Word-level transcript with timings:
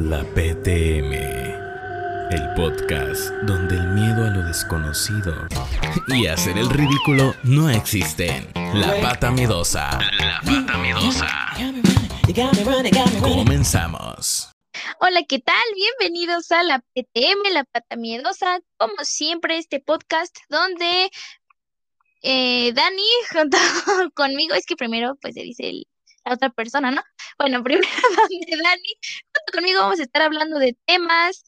La 0.00 0.24
PTM, 0.24 1.12
el 2.32 2.54
podcast 2.56 3.30
donde 3.44 3.76
el 3.76 3.86
miedo 3.90 4.26
a 4.26 4.30
lo 4.30 4.42
desconocido 4.42 5.46
y 6.08 6.26
hacer 6.26 6.58
el 6.58 6.68
ridículo 6.68 7.32
no 7.44 7.70
existen. 7.70 8.50
La 8.74 9.00
pata 9.00 9.30
miedosa. 9.30 10.00
La 10.18 10.40
pata 10.44 10.78
miedosa. 10.78 11.28
Comenzamos. 13.20 14.50
Hola, 14.98 15.22
¿qué 15.28 15.38
tal? 15.38 15.64
Bienvenidos 15.76 16.50
a 16.50 16.64
la 16.64 16.80
PTM, 16.80 17.52
la 17.52 17.62
pata 17.62 17.94
miedosa. 17.94 18.58
Como 18.76 18.96
siempre, 19.04 19.58
este 19.58 19.78
podcast 19.78 20.36
donde 20.48 21.08
eh, 22.22 22.72
Dani, 22.72 23.08
junto 23.32 23.58
conmigo, 24.14 24.56
es 24.56 24.66
que 24.66 24.74
primero 24.74 25.14
pues 25.22 25.34
se 25.34 25.42
dice 25.42 25.68
el, 25.68 25.86
la 26.24 26.34
otra 26.34 26.50
persona, 26.50 26.90
¿no? 26.90 27.02
Bueno, 27.38 27.62
primero 27.64 27.88
donde 28.28 28.56
Dani, 28.62 28.94
junto 29.24 29.52
conmigo 29.52 29.80
vamos 29.80 30.00
a 30.00 30.04
estar 30.04 30.22
hablando 30.22 30.58
de 30.58 30.76
temas, 30.86 31.44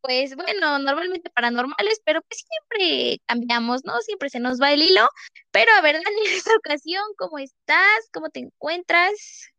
pues 0.00 0.36
bueno, 0.36 0.78
normalmente 0.78 1.30
paranormales, 1.30 2.00
pero 2.04 2.22
pues 2.22 2.44
siempre 2.46 3.20
cambiamos, 3.26 3.84
¿no? 3.84 3.98
Siempre 4.00 4.30
se 4.30 4.40
nos 4.40 4.60
va 4.60 4.72
el 4.72 4.82
hilo. 4.82 5.08
Pero 5.50 5.72
a 5.72 5.80
ver, 5.80 5.94
Dani, 5.94 6.20
en 6.26 6.32
esta 6.32 6.54
ocasión, 6.56 7.02
¿cómo 7.16 7.38
estás? 7.38 8.08
¿Cómo 8.12 8.30
te 8.30 8.40
encuentras? 8.40 9.50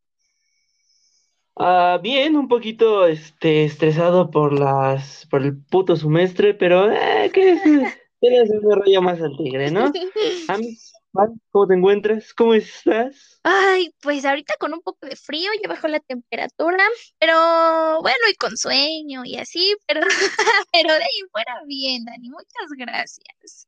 Ah, 1.60 2.00
bien, 2.02 2.36
un 2.36 2.48
poquito 2.48 3.08
este, 3.08 3.66
estresado 3.66 4.30
por 4.30 4.54
las, 4.54 5.26
por 5.26 5.42
el 5.42 5.58
puto 5.58 5.96
semestre, 5.96 6.54
pero 6.54 6.92
eh, 6.92 7.32
¿qué 7.34 7.54
es? 7.54 7.62
Tienes 8.20 8.50
un 8.50 8.62
rollo 8.72 9.02
más 9.02 9.20
al 9.22 9.36
tigre, 9.38 9.72
¿no? 9.72 9.92
Juan, 10.48 10.62
¿cómo 11.52 11.68
te 11.68 11.74
encuentras? 11.74 12.34
¿Cómo 12.34 12.54
estás? 12.54 13.40
Ay, 13.44 13.94
pues 14.02 14.26
ahorita 14.26 14.54
con 14.60 14.74
un 14.74 14.82
poco 14.82 15.06
de 15.08 15.16
frío, 15.16 15.50
ya 15.62 15.70
bajó 15.70 15.88
la 15.88 16.00
temperatura, 16.00 16.84
pero 17.20 18.02
bueno, 18.02 18.18
y 18.30 18.36
con 18.36 18.58
sueño 18.58 19.24
y 19.26 19.38
así, 19.38 19.76
pero, 19.88 20.02
pero 20.72 20.94
de 20.94 21.04
ahí 21.04 21.22
fuera 21.32 21.62
bien, 21.66 22.06
Dani, 22.06 22.30
muchas 22.30 22.70
gracias. 22.78 23.68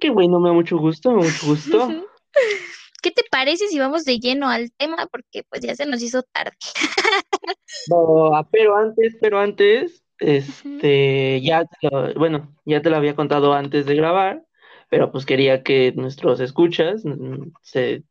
Qué 0.00 0.10
bueno, 0.10 0.40
me 0.40 0.48
da 0.48 0.54
mucho 0.54 0.78
gusto, 0.78 1.10
me 1.10 1.22
da 1.22 1.30
mucho 1.30 1.46
gusto. 1.46 1.88
¿Qué 3.02 3.10
te 3.10 3.22
parece 3.30 3.68
si 3.68 3.78
vamos 3.78 4.04
de 4.04 4.18
lleno 4.18 4.48
al 4.48 4.72
tema? 4.72 5.06
Porque 5.06 5.44
pues 5.50 5.60
ya 5.60 5.74
se 5.74 5.84
nos 5.84 6.02
hizo 6.02 6.22
tarde. 6.22 6.56
No, 7.88 8.34
ah, 8.34 8.46
pero 8.50 8.76
antes, 8.76 9.16
pero 9.20 9.40
antes, 9.40 10.04
este, 10.18 11.40
ya 11.42 11.64
te 11.64 11.88
lo, 11.90 12.14
bueno, 12.14 12.56
ya 12.64 12.80
te 12.80 12.88
lo 12.88 12.96
había 12.96 13.16
contado 13.16 13.52
antes 13.52 13.84
de 13.84 13.94
grabar, 13.96 14.44
pero 14.88 15.10
pues 15.10 15.26
quería 15.26 15.62
que 15.62 15.92
nuestros 15.92 16.40
escuchas 16.40 17.04
mm, 17.04 17.52
se 17.62 18.02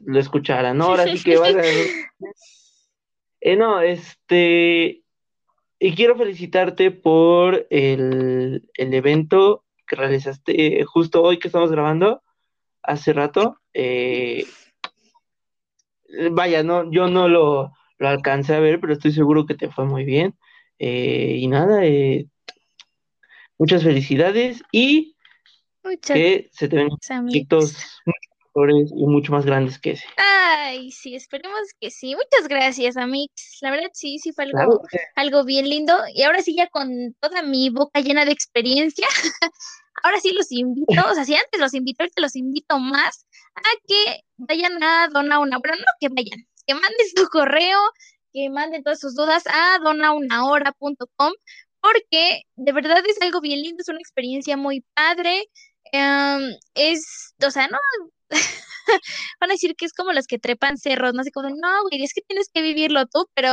lo 0.00 0.18
escucharan, 0.18 0.78
¿no? 0.78 0.86
Ahora 0.86 1.04
sí 1.04 1.22
que 1.22 1.36
vaya. 1.36 1.62
Eh, 3.40 3.56
no, 3.56 3.80
este, 3.80 5.02
y 5.78 5.94
quiero 5.94 6.16
felicitarte 6.16 6.90
por 6.90 7.66
el, 7.70 8.68
el 8.74 8.94
evento 8.94 9.64
que 9.86 9.96
realizaste 9.96 10.84
justo 10.84 11.22
hoy 11.22 11.38
que 11.38 11.48
estamos 11.48 11.70
grabando, 11.70 12.22
hace 12.82 13.12
rato. 13.12 13.60
eh, 13.72 14.44
vaya, 16.30 16.62
no, 16.62 16.90
yo 16.90 17.08
no 17.08 17.28
lo, 17.28 17.72
lo 17.98 18.08
alcancé 18.08 18.54
a 18.54 18.60
ver, 18.60 18.80
pero 18.80 18.92
estoy 18.92 19.12
seguro 19.12 19.46
que 19.46 19.54
te 19.54 19.70
fue 19.70 19.84
muy 19.84 20.04
bien. 20.04 20.34
Eh, 20.78 21.36
y 21.38 21.48
nada, 21.48 21.84
eh, 21.84 22.26
muchas 23.58 23.82
felicidades 23.82 24.62
y 24.72 25.15
Muchas 25.86 26.16
que 26.16 26.48
se 26.52 26.68
te 26.68 26.76
ven 26.76 26.88
proyectos 26.88 27.76
mejores 28.04 28.90
y 28.94 29.06
mucho 29.06 29.32
más 29.32 29.46
grandes 29.46 29.78
que 29.78 29.92
ese. 29.92 30.04
Ay, 30.16 30.90
sí, 30.90 31.14
esperemos 31.14 31.60
que 31.80 31.90
sí. 31.90 32.14
Muchas 32.14 32.48
gracias, 32.48 32.96
Amix. 32.96 33.58
La 33.60 33.70
verdad, 33.70 33.90
sí, 33.92 34.18
sí 34.18 34.32
fue 34.32 34.44
algo, 34.44 34.56
Claro 34.58 34.80
algo 35.16 35.44
bien 35.44 35.68
lindo. 35.68 35.96
Y 36.14 36.22
ahora 36.22 36.42
sí, 36.42 36.54
ya 36.54 36.68
con 36.68 37.14
toda 37.20 37.42
mi 37.42 37.70
boca 37.70 38.00
llena 38.00 38.24
de 38.24 38.32
experiencia, 38.32 39.06
ahora 40.02 40.20
sí 40.20 40.32
los 40.32 40.50
invito, 40.52 41.02
o 41.10 41.14
sea, 41.14 41.24
si 41.24 41.34
antes 41.34 41.60
los 41.60 41.74
invito, 41.74 42.02
ahorita 42.02 42.22
los 42.22 42.36
invito 42.36 42.78
más 42.78 43.26
a 43.54 43.60
que 43.86 44.20
vayan 44.36 44.82
a 44.82 45.08
Dona 45.08 45.40
Una 45.40 45.58
Hora, 45.58 45.74
no 45.76 45.84
que 46.00 46.08
vayan, 46.08 46.46
que 46.66 46.74
manden 46.74 47.08
su 47.14 47.26
correo, 47.28 47.78
que 48.32 48.50
manden 48.50 48.82
todas 48.82 49.00
sus 49.00 49.14
dudas 49.14 49.44
a 49.46 49.78
donaunahora.com, 49.82 51.32
porque 51.80 52.42
de 52.56 52.72
verdad 52.72 53.02
es 53.06 53.20
algo 53.22 53.40
bien 53.40 53.62
lindo, 53.62 53.80
es 53.80 53.88
una 53.88 53.98
experiencia 53.98 54.56
muy 54.56 54.84
padre. 54.94 55.48
Em, 55.96 56.56
es, 56.74 57.34
o 57.44 57.50
sea, 57.50 57.68
no, 57.68 57.78
van 59.40 59.50
a 59.50 59.54
decir 59.54 59.74
que 59.76 59.86
es 59.86 59.92
como 59.92 60.12
los 60.12 60.26
que 60.26 60.38
trepan 60.38 60.78
cerros, 60.78 61.14
no 61.14 61.24
sé 61.24 61.30
cómo, 61.32 61.48
no, 61.50 61.82
güey, 61.90 62.02
es 62.04 62.14
que 62.14 62.22
tienes 62.22 62.48
que 62.52 62.62
vivirlo 62.62 63.06
tú, 63.06 63.26
pero 63.34 63.50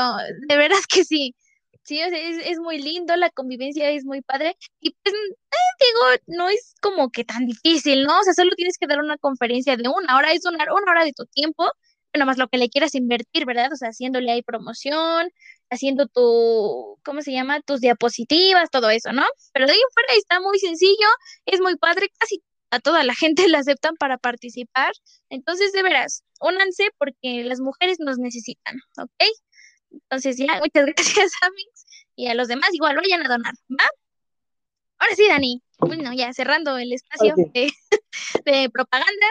de 0.48 0.58
verdad 0.58 0.78
que 0.90 1.04
sí. 1.06 1.36
Sí, 1.84 2.02
o 2.02 2.10
sea, 2.10 2.18
es, 2.18 2.38
es 2.48 2.60
muy 2.60 2.78
lindo, 2.82 3.16
la 3.18 3.30
convivencia 3.30 3.90
es 3.90 4.06
muy 4.06 4.22
padre 4.22 4.56
y 4.80 4.96
pues 5.04 5.14
digo, 5.14 6.24
no 6.28 6.50
es 6.50 6.76
como 6.82 7.10
que 7.12 7.26
tan 7.26 7.46
difícil, 7.46 8.04
¿no? 8.06 8.20
O 8.20 8.24
sea, 8.24 8.34
solo 8.34 8.52
tienes 8.56 8.78
que 8.78 8.88
dar 8.88 9.00
una 9.00 9.18
conferencia 9.18 9.76
de 9.76 9.90
una 9.90 10.18
hora, 10.18 10.32
es 10.32 10.42
donar 10.42 10.70
una 10.72 10.92
hora 10.92 11.04
de 11.04 11.14
tu 11.14 11.26
tiempo, 11.26 11.66
bueno, 12.14 12.26
más 12.26 12.38
lo 12.38 12.48
que 12.48 12.58
le 12.58 12.70
quieras 12.70 12.96
invertir, 12.96 13.46
¿verdad? 13.46 13.72
O 13.74 13.76
sea, 13.76 13.90
haciéndole 13.90 14.32
ahí 14.32 14.44
promoción, 14.44 15.30
haciendo 15.74 16.08
tu, 16.08 17.00
¿cómo 17.04 17.22
se 17.22 17.32
llama? 17.32 17.62
Tus 17.62 17.82
diapositivas, 17.82 18.70
todo 18.72 18.90
eso, 18.90 19.12
¿no? 19.14 19.24
Pero 19.54 19.66
de 19.66 19.74
ahí 19.74 19.80
en 19.80 19.94
fuera 19.94 20.14
está 20.18 20.40
muy 20.40 20.60
sencillo, 20.60 21.08
es 21.46 21.62
muy 21.62 21.76
padre, 21.78 22.10
casi 22.18 22.42
a 22.72 22.80
toda 22.80 23.04
la 23.04 23.14
gente 23.16 23.48
la 23.50 23.60
aceptan 23.60 23.96
para 23.98 24.18
participar. 24.18 24.94
Entonces, 25.30 25.72
de 25.74 25.84
veras, 25.84 26.24
únanse 26.42 26.90
porque 26.98 27.44
las 27.44 27.60
mujeres 27.60 27.98
nos 28.00 28.18
necesitan, 28.18 28.78
¿ok? 28.98 29.24
Entonces, 29.92 30.38
ya, 30.38 30.60
muchas 30.60 30.86
gracias, 30.96 31.32
Amix. 31.42 31.86
Y 32.16 32.28
a 32.28 32.34
los 32.36 32.48
demás 32.48 32.70
igual 32.74 32.96
vayan 32.96 33.26
a 33.26 33.30
donar, 33.30 33.54
¿va? 33.70 33.86
Ahora 35.00 35.16
sí, 35.16 35.28
Dani. 35.28 35.62
Bueno, 35.80 36.14
ya 36.14 36.32
cerrando 36.34 36.78
el 36.78 36.94
espacio 36.94 37.34
de, 37.36 37.72
de 38.46 38.70
propaganda. 38.70 39.28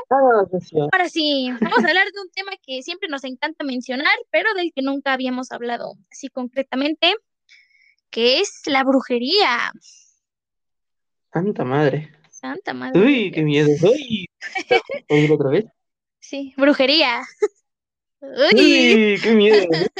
Rocío. 0.50 0.88
Ahora 0.92 1.08
sí, 1.08 1.50
vamos 1.60 1.84
a 1.84 1.88
hablar 1.88 2.06
de 2.06 2.20
un 2.20 2.30
tema 2.30 2.52
que 2.62 2.82
siempre 2.82 3.08
nos 3.08 3.24
encanta 3.24 3.64
mencionar, 3.64 4.14
pero 4.30 4.52
del 4.54 4.72
que 4.74 4.82
nunca 4.82 5.12
habíamos 5.12 5.52
hablado 5.52 5.94
así 6.10 6.28
concretamente, 6.28 7.14
que 8.10 8.40
es 8.40 8.62
la 8.66 8.84
brujería. 8.84 9.72
Santa 11.32 11.64
madre. 11.64 12.12
Santa 12.30 12.74
madre. 12.74 13.00
Uy, 13.00 13.30
qué 13.30 13.42
miedo. 13.42 13.68
Uy, 13.82 14.28
¿puedo 15.08 15.22
ir 15.22 15.32
otra 15.32 15.50
vez? 15.50 15.64
Sí, 16.18 16.52
brujería. 16.56 17.22
Uy, 18.20 18.60
Uy, 18.60 19.20
qué 19.22 19.32
miedo. 19.34 19.66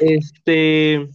Este, 0.00 1.08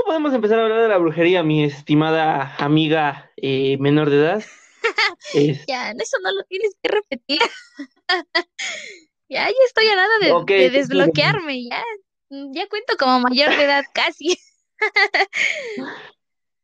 ¿cómo 0.00 0.06
podemos 0.06 0.32
empezar 0.34 0.58
a 0.58 0.62
hablar 0.64 0.82
de 0.82 0.88
la 0.88 0.98
brujería, 0.98 1.42
mi 1.42 1.62
estimada 1.64 2.54
amiga 2.58 3.30
eh, 3.36 3.76
menor 3.78 4.08
de 4.10 4.16
edad? 4.16 4.42
Es- 5.34 5.66
ya, 5.66 5.90
eso 5.90 6.16
no 6.22 6.32
lo 6.32 6.42
tienes 6.44 6.74
que 6.82 6.88
repetir. 6.90 7.40
Ya, 9.32 9.46
ya 9.46 9.54
estoy 9.64 9.86
a 9.86 9.94
nada 9.94 10.18
de, 10.18 10.26
sí, 10.26 10.64
sí. 10.70 10.76
desbloquearme, 10.76 11.62
ya. 11.62 11.80
Ya 12.30 12.68
cuento 12.68 12.96
como 12.98 13.20
mayor 13.20 13.50
de 13.50 13.62
edad 13.62 13.84
casi. 13.94 14.36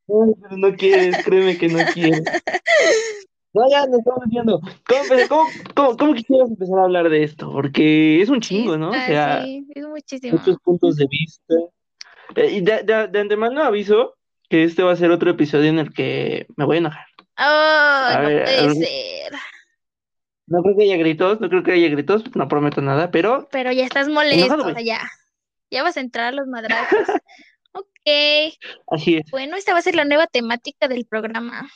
Pero 0.09 0.35
no 0.57 0.75
quieres, 0.75 1.25
créeme 1.25 1.57
que 1.59 1.69
no 1.69 1.79
quieres. 1.95 2.25
No, 3.53 3.71
ya 3.71 3.87
nos 3.87 4.01
estamos 4.01 4.25
viendo. 4.27 4.61
¿Cómo, 4.89 5.03
cómo, 5.29 5.49
cómo- 5.77 5.97
cómo 5.97 6.15
quisieras 6.15 6.51
empezar 6.51 6.81
a 6.81 6.83
hablar 6.85 7.09
de 7.09 7.23
esto? 7.23 7.53
Porque 7.53 8.21
es 8.21 8.29
un 8.31 8.41
chingo, 8.41 8.77
¿no? 8.77 8.91
O 8.91 8.95
Está, 8.95 9.07
sea, 9.07 9.43
sí, 9.45 9.65
es 9.73 9.87
muchísimo. 9.87 10.37
muchos 10.37 10.57
puntos 10.65 10.97
de 10.97 11.07
vista. 11.09 11.55
Eh, 12.35 12.51
y 12.53 12.61
de, 12.61 12.83
de- 12.83 13.09
de 13.09 13.21
antemano 13.21 13.63
aviso 13.63 14.17
que 14.49 14.65
este 14.65 14.83
va 14.83 14.93
a 14.93 14.97
ser 14.97 15.11
otro 15.11 15.31
episodio 15.31 15.69
en 15.71 15.79
el 15.79 15.93
que 15.93 16.47
me 16.57 16.65
voy 16.65 16.77
a 16.77 16.79
enojar. 16.81 17.07
Oh, 17.39 17.43
A 17.43 18.19
no 18.23 18.29
ver, 18.29 18.45
puede 18.45 18.75
ser. 18.75 19.33
No 20.49 20.63
creo 20.63 20.77
que 20.77 20.85
haya 20.85 20.97
gritos, 20.97 21.41
no 21.41 21.49
creo 21.49 21.63
que 21.63 21.73
haya 21.73 21.89
gritos, 21.89 22.23
no 22.37 22.47
prometo 22.49 22.81
nada, 22.81 23.11
pero 23.11 23.49
Pero 23.51 23.73
ya 23.73 23.85
estás 23.85 24.09
molesto, 24.09 24.37
enojado, 24.45 24.63
o 24.63 24.65
sea, 24.67 24.73
güey. 24.75 24.85
ya. 24.87 25.01
Ya 25.71 25.83
vas 25.83 25.97
a 25.97 26.01
entrar 26.01 26.27
a 26.27 26.33
los 26.33 26.47
madrazos. 26.47 26.99
Ok. 27.79 28.55
Así 28.87 29.17
es. 29.17 29.31
Bueno, 29.31 29.57
esta 29.57 29.73
va 29.75 29.81
a 29.81 29.83
ser 29.83 29.97
la 29.97 30.05
nueva 30.07 30.27
temática 30.29 30.89
del 30.89 31.05
programa. 31.05 31.69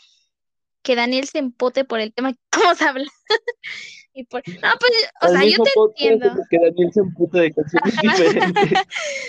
Que 0.82 0.94
Daniel 0.96 1.26
se 1.26 1.38
empote 1.38 1.84
por 1.84 2.00
el 2.00 2.14
tema 2.14 2.32
que 2.32 2.38
vamos 2.52 2.80
a 2.80 2.88
hablar. 2.90 3.06
Y 4.12 4.24
por... 4.24 4.42
No, 4.48 4.68
pues, 4.80 4.92
o 5.22 5.28
sea, 5.28 5.44
yo 5.44 5.62
te 5.62 5.70
entiendo. 5.76 6.34
que 6.50 6.58
Daniel 6.58 6.92
se 6.92 7.00
emputa 7.00 7.38
de 7.40 7.52
canciones 7.52 7.94
diferentes. 8.02 8.78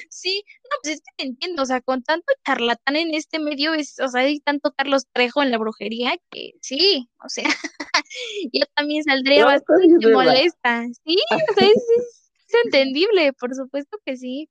Sí, 0.10 0.44
no, 0.64 0.70
pues 0.82 0.96
es 0.96 1.02
que 1.02 1.12
te 1.18 1.24
entiendo, 1.26 1.62
o 1.62 1.66
sea, 1.66 1.82
con 1.82 2.02
tanto 2.04 2.26
charlatán 2.46 2.96
en 2.96 3.14
este 3.14 3.40
medio, 3.40 3.74
es, 3.74 4.00
o 4.00 4.08
sea, 4.08 4.22
hay 4.22 4.40
tanto 4.40 4.74
Carlos 4.76 5.06
Trejo 5.14 5.44
en 5.44 5.52
la 5.52 5.58
brujería 5.60 6.16
que 6.32 6.54
sí, 6.62 7.10
o 7.24 7.30
sea, 7.30 7.46
yo 8.54 8.66
también 8.76 9.04
saldría 9.04 9.42
No, 9.42 9.48
bastante 9.48 10.08
molesta. 10.12 10.86
Sí, 11.06 11.18
o 11.32 11.54
sea, 11.54 11.68
es, 11.68 11.76
es- 11.76 12.18
es 12.48 12.66
entendible, 12.66 13.32
por 13.34 13.56
supuesto 13.56 13.98
que 14.06 14.18
sí. 14.18 14.50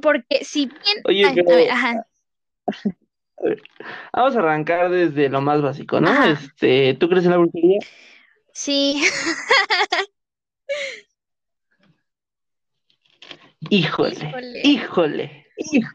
Porque 0.00 0.44
si 0.44 0.66
bien, 0.66 1.02
Oye, 1.04 1.24
ay, 1.24 1.32
a 1.32 1.34
pero- 1.34 1.56
ver, 1.56 1.70
ajá, 1.70 2.06
Vamos 4.12 4.34
a 4.36 4.40
arrancar 4.40 4.90
desde 4.90 5.28
lo 5.28 5.40
más 5.40 5.62
básico, 5.62 6.00
¿no? 6.00 6.08
Ajá. 6.10 6.30
Este, 6.30 6.94
¿tú 6.94 7.08
crees 7.08 7.24
en 7.24 7.30
la 7.30 7.36
brujería? 7.38 7.78
Sí, 8.58 9.02
Híjole, 13.70 14.60
híjole, 14.64 15.46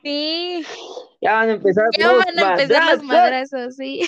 Sí. 0.03 0.65
Ya 1.21 1.33
van 1.33 1.49
a 1.49 1.53
empezar 1.53 1.85
ya 1.97 2.11
los 2.11 2.25
van 2.25 2.39
a 2.39 2.51
empezar 2.51 2.95
los 2.95 3.03
madrazos, 3.03 3.75
sí. 3.75 4.01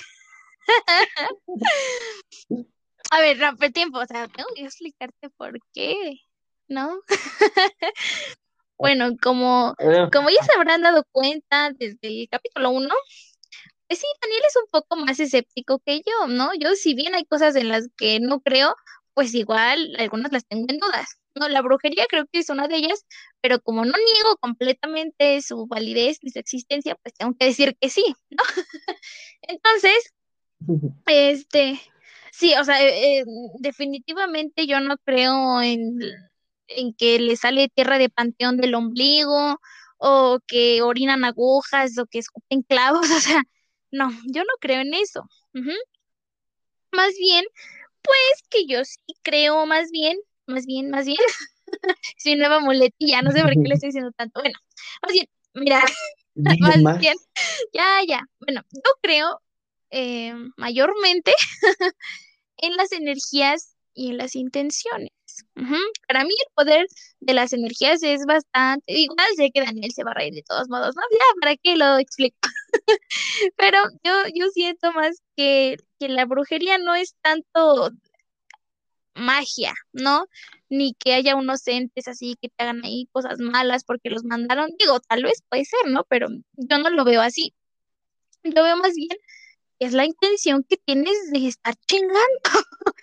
a 3.10 3.20
ver, 3.20 3.38
rompe 3.38 3.70
tiempo, 3.70 3.98
o 3.98 4.06
sea, 4.06 4.28
tengo 4.28 4.48
que 4.54 4.64
explicarte 4.64 5.30
por 5.30 5.58
qué, 5.72 6.20
¿no? 6.68 7.00
bueno, 8.78 9.16
como, 9.22 9.74
como 10.12 10.30
ya 10.30 10.44
se 10.44 10.52
habrán 10.56 10.82
dado 10.82 11.04
cuenta 11.10 11.70
desde 11.70 11.98
el 12.02 12.28
capítulo 12.30 12.70
1, 12.70 12.94
pues 13.88 14.00
sí, 14.00 14.06
Daniel 14.20 14.42
es 14.48 14.56
un 14.56 14.70
poco 14.70 14.96
más 14.96 15.20
escéptico 15.20 15.78
que 15.80 15.98
yo, 15.98 16.26
¿no? 16.28 16.50
Yo, 16.54 16.74
si 16.74 16.94
bien 16.94 17.14
hay 17.14 17.24
cosas 17.24 17.56
en 17.56 17.68
las 17.68 17.88
que 17.96 18.20
no 18.20 18.40
creo, 18.40 18.74
pues 19.14 19.34
igual 19.34 19.94
algunas 19.98 20.32
las 20.32 20.46
tengo 20.46 20.66
en 20.68 20.78
dudas. 20.78 21.18
No, 21.34 21.48
la 21.48 21.62
brujería 21.62 22.06
creo 22.08 22.26
que 22.26 22.40
es 22.40 22.48
una 22.50 22.68
de 22.68 22.76
ellas, 22.76 23.04
pero 23.40 23.60
como 23.60 23.84
no 23.84 23.92
niego 23.92 24.36
completamente 24.40 25.40
su 25.42 25.66
validez 25.66 26.18
ni 26.22 26.30
su 26.30 26.38
existencia, 26.38 26.96
pues 27.02 27.14
tengo 27.14 27.34
que 27.38 27.46
decir 27.46 27.76
que 27.80 27.90
sí, 27.90 28.04
¿no? 28.30 28.42
Entonces, 29.42 30.14
este, 31.06 31.80
sí, 32.32 32.54
o 32.60 32.64
sea, 32.64 32.82
eh, 32.82 33.24
definitivamente 33.58 34.66
yo 34.66 34.80
no 34.80 34.96
creo 34.98 35.60
en, 35.62 35.98
en 36.68 36.94
que 36.94 37.18
le 37.18 37.36
sale 37.36 37.68
tierra 37.68 37.98
de 37.98 38.08
panteón 38.08 38.56
del 38.56 38.74
ombligo, 38.74 39.58
o 39.98 40.40
que 40.46 40.82
orinan 40.82 41.24
agujas, 41.24 41.98
o 41.98 42.06
que 42.06 42.18
escupen 42.18 42.62
clavos, 42.62 43.00
o 43.10 43.20
sea, 43.20 43.42
no, 43.96 44.10
yo 44.26 44.42
no 44.44 44.52
creo 44.60 44.80
en 44.80 44.94
eso. 44.94 45.28
Más 46.92 47.14
bien, 47.18 47.44
pues 48.02 48.48
que 48.50 48.66
yo 48.66 48.84
sí 48.84 48.98
creo 49.22 49.66
más 49.66 49.90
bien, 49.90 50.18
más 50.46 50.66
bien, 50.66 50.90
más 50.90 51.06
bien, 51.06 51.18
mi 52.24 52.36
nueva 52.36 52.60
muletilla, 52.60 53.22
no 53.22 53.32
sé 53.32 53.42
por 53.42 53.52
qué 53.52 53.60
le 53.64 53.74
estoy 53.80 53.88
diciendo 53.88 54.12
tanto. 54.12 54.40
Bueno, 54.40 54.58
más 55.02 55.12
bien, 55.12 55.26
mira, 55.54 55.82
más, 56.82 56.98
bien, 56.98 57.16
ya, 57.72 58.00
ya. 58.06 58.20
Bueno, 58.40 58.62
yo 58.70 58.92
creo 59.00 59.40
eh, 59.90 60.34
mayormente 60.56 61.32
en 62.58 62.76
las 62.76 62.92
energías 62.92 63.74
y 63.94 64.10
en 64.10 64.18
las 64.18 64.36
intenciones. 64.36 65.10
Para 66.06 66.24
mí 66.24 66.30
el 66.30 66.52
poder 66.54 66.86
de 67.20 67.34
las 67.34 67.52
energías 67.52 68.02
es 68.02 68.24
bastante, 68.26 68.92
igual 68.92 69.26
sé 69.36 69.50
que 69.52 69.62
Daniel 69.62 69.92
se 69.92 70.04
va 70.04 70.10
a 70.12 70.14
reír 70.14 70.34
de 70.34 70.42
todos 70.42 70.68
modos, 70.68 70.94
¿no? 70.94 71.02
Ya, 71.10 71.40
¿para 71.40 71.56
qué 71.56 71.76
lo 71.76 71.98
explico? 71.98 72.36
Pero 73.56 73.78
yo, 74.04 74.12
yo 74.34 74.48
siento 74.50 74.92
más 74.92 75.22
que, 75.36 75.76
que 75.98 76.08
la 76.08 76.24
brujería 76.24 76.78
no 76.78 76.94
es 76.94 77.14
tanto 77.22 77.90
magia, 79.14 79.74
¿no? 79.92 80.26
Ni 80.68 80.94
que 80.94 81.14
haya 81.14 81.36
unos 81.36 81.66
entes 81.66 82.08
así 82.08 82.36
que 82.40 82.48
te 82.48 82.64
hagan 82.64 82.84
ahí 82.84 83.08
cosas 83.12 83.38
malas 83.38 83.84
porque 83.84 84.10
los 84.10 84.24
mandaron. 84.24 84.70
Digo, 84.78 85.00
tal 85.00 85.22
vez 85.22 85.42
puede 85.48 85.64
ser, 85.64 85.90
¿no? 85.90 86.04
Pero 86.04 86.28
yo 86.54 86.78
no 86.78 86.90
lo 86.90 87.04
veo 87.04 87.22
así. 87.22 87.54
Lo 88.42 88.62
veo 88.62 88.76
más 88.76 88.94
bien 88.94 89.16
es 89.78 89.92
la 89.92 90.04
intención 90.04 90.64
que 90.64 90.76
tienes 90.76 91.30
de 91.32 91.48
estar 91.48 91.74
chingando, 91.86 92.14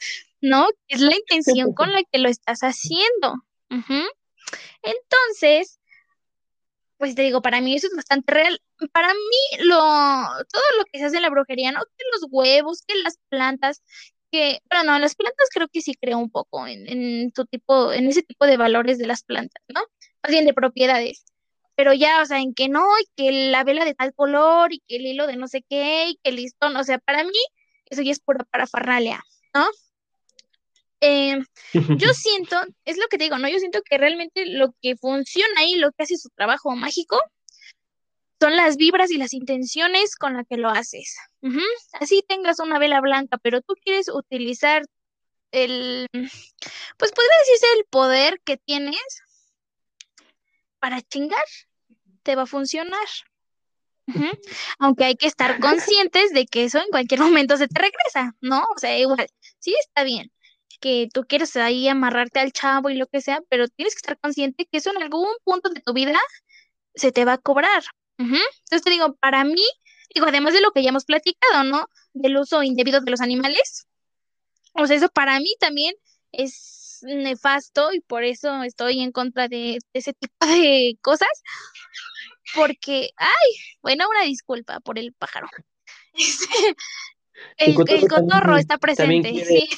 ¿no? 0.42 0.68
Es 0.88 1.02
la 1.02 1.16
intención 1.16 1.74
con 1.74 1.92
la 1.92 2.04
que 2.04 2.20
lo 2.20 2.30
estás 2.30 2.62
haciendo. 2.62 3.44
Entonces, 4.82 5.80
pues 7.04 7.16
te 7.16 7.22
digo, 7.22 7.42
para 7.42 7.60
mí 7.60 7.76
eso 7.76 7.88
es 7.88 7.96
bastante 7.98 8.32
real. 8.32 8.62
Para 8.94 9.10
mí, 9.14 9.66
lo, 9.66 9.76
todo 9.76 10.64
lo 10.78 10.86
que 10.90 11.00
se 11.00 11.04
hace 11.06 11.18
en 11.18 11.24
la 11.24 11.30
brujería, 11.30 11.74
¿no? 11.74 11.82
Que 11.82 12.06
los 12.14 12.30
huevos, 12.32 12.82
que 12.88 12.96
las 13.04 13.20
plantas, 13.28 13.84
que, 14.32 14.60
bueno, 14.72 14.94
no, 14.94 15.00
las 15.00 15.14
plantas 15.16 15.50
creo 15.54 15.68
que 15.68 15.82
sí 15.82 15.96
creo 16.00 16.18
un 16.18 16.32
poco 16.32 16.66
en, 16.66 16.88
en 16.88 17.34
tu 17.34 17.46
tipo, 17.46 17.92
en 17.92 18.08
ese 18.08 18.24
tipo 18.24 18.46
de 18.46 18.56
valores 18.56 19.00
de 19.00 19.08
las 19.08 19.22
plantas, 19.24 19.62
¿no? 19.68 19.82
Más 20.24 20.32
bien 20.32 20.46
de 20.46 20.54
propiedades 20.54 21.26
pero 21.76 21.92
ya, 21.92 22.22
o 22.22 22.26
sea, 22.26 22.40
en 22.40 22.54
que 22.54 22.70
no, 22.70 22.86
y 23.00 23.06
que 23.18 23.32
la 23.50 23.64
vela 23.64 23.84
de 23.84 23.96
tal 23.96 24.14
color, 24.14 24.72
y 24.72 24.80
que 24.88 24.98
el 24.98 25.08
hilo 25.08 25.28
de 25.28 25.36
no 25.38 25.48
sé 25.48 25.66
qué, 25.68 26.08
y 26.08 26.20
que 26.24 26.30
el 26.30 26.36
listón, 26.36 26.78
o 26.78 26.84
sea, 26.84 27.00
para 27.00 27.24
mí, 27.24 27.32
eso 27.90 28.04
ya 28.04 28.12
es 28.12 28.20
pura 28.20 28.46
parafarnalia, 28.46 29.24
¿no? 29.56 29.66
Eh, 31.06 31.38
yo 31.74 31.74
siento, 32.14 32.56
es 32.86 32.98
lo 32.98 33.08
que 33.10 33.18
te 33.18 33.26
digo, 33.26 33.38
¿no? 33.38 33.50
Yo 33.50 33.60
siento 33.60 33.82
que 33.82 33.98
realmente 33.98 34.46
lo 34.46 34.74
que 34.82 34.96
funciona 34.96 35.60
ahí, 35.60 35.76
lo 35.76 35.92
que 35.92 36.04
hace 36.04 36.18
su 36.18 36.30
trabajo 36.30 36.72
mágico, 36.78 37.20
son 38.40 38.56
las 38.56 38.78
vibras 38.78 39.12
y 39.12 39.18
las 39.18 39.34
intenciones 39.34 40.16
con 40.16 40.34
las 40.36 40.48
que 40.48 40.56
lo 40.56 40.70
haces. 40.70 41.18
Así 41.94 42.24
tengas 42.28 42.60
una 42.60 42.80
vela 42.80 43.02
blanca, 43.02 43.38
pero 43.38 43.62
tú 43.62 43.74
quieres 43.84 44.08
utilizar 44.10 44.84
el, 45.52 46.08
pues 46.12 47.12
podría 47.12 47.38
decirse 47.40 47.68
el 47.78 47.86
poder 47.90 48.40
que 48.46 48.58
tienes 48.58 49.24
para 50.80 51.02
chingar, 51.02 51.44
te 52.24 52.36
va 52.36 52.44
a 52.44 52.48
funcionar. 52.48 53.08
Aunque 54.80 55.06
hay 55.06 55.16
que 55.16 55.28
estar 55.28 55.60
conscientes 55.60 56.32
de 56.32 56.46
que 56.46 56.66
eso 56.66 56.80
en 56.80 56.90
cualquier 56.92 57.20
momento 57.50 57.58
se 57.58 57.68
te 57.68 57.80
regresa, 57.80 58.36
¿no? 58.40 58.64
O 58.76 58.80
sea, 58.80 58.98
igual, 58.98 59.28
sí 59.60 59.76
está 59.82 60.04
bien 60.04 60.32
que 60.84 61.08
tú 61.14 61.24
quieres 61.26 61.56
ahí 61.56 61.88
amarrarte 61.88 62.42
al 62.42 62.52
chavo 62.52 62.90
y 62.90 62.96
lo 62.96 63.08
que 63.08 63.22
sea, 63.22 63.40
pero 63.48 63.70
tienes 63.70 63.96
que 63.96 64.00
estar 64.00 64.20
consciente 64.20 64.68
que 64.70 64.80
eso 64.80 64.92
en 64.92 65.02
algún 65.02 65.30
punto 65.46 65.70
de 65.70 65.80
tu 65.80 65.94
vida 65.94 66.20
se 66.94 67.14
te 67.14 67.24
va 67.24 67.34
a 67.34 67.38
cobrar. 67.38 67.84
Entonces 68.18 68.82
te 68.84 68.90
digo, 68.90 69.16
para 69.16 69.46
mí, 69.46 69.64
digo, 70.14 70.28
además 70.28 70.54
de 70.54 70.60
lo 70.60 70.72
que 70.72 70.84
ya 70.84 70.90
hemos 70.90 71.06
platicado, 71.06 71.64
¿no? 71.64 71.88
Del 72.12 72.36
uso 72.36 72.64
indebido 72.64 73.00
de 73.00 73.12
los 73.12 73.22
animales, 73.22 73.88
o 74.74 74.86
sea, 74.86 74.98
eso 74.98 75.08
para 75.08 75.40
mí 75.40 75.56
también 75.58 75.96
es 76.34 77.00
nefasto 77.04 77.94
y 77.94 78.02
por 78.02 78.26
eso 78.26 78.64
estoy 78.64 79.00
en 79.00 79.14
contra 79.14 79.48
de, 79.48 79.80
ese 79.94 80.12
tipo 80.12 80.46
de 80.46 80.98
cosas. 81.02 81.30
Porque, 82.56 83.12
ay, 83.16 83.50
bueno, 83.82 84.06
una 84.10 84.24
disculpa 84.24 84.82
por 84.82 85.00
el 85.00 85.14
pájaro. 85.14 85.48
el, 87.58 87.74
cotorro 88.10 88.58
está 88.58 88.78
presente, 88.78 89.46
sí. 89.46 89.70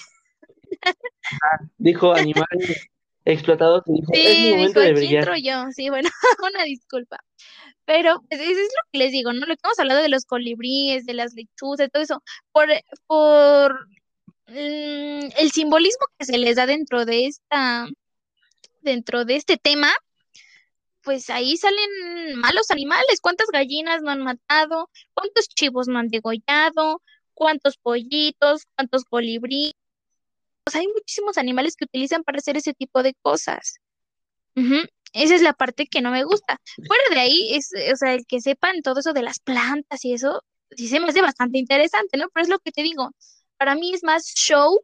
Ah, 0.84 1.60
dijo 1.78 2.14
animales 2.14 2.90
explotados 3.26 3.84
dijo, 3.88 4.12
es 4.14 4.38
mi 4.38 4.52
momento 4.52 4.80
de 4.80 4.94
brillar. 4.94 5.36
yo, 5.42 5.72
sí, 5.72 5.90
bueno, 5.90 6.10
una 6.54 6.64
disculpa. 6.64 7.18
Pero 7.86 8.22
pues, 8.30 8.40
eso 8.40 8.52
es 8.52 8.58
lo 8.58 8.92
que 8.92 9.00
les 9.00 9.12
digo, 9.12 9.34
¿no? 9.34 9.46
Lo 9.46 9.56
que 9.56 9.62
hemos 9.64 9.80
hablado 9.80 10.02
de 10.02 10.10
los 10.10 10.26
colibríes, 10.26 11.06
de 11.06 11.14
las 11.16 11.34
lechuzas, 11.34 11.90
todo 11.92 12.04
eso, 12.04 12.22
por, 12.52 12.68
por 13.08 13.88
Mm, 14.48 15.30
el 15.40 15.52
simbolismo 15.52 16.06
que 16.18 16.26
se 16.26 16.38
les 16.38 16.56
da 16.56 16.66
dentro 16.68 17.06
de 17.06 17.26
esta, 17.26 17.88
dentro 18.82 19.26
de 19.26 19.36
este 19.38 19.58
tema, 19.58 19.92
pues 21.02 21.30
ahí 21.30 21.58
salen 21.58 22.40
malos 22.40 22.72
animales. 22.72 23.22
¿Cuántas 23.22 23.48
gallinas 23.52 24.02
no 24.02 24.12
han 24.12 24.22
matado? 24.24 24.90
¿Cuántos 25.14 25.48
chivos 25.50 25.88
no 25.88 26.00
han 26.00 26.10
degollado? 26.10 27.02
¿Cuántos 27.34 27.78
pollitos? 27.78 28.64
¿Cuántos 28.76 29.06
colibríes? 29.06 29.74
Hay 30.74 30.88
muchísimos 30.88 31.38
animales 31.38 31.76
que 31.76 31.86
utilizan 31.86 32.24
para 32.24 32.40
hacer 32.40 32.58
ese 32.58 32.74
tipo 32.74 33.04
de 33.04 33.14
cosas. 33.22 33.78
Esa 35.14 35.36
es 35.36 35.42
la 35.42 35.54
parte 35.54 35.88
que 35.88 36.02
no 36.02 36.12
me 36.12 36.24
gusta. 36.24 36.60
Fuera 36.88 37.04
de 37.12 37.20
ahí, 37.20 37.56
es, 37.56 37.70
o 37.94 37.96
sea, 37.96 38.14
el 38.14 38.26
que 38.26 38.42
sepan 38.42 38.82
todo 38.82 39.00
eso 39.00 39.14
de 39.14 39.22
las 39.22 39.40
plantas 39.40 40.04
y 40.04 40.14
eso, 40.14 40.44
sí 40.72 40.88
se 40.88 41.00
me 41.00 41.08
hace 41.08 41.22
bastante 41.22 41.58
interesante, 41.58 42.18
¿no? 42.18 42.30
Pero 42.34 42.44
es 42.44 42.50
lo 42.50 42.60
que 42.60 42.72
te 42.72 42.84
digo 42.84 43.12
para 43.58 43.76
mí 43.76 43.94
es 43.94 44.04
más 44.04 44.26
show 44.36 44.80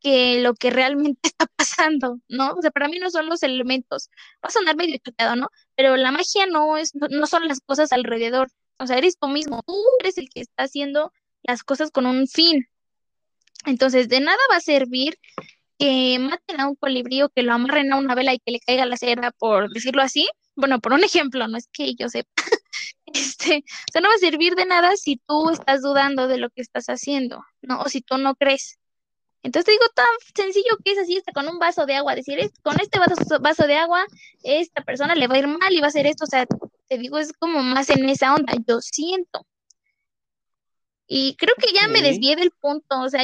que 0.00 0.40
lo 0.40 0.54
que 0.54 0.70
realmente 0.70 1.20
está 1.24 1.46
pasando, 1.46 2.20
¿no? 2.28 2.52
O 2.52 2.62
sea, 2.62 2.70
para 2.70 2.88
mí 2.88 2.98
no 2.98 3.10
son 3.10 3.28
los 3.28 3.42
elementos. 3.42 4.10
Va 4.44 4.48
a 4.48 4.50
sonar 4.50 4.76
medio 4.76 4.98
choteado, 4.98 5.36
¿no? 5.36 5.48
Pero 5.74 5.96
la 5.96 6.12
magia 6.12 6.46
no 6.46 6.76
es, 6.76 6.92
no, 6.94 7.26
son 7.26 7.48
las 7.48 7.60
cosas 7.60 7.92
alrededor. 7.92 8.48
O 8.78 8.86
sea, 8.86 8.98
eres 8.98 9.18
tú 9.18 9.28
mismo. 9.28 9.62
Tú 9.66 9.76
eres 10.00 10.18
el 10.18 10.28
que 10.28 10.40
está 10.40 10.64
haciendo 10.64 11.12
las 11.42 11.62
cosas 11.62 11.90
con 11.90 12.06
un 12.06 12.26
fin. 12.28 12.68
Entonces, 13.66 14.08
de 14.08 14.20
nada 14.20 14.38
va 14.50 14.56
a 14.56 14.60
servir 14.60 15.18
que 15.78 16.18
maten 16.18 16.60
a 16.60 16.68
un 16.68 16.76
colibrí 16.76 17.20
que 17.34 17.42
lo 17.42 17.52
amarren 17.52 17.92
a 17.92 17.96
una 17.96 18.14
vela 18.14 18.32
y 18.34 18.38
que 18.38 18.52
le 18.52 18.60
caiga 18.60 18.86
la 18.86 18.96
cera, 18.96 19.32
por 19.32 19.70
decirlo 19.72 20.02
así. 20.02 20.28
Bueno, 20.54 20.80
por 20.80 20.92
un 20.92 21.04
ejemplo, 21.04 21.46
no 21.48 21.58
es 21.58 21.68
que 21.72 21.94
yo 21.94 22.08
sepa. 22.08 22.30
Este, 23.06 23.58
o 23.58 23.92
sea, 23.92 24.00
no 24.00 24.08
va 24.08 24.14
a 24.16 24.18
servir 24.18 24.56
de 24.56 24.66
nada 24.66 24.96
si 24.96 25.16
tú 25.16 25.50
estás 25.50 25.80
dudando 25.80 26.26
de 26.26 26.38
lo 26.38 26.50
que 26.50 26.60
estás 26.60 26.86
haciendo, 26.86 27.44
¿no? 27.62 27.80
O 27.80 27.88
si 27.88 28.00
tú 28.00 28.18
no 28.18 28.34
crees. 28.34 28.78
Entonces 29.42 29.66
te 29.66 29.70
digo 29.72 29.84
tan 29.94 30.06
sencillo 30.34 30.76
que 30.84 30.90
es 30.90 30.98
así, 30.98 31.16
está 31.16 31.30
con 31.32 31.48
un 31.48 31.60
vaso 31.60 31.86
de 31.86 31.94
agua, 31.94 32.16
decir, 32.16 32.38
con 32.62 32.80
este 32.80 32.98
vaso, 32.98 33.14
vaso 33.40 33.66
de 33.68 33.76
agua, 33.76 34.04
esta 34.42 34.82
persona 34.82 35.14
le 35.14 35.28
va 35.28 35.36
a 35.36 35.38
ir 35.38 35.46
mal 35.46 35.72
y 35.72 35.78
va 35.78 35.86
a 35.86 35.88
hacer 35.88 36.06
esto, 36.06 36.24
o 36.24 36.26
sea, 36.26 36.46
te 36.88 36.98
digo, 36.98 37.16
es 37.18 37.32
como 37.32 37.62
más 37.62 37.88
en 37.90 38.08
esa 38.08 38.34
onda, 38.34 38.54
yo 38.66 38.80
siento. 38.80 39.46
Y 41.06 41.36
creo 41.36 41.54
que 41.56 41.72
ya 41.72 41.86
me 41.86 42.02
desvié 42.02 42.34
del 42.34 42.50
punto, 42.50 43.00
o 43.00 43.08
sea, 43.08 43.22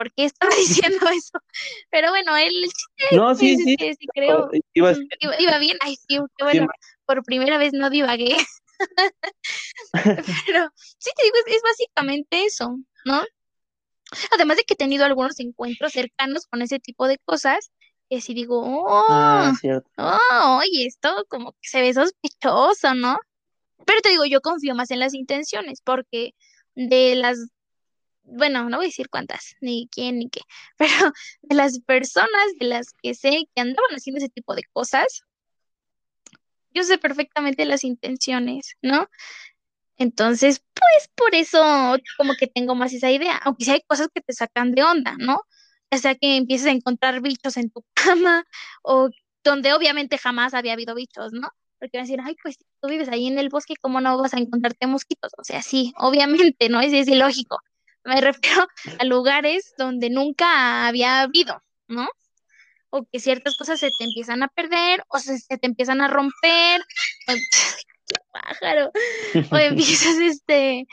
¿por 0.00 0.10
qué 0.14 0.24
estaba 0.24 0.50
diciendo 0.56 1.06
eso? 1.10 1.38
Pero 1.90 2.08
bueno, 2.08 2.34
él, 2.38 2.54
no, 3.12 3.34
sí, 3.34 3.54
sí, 3.56 3.76
sí, 3.76 4.06
creo, 4.14 4.48
iba, 4.72 4.94
iba, 5.38 5.58
bien, 5.58 5.76
ay, 5.80 5.96
sí, 5.96 6.18
qué 6.36 6.44
bueno, 6.44 6.68
por 7.04 7.22
primera 7.22 7.58
vez 7.58 7.74
no 7.74 7.90
divagué. 7.90 8.34
Pero 9.92 10.70
sí 10.74 11.10
te 11.14 11.22
digo, 11.22 11.36
es, 11.46 11.62
básicamente 11.62 12.46
eso, 12.46 12.78
¿no? 13.04 13.22
Además 14.32 14.56
de 14.56 14.64
que 14.64 14.72
he 14.72 14.76
tenido 14.76 15.04
algunos 15.04 15.38
encuentros 15.38 15.92
cercanos 15.92 16.46
con 16.46 16.62
ese 16.62 16.78
tipo 16.80 17.06
de 17.06 17.18
cosas 17.18 17.70
Y 18.08 18.16
así 18.16 18.32
digo, 18.32 18.58
oh, 18.64 18.96
Ah, 18.98 19.52
oh, 19.98 20.60
oye, 20.60 20.86
esto 20.86 21.26
como 21.28 21.52
que 21.52 21.68
se 21.68 21.82
ve 21.82 21.92
sospechoso, 21.92 22.94
¿no? 22.94 23.18
Pero 23.84 24.00
te 24.00 24.08
digo, 24.08 24.24
yo 24.24 24.40
confío 24.40 24.74
más 24.74 24.90
en 24.90 24.98
las 24.98 25.12
intenciones, 25.12 25.82
porque 25.84 26.32
de 26.74 27.16
las, 27.16 27.38
bueno, 28.22 28.68
no 28.68 28.76
voy 28.78 28.86
a 28.86 28.88
decir 28.88 29.08
cuántas, 29.10 29.56
ni 29.60 29.88
quién, 29.90 30.18
ni 30.18 30.30
qué, 30.30 30.40
pero 30.78 31.12
de 31.42 31.54
las 31.56 31.80
personas 31.80 32.30
de 32.58 32.66
las 32.66 32.92
que 33.02 33.14
sé 33.14 33.44
que 33.54 33.60
andaban 33.60 33.94
haciendo 33.96 34.18
ese 34.18 34.28
tipo 34.28 34.54
de 34.54 34.62
cosas, 34.72 35.22
yo 36.72 36.84
sé 36.84 36.98
perfectamente 36.98 37.64
las 37.64 37.84
intenciones, 37.84 38.76
¿no? 38.82 39.08
Entonces, 39.96 40.64
pues 40.74 41.10
por 41.14 41.34
eso 41.34 41.62
como 42.16 42.34
que 42.34 42.46
tengo 42.46 42.74
más 42.74 42.92
esa 42.92 43.10
idea, 43.10 43.36
aunque 43.44 43.64
sí 43.66 43.70
hay 43.72 43.82
cosas 43.86 44.08
que 44.14 44.22
te 44.22 44.32
sacan 44.32 44.72
de 44.72 44.82
onda, 44.82 45.14
¿no? 45.18 45.42
Ya 45.90 45.98
sea 45.98 46.14
que 46.14 46.36
empieces 46.36 46.68
a 46.68 46.70
encontrar 46.70 47.20
bichos 47.20 47.56
en 47.56 47.70
tu 47.70 47.84
cama 47.94 48.46
o 48.82 49.10
donde 49.44 49.74
obviamente 49.74 50.18
jamás 50.18 50.54
había 50.54 50.72
habido 50.74 50.94
bichos, 50.94 51.32
¿no? 51.32 51.48
Porque 51.78 51.98
van 51.98 52.04
a 52.04 52.06
decir, 52.06 52.20
ay, 52.24 52.36
pues 52.42 52.58
tú 52.80 52.88
vives 52.88 53.08
ahí 53.08 53.26
en 53.26 53.38
el 53.38 53.48
bosque, 53.50 53.74
¿cómo 53.80 54.00
no 54.00 54.18
vas 54.18 54.34
a 54.34 54.38
encontrarte 54.38 54.86
mosquitos? 54.86 55.32
O 55.38 55.44
sea, 55.44 55.62
sí, 55.62 55.92
obviamente, 55.98 56.68
¿no? 56.68 56.80
Es, 56.80 56.92
es 56.92 57.08
ilógico. 57.08 57.58
Me 58.04 58.20
refiero 58.20 58.66
a 59.00 59.04
lugares 59.04 59.74
donde 59.76 60.10
nunca 60.10 60.86
había 60.86 61.22
habido, 61.22 61.62
¿no? 61.88 62.08
O 62.90 63.04
que 63.10 63.20
ciertas 63.20 63.56
cosas 63.56 63.78
se 63.78 63.90
te 63.96 64.04
empiezan 64.04 64.42
a 64.42 64.48
perder 64.48 65.04
o 65.08 65.18
se, 65.18 65.38
se 65.38 65.58
te 65.58 65.66
empiezan 65.66 66.00
a 66.00 66.08
romper. 66.08 66.80
o- 67.28 67.32
¡Qué 68.08 68.16
pájaro! 68.32 68.90
O 69.52 69.56
empiezas 69.58 70.16
este, 70.18 70.86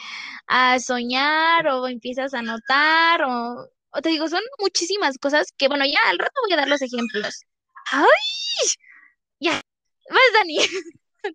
a 0.48 0.80
soñar 0.80 1.68
o 1.68 1.88
empiezas 1.88 2.34
a 2.34 2.42
notar 2.42 3.24
o, 3.24 3.68
o 3.90 4.02
te 4.02 4.10
digo, 4.10 4.28
son 4.28 4.42
muchísimas 4.60 5.18
cosas 5.18 5.52
que, 5.58 5.68
bueno, 5.68 5.86
ya 5.86 6.00
al 6.10 6.20
rato 6.20 6.34
voy 6.44 6.54
a 6.54 6.58
dar 6.58 6.68
los 6.68 6.82
ejemplos. 6.82 7.42
¡Ay! 7.92 8.06
Ya, 9.40 9.54
vas, 10.10 10.34
Dani, 10.34 10.58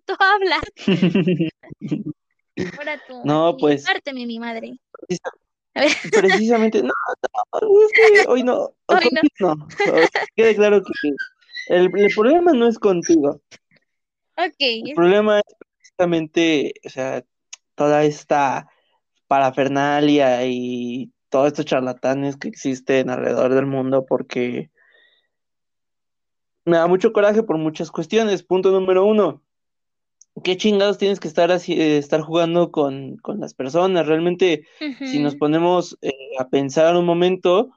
tú 0.05 0.15
habla. 0.19 0.59
Ahora 2.77 3.01
tú. 3.07 3.21
No, 3.25 3.57
pues- 3.59 3.85
mi 4.13 4.39
madre. 4.39 4.77
Precisamente, 6.11 6.83
no, 6.83 6.93
no, 7.61 7.85
es 7.85 7.91
que 7.93 8.29
hoy 8.29 8.43
no, 8.43 8.73
Hoy 8.85 9.09
no. 9.39 9.67
quede 10.35 10.55
claro 10.55 10.83
que 10.83 11.09
el, 11.69 11.89
el 11.95 12.13
problema 12.13 12.53
no 12.53 12.67
es 12.67 12.77
contigo. 12.77 13.41
Ok, 14.37 14.55
El 14.59 14.93
problema 14.95 15.39
es 15.39 15.55
precisamente, 15.57 16.73
o 16.85 16.89
sea, 16.89 17.23
toda 17.75 18.03
esta 18.03 18.69
parafernalia 19.27 20.45
y 20.45 21.11
todos 21.29 21.47
estos 21.47 21.65
charlatanes 21.65 22.37
que 22.37 22.47
existen 22.47 23.09
alrededor 23.09 23.53
del 23.53 23.65
mundo 23.65 24.05
porque 24.05 24.69
me 26.65 26.77
da 26.77 26.87
mucho 26.87 27.13
coraje 27.13 27.43
por 27.43 27.57
muchas 27.57 27.91
cuestiones. 27.91 28.43
Punto 28.43 28.71
número 28.71 29.05
uno. 29.05 29.41
¿Qué 30.41 30.57
chingados 30.57 30.97
tienes 30.97 31.19
que 31.19 31.27
estar 31.27 31.51
así, 31.51 31.73
eh, 31.73 31.97
estar 31.97 32.21
jugando 32.21 32.71
con, 32.71 33.17
con 33.17 33.39
las 33.39 33.53
personas? 33.53 34.07
Realmente, 34.07 34.65
si 34.99 35.19
nos 35.19 35.35
ponemos 35.35 35.97
eh, 36.01 36.11
a 36.39 36.49
pensar 36.49 36.95
un 36.95 37.05
momento, 37.05 37.71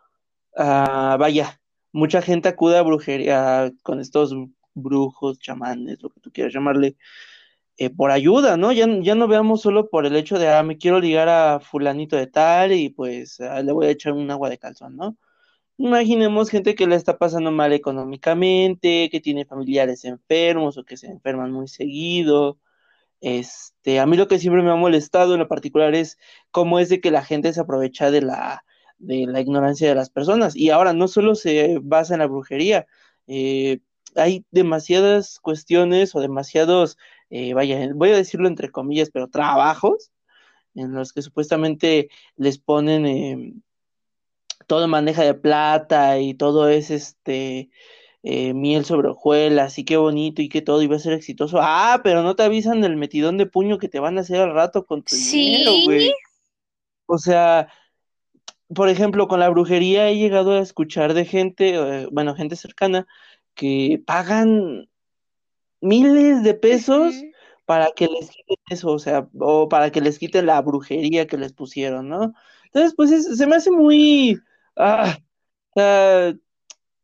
ah, 0.57 1.17
vaya, 1.19 1.61
mucha 1.93 2.23
gente 2.23 2.49
acude 2.49 2.79
a 2.79 2.83
brujería 2.83 3.73
con 3.83 4.01
estos 4.01 4.35
brujos, 4.73 5.39
chamanes, 5.39 6.03
lo 6.03 6.09
que 6.09 6.21
tú 6.21 6.31
quieras 6.33 6.55
llamarle, 6.55 6.97
eh, 7.79 7.91
por 7.91 8.11
ayuda, 8.11 8.57
¿no? 8.57 8.73
Ya, 8.73 8.87
ya 9.03 9.15
no 9.15 9.29
veamos 9.29 9.61
solo 9.61 9.91
por 9.91 10.07
el 10.07 10.17
hecho 10.17 10.39
de, 10.39 10.49
ah, 10.49 10.63
me 10.63 10.79
quiero 10.79 10.99
ligar 10.99 11.29
a 11.29 11.61
fulanito 11.61 12.17
de 12.17 12.27
tal 12.27 12.73
y 12.73 12.89
pues 12.89 13.39
ah, 13.41 13.61
le 13.63 13.73
voy 13.73 13.87
a 13.87 13.91
echar 13.91 14.15
un 14.15 14.31
agua 14.31 14.49
de 14.49 14.57
calzón, 14.59 14.97
¿no? 14.97 15.19
Imaginemos 15.79 16.51
gente 16.51 16.75
que 16.75 16.87
la 16.87 16.97
está 16.97 17.19
pasando 17.19 17.51
mal 17.51 17.73
económicamente, 17.73 19.11
que 19.11 19.21
tiene 19.21 19.45
familiares 19.45 20.05
enfermos 20.05 20.79
o 20.79 20.85
que 20.85 20.97
se 20.97 21.07
enferman 21.09 21.53
muy 21.53 21.69
seguido. 21.69 22.59
Este, 23.21 24.01
a 24.01 24.07
mí 24.07 24.17
lo 24.17 24.29
que 24.29 24.39
siempre 24.39 24.63
me 24.63 24.71
ha 24.71 24.77
molestado 24.77 25.35
en 25.35 25.41
lo 25.41 25.49
particular 25.49 25.95
es 25.95 26.19
cómo 26.51 26.79
es 26.79 26.89
de 26.89 27.01
que 27.01 27.11
la 27.11 27.25
gente 27.25 27.53
se 27.53 27.61
aprovecha 27.61 28.11
de 28.11 28.23
la, 28.23 28.65
de 28.99 29.27
la 29.27 29.41
ignorancia 29.41 29.89
de 29.89 29.95
las 29.95 30.11
personas. 30.11 30.57
Y 30.57 30.71
ahora 30.71 30.93
no 30.95 31.09
solo 31.09 31.35
se 31.35 31.79
basa 31.83 32.15
en 32.15 32.21
la 32.21 32.27
brujería, 32.27 32.87
eh, 33.27 33.81
hay 34.15 34.45
demasiadas 34.51 35.41
cuestiones 35.41 36.15
o 36.15 36.21
demasiados, 36.21 36.97
eh, 37.31 37.55
vaya, 37.55 37.91
voy 37.95 38.11
a 38.11 38.17
decirlo 38.17 38.49
entre 38.49 38.71
comillas, 38.71 39.11
pero 39.11 39.29
trabajos 39.29 40.11
en 40.75 40.93
los 40.93 41.13
que 41.13 41.23
supuestamente 41.23 42.09
les 42.37 42.59
ponen 42.59 43.07
eh, 43.07 43.55
todo 44.67 44.85
en 44.85 44.91
bandeja 44.91 45.23
de 45.25 45.35
plata 45.35 46.19
y 46.19 46.35
todo 46.35 46.69
es 46.69 46.91
este 46.91 47.71
eh, 48.23 48.55
miel 48.55 48.85
sobre 48.85 49.09
hojuelas 49.09 49.79
y 49.79 49.85
qué 49.85 49.97
bonito 49.97 50.43
y 50.43 50.49
qué 50.49 50.63
todo 50.63 50.83
iba 50.83 50.97
a 50.97 50.99
ser 51.01 51.13
exitoso. 51.13 51.59
Ah, 51.61 52.01
pero 52.03 52.23
no 52.23 52.35
te 52.37 52.43
avisan 52.43 52.81
del 52.81 52.97
metidón 52.97 53.39
de 53.39 53.47
puño 53.47 53.79
que 53.79 53.89
te 53.89 54.01
van 54.01 54.19
a 54.19 54.23
hacer 54.23 54.41
al 54.41 54.53
rato 54.55 54.85
con 54.87 55.03
tu 55.03 55.15
dinero, 55.17 55.73
güey. 55.85 56.11
O 57.07 57.19
sea, 57.19 57.69
por 58.75 58.89
ejemplo, 58.89 59.29
con 59.29 59.39
la 59.41 59.49
brujería 59.49 60.09
he 60.09 60.17
llegado 60.17 60.53
a 60.53 60.61
escuchar 60.61 61.15
de 61.15 61.25
gente, 61.25 61.75
eh, 61.77 62.09
bueno, 62.11 62.35
gente 62.35 62.57
cercana, 62.57 63.07
que 63.55 64.03
pagan 64.05 64.89
miles 65.81 66.43
de 66.43 66.55
pesos 66.55 67.15
para 67.65 67.91
que 67.95 68.07
les 68.09 68.31
quiten 68.31 68.57
eso, 68.71 68.91
o 68.91 68.99
sea, 68.99 69.29
o 69.39 69.69
para 69.69 69.91
que 69.91 70.01
les 70.01 70.19
quiten 70.19 70.47
la 70.47 70.61
brujería 70.63 71.27
que 71.27 71.37
les 71.37 71.53
pusieron, 71.53 72.09
¿no? 72.09 72.33
Entonces, 72.67 72.95
pues 72.97 73.11
es- 73.13 73.37
se 73.39 73.47
me 73.47 73.57
hace 73.57 73.71
muy... 73.71 74.41
Ah, 74.77 75.19
o 75.71 75.81
sea, 75.81 76.35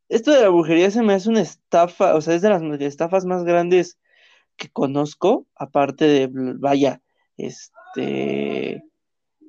esto 0.08 0.30
de 0.30 0.42
la 0.42 0.48
brujería 0.48 0.90
se 0.90 1.02
me 1.02 1.14
hace 1.14 1.28
una 1.28 1.40
estafa, 1.40 2.14
o 2.14 2.20
sea, 2.20 2.34
es 2.34 2.42
de 2.42 2.50
las 2.50 2.62
estafas 2.80 3.24
más 3.24 3.44
grandes 3.44 3.98
que 4.56 4.68
conozco, 4.68 5.46
aparte 5.54 6.04
de, 6.04 6.28
vaya, 6.30 7.00
este, 7.36 8.84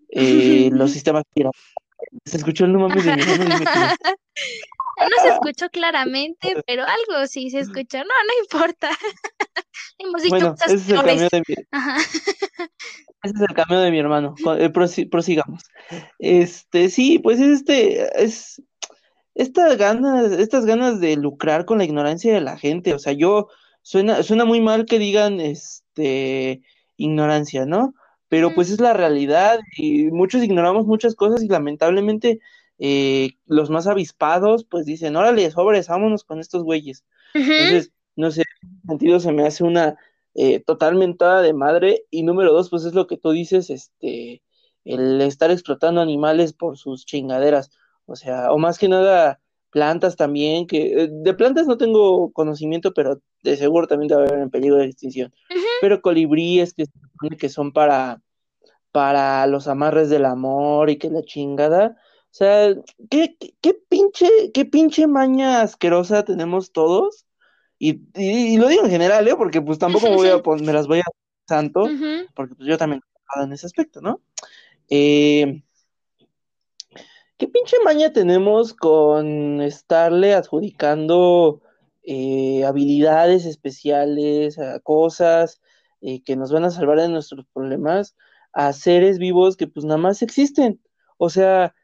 eh, 0.10 0.70
los 0.72 0.92
sistemas. 0.94 1.24
¿Se 2.26 2.38
escuchó 2.38 2.66
el 2.66 2.74
no 2.74 2.80
mames 2.80 3.06
de 3.06 3.16
mi 3.16 3.22
no. 3.26 5.22
Se 5.22 5.30
escuchó 5.30 5.70
claramente, 5.70 6.56
pero 6.66 6.84
algo 6.84 7.28
sí 7.28 7.50
se 7.50 7.60
escuchó. 7.60 7.98
No, 8.00 8.04
no 8.04 8.44
importa. 8.44 8.90
Hemos 9.98 10.22
dicho 10.22 10.36
Bueno, 10.36 10.52
cosas 10.52 10.72
ese 10.74 10.96
es 10.96 11.00
el 11.00 11.30
de 11.30 11.44
mi, 11.48 11.56
Ajá. 11.72 11.98
Ese 13.24 13.34
es 13.36 13.42
el 13.42 13.56
cameo 13.56 13.80
de 13.82 13.92
mi 13.92 14.00
hermano. 14.00 14.36
Eh, 14.58 14.72
prosi- 14.72 15.10
prosigamos. 15.10 15.64
Este, 16.20 16.90
sí, 16.90 17.20
pues 17.20 17.40
es 17.40 17.60
este, 17.60 18.24
es 18.24 18.62
estas 19.36 19.78
ganas, 19.78 20.32
estas 20.34 20.66
ganas 20.66 21.00
de 21.00 21.16
lucrar 21.16 21.66
con 21.66 21.78
la 21.80 21.86
ignorancia 21.86 22.34
de 22.34 22.42
la 22.42 22.58
gente. 22.58 22.94
O 22.94 23.00
sea, 23.00 23.14
yo 23.14 23.48
suena, 23.82 24.24
suena 24.24 24.46
muy 24.46 24.62
mal 24.62 24.86
que 24.86 25.00
digan 25.00 25.40
este 25.42 26.62
ignorancia, 26.98 27.66
¿no? 27.66 27.94
Pero 28.30 28.54
pues 28.56 28.70
es 28.72 28.80
la 28.80 28.94
realidad 28.94 29.60
y 29.78 30.06
muchos 30.12 30.44
ignoramos 30.44 30.86
muchas 30.86 31.16
cosas 31.16 31.44
y 31.44 31.48
lamentablemente 31.48 32.40
eh, 32.80 33.32
los 33.46 33.70
más 33.70 33.86
avispados 33.88 34.66
pues 34.66 34.86
dicen, 34.86 35.16
órale, 35.16 35.50
sobres, 35.52 35.88
vámonos 35.88 36.24
con 36.24 36.40
estos 36.40 36.64
güeyes. 36.64 37.04
Entonces, 37.34 37.92
no 38.16 38.32
sé, 38.32 38.42
en 38.42 38.70
ese 38.70 38.88
sentido 38.88 39.20
se 39.20 39.32
me 39.32 39.46
hace 39.46 39.64
una 39.64 39.96
eh, 40.36 40.60
total 40.60 40.96
mentada 40.96 41.42
de 41.42 41.54
madre. 41.54 42.06
Y 42.10 42.24
número 42.24 42.54
dos, 42.54 42.70
pues 42.70 42.86
es 42.86 42.94
lo 42.94 43.08
que 43.08 43.18
tú 43.18 43.32
dices, 43.32 43.70
este, 43.70 44.42
el 44.86 45.22
estar 45.22 45.52
explotando 45.52 46.02
animales 46.02 46.54
por 46.54 46.78
sus 46.78 47.06
chingaderas. 47.06 47.72
O 48.06 48.16
sea, 48.16 48.52
o 48.52 48.58
más 48.58 48.78
que 48.78 48.90
nada 48.90 49.40
plantas 49.70 50.16
también, 50.16 50.68
que 50.68 51.04
eh, 51.04 51.10
de 51.12 51.34
plantas 51.34 51.68
no 51.68 51.78
tengo 51.78 52.32
conocimiento, 52.32 52.94
pero 52.94 53.22
de 53.42 53.58
seguro 53.58 53.88
también 53.88 54.08
debe 54.08 54.24
haber 54.24 54.40
en 54.40 54.50
peligro 54.52 54.78
de 54.78 54.86
extinción. 54.86 55.34
Pero 55.82 56.02
colibríes 56.02 56.74
que 56.74 56.86
que 57.40 57.50
son 57.50 57.72
para, 57.72 58.22
para 58.92 59.48
los 59.48 59.68
amarres 59.68 60.10
del 60.10 60.26
amor 60.26 60.90
y 60.90 60.98
que 60.98 61.10
la 61.10 61.24
chingada. 61.24 61.98
O 61.98 62.36
sea, 62.36 62.76
¿qué, 63.10 63.38
qué, 63.40 63.56
qué 63.62 63.74
pinche, 63.90 64.28
qué 64.54 64.66
pinche 64.66 65.08
maña 65.08 65.62
asquerosa 65.62 66.24
tenemos 66.26 66.72
todos? 66.72 67.23
Y, 67.86 68.00
y, 68.16 68.54
y 68.54 68.58
lo 68.58 68.70
digo 68.70 68.86
en 68.86 68.92
general, 68.92 69.28
¿eh? 69.28 69.36
Porque 69.36 69.62
pues 69.62 69.78
tampoco 69.78 70.10
me, 70.10 70.16
voy 70.16 70.30
a 70.30 70.42
pon- 70.42 70.64
me 70.64 70.72
las 70.72 70.88
voy 70.88 71.00
a 71.00 71.04
santo, 71.46 71.84
Ujú. 71.84 72.28
porque 72.34 72.56
pues 72.56 72.66
yo 72.70 72.78
también 72.78 73.02
en 73.44 73.52
ese 73.52 73.66
aspecto, 73.66 74.00
¿no? 74.00 74.22
Eh, 74.90 75.62
¿qué 77.36 77.48
pinche 77.50 77.76
maña 77.84 78.14
tenemos 78.14 78.74
con 78.74 79.60
estarle 79.62 80.34
adjudicando 80.34 81.62
eh, 82.04 82.64
habilidades 82.64 83.46
especiales, 83.46 84.60
a 84.60 84.80
cosas 84.80 85.60
eh, 86.00 86.24
que 86.24 86.38
nos 86.38 86.54
van 86.54 86.64
a 86.64 86.72
salvar 86.72 87.02
de 87.02 87.10
nuestros 87.10 87.46
problemas 87.54 88.16
a 88.54 88.72
seres 88.72 89.18
vivos 89.18 89.58
que 89.58 89.68
pues 89.68 89.86
nada 89.86 89.98
más 89.98 90.22
existen? 90.22 90.80
O 91.18 91.30
sea, 91.30 91.76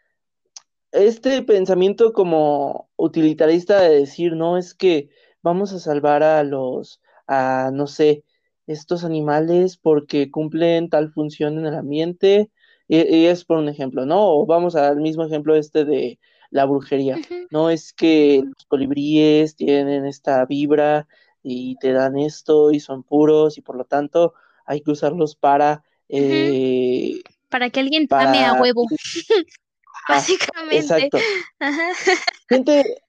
este 0.94 1.42
pensamiento 1.44 2.14
como 2.14 2.90
utilitarista 2.96 3.82
de 3.82 4.00
decir, 4.00 4.38
no, 4.38 4.58
es 4.58 4.74
que 4.74 5.10
vamos 5.42 5.74
a 5.74 5.80
salvar 5.80 6.24
a 6.24 6.44
los, 6.44 7.02
a, 7.28 7.72
no 7.74 7.88
sé, 7.88 8.24
estos 8.68 9.04
animales 9.04 9.78
porque 9.78 10.30
cumplen 10.32 10.90
tal 10.90 11.12
función 11.12 11.58
en 11.58 11.66
el 11.66 11.76
ambiente, 11.76 12.50
y, 12.88 12.98
y 12.98 13.26
es 13.28 13.46
por 13.46 13.58
un 13.58 13.70
ejemplo, 13.70 14.06
¿no? 14.06 14.20
O 14.22 14.46
vamos 14.46 14.76
al 14.76 14.98
mismo 14.98 15.24
ejemplo 15.24 15.56
este 15.56 15.86
de 15.86 16.20
la 16.52 16.66
brujería. 16.66 17.18
No 17.52 17.70
es 17.70 17.94
que 17.94 18.42
los 18.44 18.66
colibríes 18.68 19.56
tienen 19.56 20.06
esta 20.06 20.46
vibra 20.46 21.08
y 21.44 21.76
te 21.78 21.94
dan 21.94 22.18
esto 22.18 22.72
y 22.72 22.80
son 22.80 23.04
puros 23.04 23.58
y 23.58 23.62
por 23.62 23.76
lo 23.76 23.86
tanto 23.86 24.34
hay 24.66 24.82
que 24.82 24.92
usarlos 24.92 25.36
para... 25.36 25.84
Eh, 26.10 27.22
para 27.50 27.70
que 27.70 27.80
alguien 27.80 28.08
tame 28.08 28.44
a 28.44 28.54
huevo. 28.54 28.86
Básicamente. 30.08 30.78
Exacto. 30.78 31.18
Gente, 32.48 33.02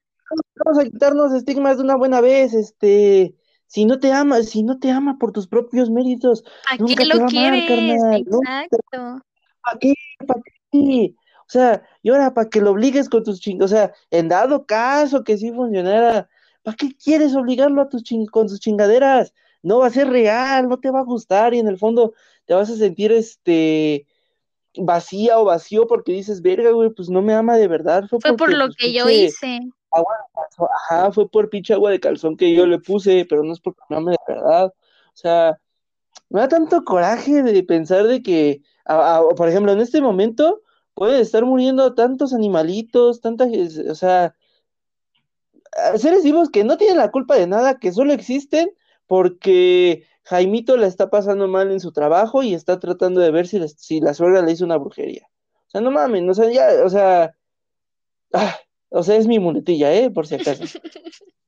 vamos 0.64 0.78
a 0.78 0.84
quitarnos 0.84 1.32
estigmas 1.32 1.78
de 1.78 1.84
una 1.84 1.96
buena 1.96 2.20
vez, 2.20 2.54
este, 2.54 3.34
si 3.66 3.84
no 3.84 3.98
te 3.98 4.12
ama, 4.12 4.42
si 4.42 4.62
no 4.62 4.78
te 4.78 4.90
ama 4.90 5.16
por 5.18 5.32
tus 5.32 5.46
propios 5.46 5.90
méritos, 5.90 6.44
¿a 6.70 6.76
nunca 6.76 7.04
lo 7.04 7.14
te 7.14 7.20
va 7.20 7.26
carnal. 7.66 8.20
Exacto. 8.20 9.20
¿Para 9.62 9.78
qué? 9.78 9.94
¿Para 10.26 10.40
qué? 10.72 11.14
O 11.50 11.52
sea, 11.52 11.82
y 12.02 12.10
ahora 12.10 12.32
para 12.32 12.48
que 12.48 12.60
lo 12.60 12.70
obligues 12.70 13.08
con 13.08 13.24
tus 13.24 13.40
chingos, 13.40 13.72
o 13.72 13.74
sea, 13.74 13.92
en 14.10 14.28
dado 14.28 14.66
caso 14.66 15.24
que 15.24 15.36
sí 15.36 15.52
funcionara, 15.52 16.28
¿para 16.62 16.76
qué 16.76 16.94
quieres 16.96 17.34
obligarlo 17.34 17.82
a 17.82 17.88
tus 17.88 18.04
con 18.30 18.48
sus 18.48 18.60
chingaderas? 18.60 19.34
No 19.62 19.78
va 19.78 19.88
a 19.88 19.90
ser 19.90 20.08
real, 20.08 20.68
no 20.68 20.78
te 20.78 20.90
va 20.90 21.00
a 21.00 21.04
gustar 21.04 21.54
y 21.54 21.58
en 21.58 21.66
el 21.66 21.76
fondo 21.76 22.14
te 22.46 22.54
vas 22.54 22.70
a 22.70 22.76
sentir 22.76 23.12
este 23.12 24.06
vacía 24.76 25.38
o 25.38 25.44
vacío 25.44 25.86
porque 25.86 26.12
dices, 26.12 26.42
verga, 26.42 26.70
güey, 26.70 26.90
pues 26.90 27.08
no 27.08 27.22
me 27.22 27.34
ama 27.34 27.56
de 27.56 27.68
verdad. 27.68 28.04
Fue, 28.08 28.18
por 28.36 28.52
lo 28.52 28.66
pues, 28.66 28.76
que 28.76 28.92
yo 28.92 29.08
hice. 29.08 29.60
Agua 29.92 30.14
de 30.18 30.32
calzón, 30.34 30.68
ajá, 30.74 31.12
fue 31.12 31.28
por 31.28 31.50
pinche 31.50 31.74
agua 31.74 31.90
de 31.90 32.00
calzón 32.00 32.36
que 32.36 32.54
yo 32.54 32.66
le 32.66 32.78
puse, 32.78 33.26
pero 33.28 33.42
no 33.42 33.52
es 33.52 33.60
porque 33.60 33.80
me 33.88 33.96
ame 33.96 34.12
de 34.12 34.34
verdad. 34.34 34.66
O 34.66 35.16
sea, 35.16 35.58
me 36.28 36.40
da 36.40 36.48
tanto 36.48 36.84
coraje 36.84 37.42
de 37.42 37.62
pensar 37.64 38.06
de 38.06 38.22
que, 38.22 38.62
por 39.36 39.48
ejemplo, 39.48 39.72
en 39.72 39.80
este 39.80 40.00
momento 40.00 40.62
pueden 40.94 41.20
estar 41.20 41.44
muriendo 41.44 41.94
tantos 41.94 42.32
animalitos, 42.32 43.20
tantas, 43.20 43.48
o 43.88 43.94
sea, 43.94 44.34
seres 45.96 46.24
vivos 46.24 46.50
que 46.50 46.64
no 46.64 46.76
tienen 46.76 46.98
la 46.98 47.10
culpa 47.10 47.36
de 47.36 47.46
nada, 47.46 47.78
que 47.78 47.92
solo 47.92 48.12
existen 48.12 48.70
porque 49.06 50.06
Jaimito 50.24 50.76
la 50.76 50.86
está 50.86 51.10
pasando 51.10 51.48
mal 51.48 51.72
en 51.72 51.80
su 51.80 51.92
trabajo 51.92 52.42
y 52.42 52.54
está 52.54 52.78
tratando 52.78 53.20
de 53.20 53.30
ver 53.30 53.48
si, 53.48 53.66
si 53.68 54.00
la 54.00 54.14
suegra 54.14 54.42
le 54.42 54.52
hizo 54.52 54.64
una 54.64 54.76
brujería. 54.76 55.26
O 55.66 55.70
sea, 55.70 55.80
no 55.80 55.90
mames, 55.90 56.28
o 56.28 56.34
sea, 56.34 56.50
ya, 56.50 56.84
o 56.84 56.88
sea, 56.88 57.34
ah, 58.32 58.56
o 58.90 59.02
sea, 59.02 59.16
es 59.16 59.26
mi 59.26 59.38
muletilla, 59.38 59.92
¿eh? 59.94 60.10
Por 60.10 60.26
si 60.26 60.34
acaso. 60.36 60.64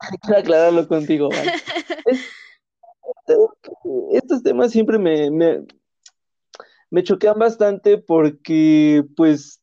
Hay 0.00 0.16
que 0.26 0.34
aclararlo 0.34 0.88
contigo, 0.88 1.28
¿vale? 1.28 1.52
estos 4.12 4.42
temas 4.42 4.72
siempre 4.72 4.98
me, 4.98 5.30
me, 5.30 5.62
me 6.90 7.02
choquean 7.02 7.38
bastante 7.38 7.98
porque, 7.98 9.04
pues, 9.14 9.60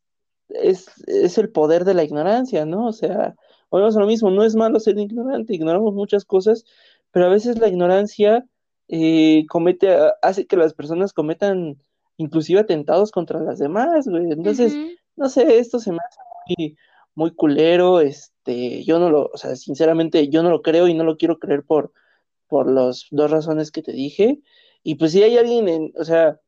es, 0.50 0.88
es 1.08 1.38
el 1.38 1.50
poder 1.50 1.84
de 1.86 1.94
la 1.94 2.04
ignorancia, 2.04 2.66
¿no? 2.66 2.88
O 2.88 2.94
sea, 2.94 3.36
volvemos 3.70 3.98
a 3.98 4.00
lo 4.00 4.08
mismo, 4.08 4.32
no 4.32 4.44
es 4.44 4.56
malo 4.56 4.80
ser 4.80 4.98
ignorante, 4.98 5.56
ignoramos 5.56 5.94
muchas 5.94 6.24
cosas, 6.24 6.66
pero 7.12 7.26
a 7.26 7.30
veces 7.30 7.60
la 7.60 7.68
ignorancia 7.68 8.46
eh, 8.88 9.46
comete, 9.50 9.98
hace 10.22 10.46
que 10.46 10.56
las 10.56 10.74
personas 10.74 11.14
cometan 11.14 11.78
inclusive 12.18 12.60
atentados 12.60 13.12
contra 13.12 13.42
las 13.42 13.60
demás, 13.60 14.08
güey. 14.08 14.32
Entonces, 14.32 14.76
no 15.16 15.30
sé, 15.30 15.60
esto 15.60 15.80
se 15.80 15.92
me 15.92 15.98
hace 15.98 16.20
muy, 16.48 16.78
muy 17.18 17.32
culero, 17.32 18.00
este, 18.00 18.84
yo 18.84 19.00
no 19.00 19.10
lo, 19.10 19.32
o 19.34 19.38
sea, 19.38 19.56
sinceramente, 19.56 20.30
yo 20.30 20.44
no 20.44 20.52
lo 20.52 20.62
creo 20.62 20.88
y 20.88 20.94
no 20.94 21.04
lo 21.04 21.18
quiero 21.18 21.40
creer 21.40 21.64
por, 21.64 21.92
por 22.48 22.72
las 22.72 23.08
dos 23.10 23.32
razones 23.32 23.72
que 23.72 23.82
te 23.82 23.92
dije. 23.92 24.40
Y 24.84 24.96
pues 24.96 25.14
si 25.14 25.24
hay 25.24 25.36
alguien 25.36 25.68
en, 25.68 25.94
o 25.98 26.06
sea, 26.06 26.40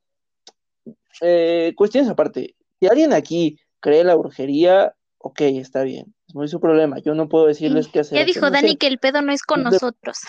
eh, 1.21 1.73
cuestiones 1.75 2.07
aparte, 2.07 2.55
si 2.79 2.85
alguien 2.85 3.13
aquí 3.13 3.59
cree 3.79 4.03
la 4.03 4.13
brujería, 4.13 4.95
ok, 5.17 5.41
está 5.41 5.81
bien, 5.81 6.13
es 6.27 6.35
muy 6.35 6.47
su 6.47 6.59
problema, 6.59 6.99
yo 6.99 7.15
no 7.15 7.29
puedo 7.29 7.47
decirles 7.47 7.87
qué 7.87 8.01
hacer. 8.01 8.19
Ya 8.19 8.25
dijo 8.25 8.51
Dani 8.51 8.75
que 8.75 8.85
el 8.85 8.99
pedo 8.99 9.23
no 9.23 9.31
es 9.31 9.41
con 9.41 9.63
nosotros. 9.63 10.19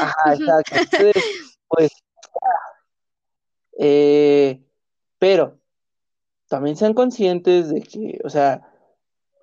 Ajá, 0.00 0.32
exacto. 0.32 1.20
pues, 1.68 1.90
eh, 3.78 4.58
pero 5.18 5.60
también 6.48 6.76
sean 6.76 6.94
conscientes 6.94 7.68
de 7.68 7.82
que, 7.82 8.18
o 8.24 8.30
sea, 8.30 8.71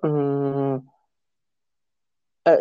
mm, 0.02 0.76
ah, 2.44 2.58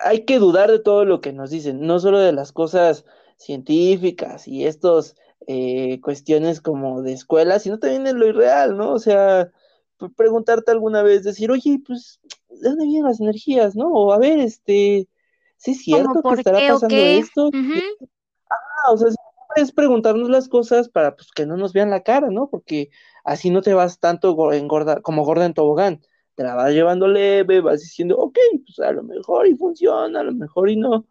hay 0.00 0.24
que 0.24 0.38
dudar 0.38 0.70
de 0.70 0.78
todo 0.78 1.04
lo 1.04 1.20
que 1.20 1.32
nos 1.32 1.50
dicen, 1.50 1.86
no 1.86 1.98
solo 2.00 2.18
de 2.18 2.32
las 2.32 2.52
cosas 2.52 3.04
científicas 3.36 4.46
y 4.48 4.66
estos 4.66 5.16
eh, 5.46 6.00
cuestiones 6.00 6.60
como 6.60 7.02
de 7.02 7.12
escuela, 7.12 7.58
sino 7.58 7.78
también 7.78 8.04
de 8.04 8.14
lo 8.14 8.26
irreal, 8.26 8.76
¿no? 8.76 8.92
O 8.92 8.98
sea, 8.98 9.50
preguntarte 10.16 10.70
alguna 10.70 11.02
vez, 11.02 11.24
decir, 11.24 11.50
oye, 11.50 11.80
pues, 11.86 12.20
¿de 12.48 12.70
dónde 12.70 12.86
vienen 12.86 13.04
las 13.04 13.20
energías, 13.20 13.76
no? 13.76 13.88
O 13.88 14.12
a 14.12 14.18
ver, 14.18 14.38
este, 14.38 15.08
¿sí 15.56 15.72
es 15.72 15.82
cierto 15.82 16.22
que 16.22 16.34
estará 16.34 16.66
pasando 16.66 16.96
esto? 16.96 17.50
Ah, 18.50 18.92
o 18.92 18.96
sea, 18.96 19.08
es 19.56 19.72
preguntarnos 19.72 20.28
las 20.28 20.48
cosas 20.48 20.88
para 20.88 21.14
pues, 21.14 21.30
que 21.30 21.46
no 21.46 21.56
nos 21.56 21.72
vean 21.72 21.90
la 21.90 22.02
cara, 22.02 22.28
¿no? 22.30 22.48
Porque 22.48 22.90
así 23.24 23.50
no 23.50 23.62
te 23.62 23.74
vas 23.74 23.98
tanto 24.00 24.52
engorda, 24.52 25.00
como 25.00 25.24
gorda 25.24 25.46
en 25.46 25.54
tobogán. 25.54 26.00
Te 26.34 26.42
la 26.42 26.54
vas 26.54 26.72
llevando 26.72 27.06
leve, 27.06 27.60
vas 27.60 27.80
diciendo, 27.80 28.16
ok, 28.16 28.38
pues 28.64 28.78
a 28.80 28.92
lo 28.92 29.02
mejor 29.02 29.46
y 29.46 29.54
funciona, 29.54 30.20
a 30.20 30.24
lo 30.24 30.32
mejor 30.32 30.68
y 30.70 30.76
no. 30.76 31.06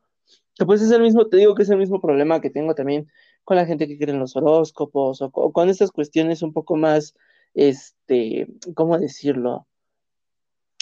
Pues 0.65 0.81
es 0.81 0.91
el 0.91 1.01
mismo, 1.01 1.27
te 1.27 1.38
digo 1.38 1.55
que 1.55 1.63
es 1.63 1.69
el 1.69 1.77
mismo 1.77 1.99
problema 2.01 2.41
que 2.41 2.49
tengo 2.49 2.75
también 2.75 3.09
con 3.43 3.57
la 3.57 3.65
gente 3.65 3.88
que 3.88 3.97
cree 3.97 4.13
en 4.13 4.19
los 4.19 4.36
horóscopos 4.36 5.21
o 5.21 5.31
con, 5.31 5.69
estas 5.69 5.91
cuestiones 5.91 6.41
un 6.41 6.53
poco 6.53 6.75
más, 6.75 7.15
este, 7.53 8.47
¿cómo 8.75 8.97
decirlo? 8.99 9.67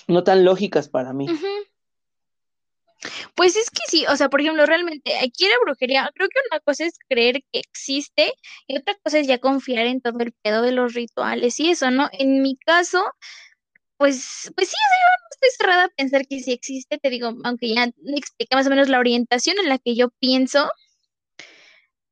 No 0.07 0.23
tan 0.23 0.43
lógicas 0.43 0.89
para 0.89 1.13
mí. 1.13 1.27
Pues 3.33 3.55
es 3.55 3.71
que 3.71 3.81
sí, 3.87 4.05
o 4.07 4.15
sea, 4.15 4.29
por 4.29 4.41
ejemplo, 4.41 4.65
realmente 4.65 5.17
aquí 5.17 5.45
la 5.45 5.55
brujería, 5.63 6.11
creo 6.13 6.29
que 6.29 6.39
una 6.51 6.59
cosa 6.59 6.85
es 6.85 6.99
creer 7.09 7.43
que 7.51 7.59
existe 7.59 8.33
y 8.67 8.77
otra 8.77 8.95
cosa 9.03 9.19
es 9.19 9.27
ya 9.27 9.39
confiar 9.39 9.87
en 9.87 10.01
todo 10.01 10.19
el 10.19 10.33
pedo 10.33 10.61
de 10.61 10.71
los 10.71 10.93
rituales 10.93 11.59
y 11.59 11.71
eso, 11.71 11.89
¿no? 11.89 12.09
En 12.11 12.43
mi 12.43 12.57
caso, 12.57 13.03
pues, 14.01 14.51
pues 14.55 14.69
sí, 14.69 14.75
yo 14.75 15.07
no 15.21 15.27
estoy 15.29 15.49
cerrada 15.59 15.83
a 15.85 15.89
pensar 15.89 16.25
que 16.25 16.39
sí 16.39 16.51
existe, 16.51 16.97
te 16.97 17.11
digo, 17.11 17.35
aunque 17.43 17.69
ya 17.69 17.83
expliqué 18.15 18.55
más 18.55 18.65
o 18.65 18.71
menos 18.71 18.89
la 18.89 18.97
orientación 18.97 19.57
en 19.59 19.69
la 19.69 19.77
que 19.77 19.95
yo 19.95 20.09
pienso. 20.19 20.71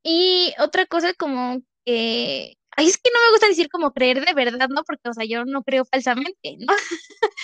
Y 0.03 0.53
otra 0.59 0.85
cosa 0.85 1.15
como 1.15 1.63
que 1.85 2.57
es 2.77 2.97
que 2.99 3.09
no 3.11 3.19
me 3.25 3.31
gusta 3.31 3.47
decir 3.47 3.69
como 3.69 3.91
creer 3.91 4.23
de 4.23 4.33
verdad, 4.35 4.69
¿no? 4.69 4.83
Porque, 4.83 5.09
o 5.09 5.13
sea, 5.13 5.25
yo 5.25 5.45
no 5.45 5.63
creo 5.63 5.83
falsamente, 5.85 6.57
¿no? 6.59 6.67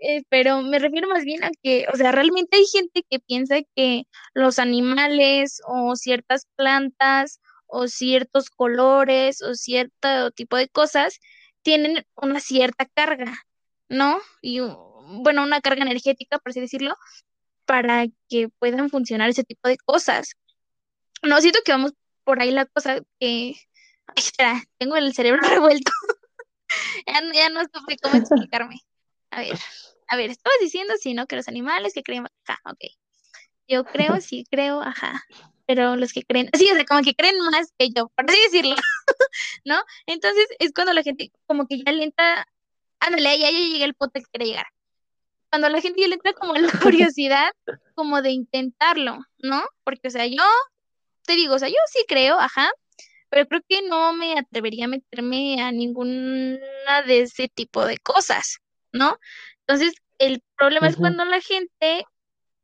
Eh, 0.00 0.24
pero 0.28 0.62
me 0.62 0.80
refiero 0.80 1.08
más 1.08 1.24
bien 1.24 1.44
a 1.44 1.50
que, 1.62 1.86
o 1.92 1.96
sea, 1.96 2.10
realmente 2.10 2.56
hay 2.56 2.66
gente 2.66 3.04
que 3.08 3.20
piensa 3.20 3.58
que 3.76 4.04
los 4.34 4.58
animales 4.58 5.60
o 5.64 5.94
ciertas 5.94 6.48
plantas 6.56 7.40
o 7.68 7.86
ciertos 7.86 8.50
colores 8.50 9.42
o 9.42 9.54
cierto 9.54 10.32
tipo 10.32 10.56
de 10.56 10.68
cosas 10.68 11.20
tienen 11.62 12.04
una 12.16 12.40
cierta 12.40 12.86
carga, 12.86 13.32
¿no? 13.92 14.18
Y, 14.40 14.60
bueno, 14.60 15.42
una 15.42 15.60
carga 15.60 15.82
energética, 15.82 16.38
por 16.38 16.50
así 16.50 16.60
decirlo, 16.60 16.96
para 17.66 18.06
que 18.28 18.48
puedan 18.58 18.90
funcionar 18.90 19.28
ese 19.28 19.44
tipo 19.44 19.68
de 19.68 19.76
cosas. 19.76 20.32
No, 21.22 21.40
siento 21.40 21.60
que 21.64 21.72
vamos 21.72 21.92
por 22.24 22.40
ahí 22.40 22.50
la 22.50 22.66
cosa 22.66 23.00
que 23.20 23.54
tengo 24.78 24.96
el 24.96 25.14
cerebro 25.14 25.40
revuelto. 25.48 25.92
ya, 27.06 27.48
no 27.50 27.60
supe 27.62 27.96
cómo 28.02 28.16
explicarme. 28.16 28.80
A 29.30 29.40
ver, 29.40 29.58
a 30.08 30.16
ver, 30.16 30.30
estabas 30.30 30.58
diciendo 30.60 30.94
sí, 30.98 31.14
¿no? 31.14 31.26
Que 31.26 31.36
los 31.36 31.48
animales 31.48 31.92
que 31.94 32.02
creen, 32.02 32.26
ajá, 32.46 32.60
ok. 32.64 32.78
Yo 33.68 33.84
creo, 33.84 34.20
sí 34.20 34.44
creo, 34.50 34.82
ajá. 34.82 35.22
Pero 35.66 35.96
los 35.96 36.12
que 36.12 36.22
creen, 36.22 36.50
sí, 36.54 36.68
o 36.70 36.74
sea, 36.74 36.84
como 36.84 37.02
que 37.02 37.14
creen 37.14 37.38
más 37.50 37.72
que 37.78 37.90
yo, 37.90 38.08
por 38.08 38.28
así 38.28 38.40
decirlo, 38.42 38.74
¿no? 39.64 39.76
Entonces 40.06 40.46
es 40.58 40.72
cuando 40.72 40.92
la 40.92 41.02
gente 41.02 41.30
como 41.46 41.66
que 41.66 41.82
ya 41.82 41.92
le 41.92 42.04
entra, 42.04 42.46
ándale, 43.02 43.38
ya, 43.38 43.50
ya 43.50 43.58
llegué 43.58 43.84
al 43.84 43.94
punto 43.94 44.20
que 44.20 44.26
quiere 44.30 44.46
llegar. 44.46 44.66
Cuando 45.50 45.68
la 45.68 45.80
gente 45.80 46.00
ya 46.00 46.08
le 46.08 46.14
entra 46.14 46.32
como 46.32 46.54
la 46.54 46.68
curiosidad, 47.12 47.52
como 47.94 48.22
de 48.22 48.30
intentarlo, 48.30 49.18
¿no? 49.38 49.62
Porque, 49.84 50.08
o 50.08 50.10
sea, 50.10 50.26
yo 50.26 50.42
te 51.26 51.34
digo, 51.34 51.54
o 51.54 51.58
sea, 51.58 51.68
yo 51.68 51.74
sí 51.90 52.04
creo, 52.08 52.38
ajá, 52.38 52.70
pero 53.28 53.46
creo 53.46 53.60
que 53.68 53.82
no 53.82 54.12
me 54.12 54.38
atrevería 54.38 54.86
a 54.86 54.88
meterme 54.88 55.60
a 55.62 55.72
ninguna 55.72 57.02
de 57.06 57.22
ese 57.22 57.48
tipo 57.48 57.84
de 57.84 57.98
cosas, 57.98 58.58
¿no? 58.92 59.18
Entonces, 59.60 59.94
el 60.18 60.42
problema 60.56 60.88
es 60.88 60.96
cuando 60.96 61.24
la 61.24 61.40
gente 61.40 62.04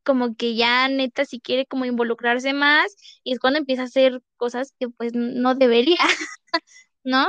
como 0.05 0.37
que 0.37 0.55
ya 0.55 0.89
neta 0.89 1.25
si 1.25 1.41
quiere 1.41 1.67
como 1.67 1.85
involucrarse 1.85 2.55
más 2.55 2.97
y 3.25 3.33
es 3.33 3.39
cuando 3.39 3.59
empieza 3.59 3.83
a 3.83 3.87
hacer 3.87 4.23
cosas 4.37 4.73
que 4.79 4.89
pues 4.89 5.13
no 5.15 5.55
debería, 5.55 5.99
¿no? 7.05 7.29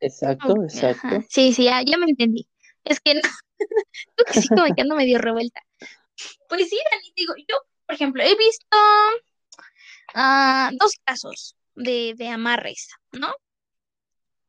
Exacto, 0.00 0.54
exacto. 0.62 1.24
Sí, 1.28 1.52
sí, 1.52 1.64
ya, 1.64 1.82
me 1.98 2.10
entendí. 2.10 2.48
Es 2.84 3.00
que 3.00 3.14
no, 3.14 3.20
que 4.26 4.40
sí 4.40 4.48
como 4.48 4.74
que 4.74 4.82
ando 4.82 4.96
medio 4.96 5.18
revuelta. 5.18 5.62
Pues 6.48 6.68
sí, 6.68 6.78
Dani, 6.90 7.12
digo, 7.16 7.34
yo, 7.36 7.56
por 7.86 7.94
ejemplo, 7.94 8.22
he 8.22 8.36
visto 8.36 8.76
uh, 10.14 10.76
dos 10.78 10.92
casos 11.04 11.56
de, 11.74 12.14
de 12.16 12.28
amarres, 12.28 12.88
¿no? 13.12 13.34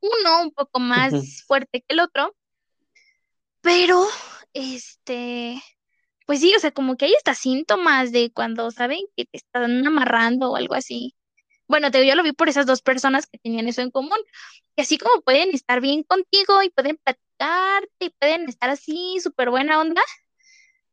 Uno 0.02 0.42
un 0.42 0.52
poco 0.52 0.80
más 0.80 1.44
fuerte 1.46 1.82
que 1.82 1.94
el 1.94 2.00
otro, 2.00 2.36
Pero, 3.62 4.08
este, 4.54 5.62
pues 6.26 6.40
sí, 6.40 6.54
o 6.56 6.60
sea, 6.60 6.72
como 6.72 6.98
que 6.98 7.06
hay 7.06 7.14
hasta 7.14 7.36
síntomas 7.36 8.12
de 8.12 8.32
cuando 8.34 8.72
saben 8.72 9.02
que 9.16 9.26
te 9.26 9.38
están 9.38 9.86
amarrando 9.86 10.52
o 10.52 10.56
algo 10.56 10.74
así. 10.74 11.16
Bueno, 11.72 11.90
te, 11.90 12.06
yo 12.06 12.16
lo 12.16 12.24
vi 12.24 12.34
por 12.34 12.50
esas 12.50 12.66
dos 12.66 12.82
personas 12.82 13.28
que 13.28 13.38
tenían 13.38 13.66
eso 13.70 13.82
en 13.82 13.92
común, 13.92 14.18
que 14.76 14.82
así 14.82 14.98
como 14.98 15.22
pueden 15.22 15.52
estar 15.56 15.80
bien 15.80 16.04
contigo 16.04 16.62
y 16.62 16.70
pueden 16.70 16.98
platicarte 16.98 17.88
y 18.02 18.10
pueden 18.10 18.50
estar 18.50 18.70
así 18.70 19.22
súper 19.24 19.50
buena 19.52 19.80
onda, 19.80 20.02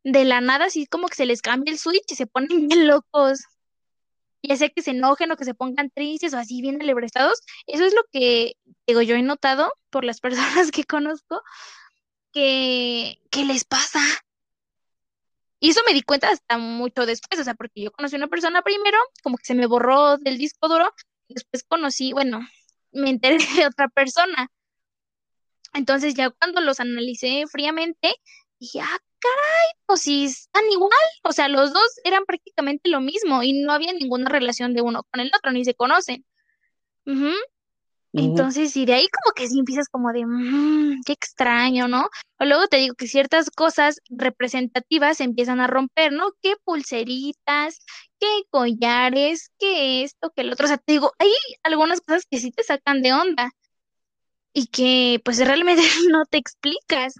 de 0.05 0.23
la 0.23 0.39
nada 0.39 0.67
así 0.67 0.87
como 0.87 1.09
que 1.09 1.15
se 1.15 1.25
les 1.25 1.41
cambia 1.41 1.73
el 1.73 1.79
switch 1.79 2.09
y 2.09 2.15
se 2.15 2.27
ponen 2.27 2.47
bien 2.69 2.87
locos. 2.87 3.41
Ya 4.41 4.55
sea 4.55 4.69
que 4.69 4.81
se 4.81 4.91
enojen 4.91 5.29
o 5.33 5.35
que 5.35 5.43
se 5.43 5.53
pongan 5.53 5.89
tristes 5.89 6.33
o 6.33 6.37
así 6.37 6.61
bien 6.61 6.81
alebrestados. 6.81 7.41
Eso 7.67 7.83
es 7.83 7.93
lo 7.93 8.03
que, 8.13 8.53
digo, 8.87 9.01
yo 9.01 9.17
he 9.17 9.21
notado 9.21 9.73
por 9.89 10.05
las 10.05 10.21
personas 10.21 10.71
que 10.71 10.85
conozco 10.85 11.41
que, 12.31 13.19
que 13.31 13.43
les 13.43 13.65
pasa. 13.65 13.99
Y 15.59 15.71
eso 15.71 15.81
me 15.85 15.93
di 15.93 16.01
cuenta 16.01 16.29
hasta 16.29 16.57
mucho 16.57 17.05
después, 17.05 17.39
o 17.39 17.43
sea, 17.43 17.53
porque 17.53 17.81
yo 17.81 17.91
conocí 17.91 18.15
a 18.15 18.19
una 18.19 18.27
persona 18.27 18.61
primero, 18.61 18.97
como 19.23 19.37
que 19.37 19.45
se 19.45 19.55
me 19.55 19.67
borró 19.67 20.17
del 20.17 20.37
disco 20.37 20.69
duro, 20.69 20.89
y 21.27 21.33
después 21.33 21.63
conocí, 21.63 22.13
bueno, 22.13 22.41
me 22.91 23.09
enteré 23.09 23.37
de 23.63 23.67
otra 23.67 23.89
persona. 23.89 24.49
Entonces 25.73 26.15
ya 26.15 26.29
cuando 26.31 26.61
los 26.61 26.79
analicé 26.79 27.45
fríamente, 27.51 28.15
dije, 28.59 28.81
ah, 28.81 28.99
caray, 29.19 29.67
pues 29.85 30.01
sí, 30.01 30.25
están 30.25 30.63
igual, 30.71 30.91
o 31.23 31.31
sea, 31.31 31.47
los 31.47 31.73
dos 31.73 31.99
eran 32.03 32.25
prácticamente 32.25 32.89
lo 32.89 33.01
mismo 33.01 33.43
y 33.43 33.53
no 33.53 33.73
había 33.73 33.93
ninguna 33.93 34.29
relación 34.29 34.73
de 34.73 34.81
uno 34.81 35.03
con 35.11 35.19
el 35.19 35.31
otro, 35.35 35.51
ni 35.51 35.65
se 35.65 35.75
conocen. 35.75 36.25
Entonces, 38.13 38.75
y 38.75 38.85
de 38.85 38.93
ahí 38.93 39.07
como 39.07 39.33
que 39.35 39.47
sí 39.47 39.59
empiezas 39.59 39.87
como 39.87 40.11
de, 40.11 40.25
mmm, 40.25 41.01
qué 41.05 41.13
extraño, 41.13 41.87
¿no? 41.87 42.09
O 42.39 42.45
luego 42.45 42.67
te 42.67 42.77
digo 42.77 42.95
que 42.95 43.07
ciertas 43.07 43.49
cosas 43.51 43.99
representativas 44.09 45.17
se 45.17 45.25
empiezan 45.25 45.59
a 45.59 45.67
romper, 45.67 46.11
¿no? 46.11 46.31
¿Qué 46.41 46.55
pulseritas, 46.63 47.79
qué 48.19 48.27
collares, 48.49 49.51
qué 49.59 50.03
esto, 50.03 50.31
qué 50.35 50.41
el 50.41 50.51
otro? 50.53 50.65
O 50.65 50.67
sea, 50.67 50.77
te 50.77 50.93
digo, 50.93 51.11
hay 51.19 51.31
algunas 51.63 52.01
cosas 52.01 52.25
que 52.29 52.39
sí 52.39 52.51
te 52.51 52.63
sacan 52.63 53.01
de 53.01 53.13
onda 53.13 53.51
y 54.53 54.67
que 54.67 55.21
pues 55.23 55.45
realmente 55.45 55.81
no 56.11 56.25
te 56.25 56.37
explicas. 56.37 57.13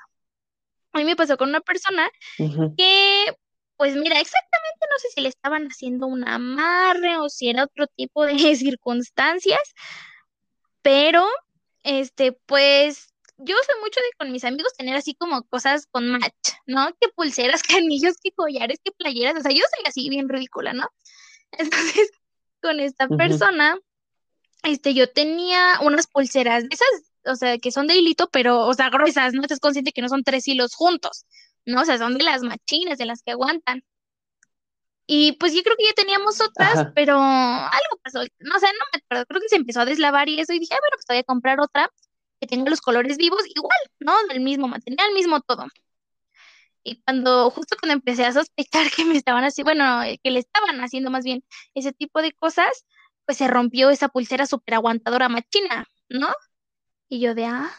A 0.94 0.98
mí 0.98 1.06
me 1.06 1.16
pasó 1.16 1.38
con 1.38 1.50
una 1.50 1.62
persona 1.62 2.10
que, 2.78 3.26
pues 3.78 3.96
mira, 3.96 4.20
exactamente 4.20 4.88
no 4.90 4.98
sé 5.00 5.08
si 5.14 5.22
le 5.22 5.30
estaban 5.30 5.68
haciendo 5.68 6.08
un 6.08 6.28
amarre 6.28 7.18
o 7.18 7.30
si 7.30 7.50
era 7.50 7.64
otro 7.66 7.86
tipo 7.96 8.26
de 8.26 8.34
circunstancias, 8.56 9.62
pero, 10.82 11.26
este, 11.84 12.34
pues, 12.34 13.14
yo 13.38 13.56
soy 13.66 13.82
mucho 13.82 14.00
de 14.02 14.18
con 14.18 14.32
mis 14.32 14.44
amigos 14.44 14.74
tener 14.78 14.96
así 14.96 15.16
como 15.16 15.44
cosas 15.44 15.88
con 15.92 16.10
match, 16.10 16.54
¿no? 16.66 16.88
Que 17.00 17.10
pulseras, 17.10 17.64
que 17.64 17.78
anillos, 17.78 18.16
que 18.22 18.32
collares, 18.32 18.80
que 18.84 18.92
playeras, 18.92 19.38
o 19.38 19.42
sea, 19.42 19.52
yo 19.52 19.64
soy 19.76 19.86
así 19.88 20.10
bien 20.10 20.30
ridícula, 20.30 20.74
¿no? 20.74 20.88
Entonces, 21.52 22.12
con 22.62 22.80
esta 22.80 23.08
persona, 23.08 23.78
este, 24.64 24.94
yo 24.94 25.10
tenía 25.12 25.80
unas 25.82 26.08
pulseras 26.08 26.64
de 26.64 26.70
esas, 26.72 27.12
o 27.26 27.36
sea, 27.36 27.58
que 27.58 27.72
son 27.72 27.88
de 27.88 27.96
hilito, 27.96 28.30
pero, 28.30 28.68
o 28.68 28.74
sea, 28.74 28.90
gruesas, 28.90 29.34
¿no? 29.34 29.42
Estás 29.42 29.60
consciente 29.60 29.94
que 29.94 30.02
no 30.02 30.10
son 30.10 30.24
tres 30.24 30.48
hilos 30.48 30.76
juntos, 30.76 31.26
¿no? 31.66 31.82
O 31.82 31.86
sea, 31.86 31.98
son 31.98 32.18
de 32.18 32.24
las 32.24 32.42
machinas, 32.44 32.98
de 32.98 33.06
las 33.06 33.24
que 33.24 33.32
aguantan. 33.32 33.84
Y 35.12 35.32
pues 35.40 35.56
yo 35.56 35.64
creo 35.64 35.76
que 35.76 35.86
ya 35.86 35.94
teníamos 35.94 36.40
otras, 36.40 36.92
pero 36.94 37.16
algo 37.16 38.00
pasó. 38.04 38.20
No, 38.38 38.56
o 38.56 38.60
sea, 38.60 38.70
no 38.74 38.86
me 38.94 39.00
acuerdo. 39.00 39.26
Creo 39.26 39.42
que 39.42 39.50
se 39.50 39.56
empezó 39.56 39.82
a 39.82 39.86
deslavar 39.86 40.30
y 40.30 40.40
eso. 40.40 40.54
Y 40.54 40.60
dije, 40.60 40.76
bueno, 40.76 40.98
pues 40.98 41.06
voy 41.10 41.18
a 41.18 41.24
comprar 41.24 41.60
otra 41.60 41.90
que 42.40 42.46
tenga 42.46 42.70
los 42.70 42.80
colores 42.80 43.18
vivos 43.18 43.42
igual, 43.48 43.80
¿no? 44.00 44.14
Del 44.28 44.40
mismo 44.40 44.68
material, 44.68 45.12
mismo 45.16 45.42
todo. 45.42 45.66
Y 46.84 47.02
cuando, 47.02 47.50
justo 47.50 47.76
cuando 47.82 47.94
empecé 47.96 48.24
a 48.24 48.34
sospechar 48.34 48.92
que 48.96 49.04
me 49.04 49.18
estaban 49.18 49.44
así, 49.44 49.64
bueno, 49.64 50.04
eh, 50.04 50.20
que 50.24 50.30
le 50.30 50.42
estaban 50.42 50.80
haciendo 50.82 51.10
más 51.10 51.24
bien 51.24 51.44
ese 51.74 51.92
tipo 51.92 52.22
de 52.22 52.32
cosas, 52.34 52.86
pues 53.26 53.40
se 53.40 53.48
rompió 53.48 53.90
esa 53.90 54.10
pulsera 54.10 54.46
súper 54.46 54.76
aguantadora 54.76 55.28
machina, 55.28 55.88
¿no? 56.10 56.28
Y 57.08 57.20
yo 57.20 57.34
de, 57.34 57.46
ah, 57.46 57.72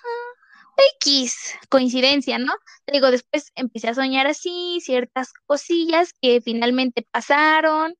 X, 0.96 1.54
coincidencia, 1.68 2.38
¿no? 2.38 2.52
Te 2.84 2.92
digo, 2.92 3.10
después 3.10 3.52
empecé 3.54 3.88
a 3.88 3.94
soñar 3.94 4.26
así, 4.26 4.80
ciertas 4.80 5.32
cosillas 5.46 6.12
que 6.20 6.40
finalmente 6.40 7.06
pasaron. 7.10 7.94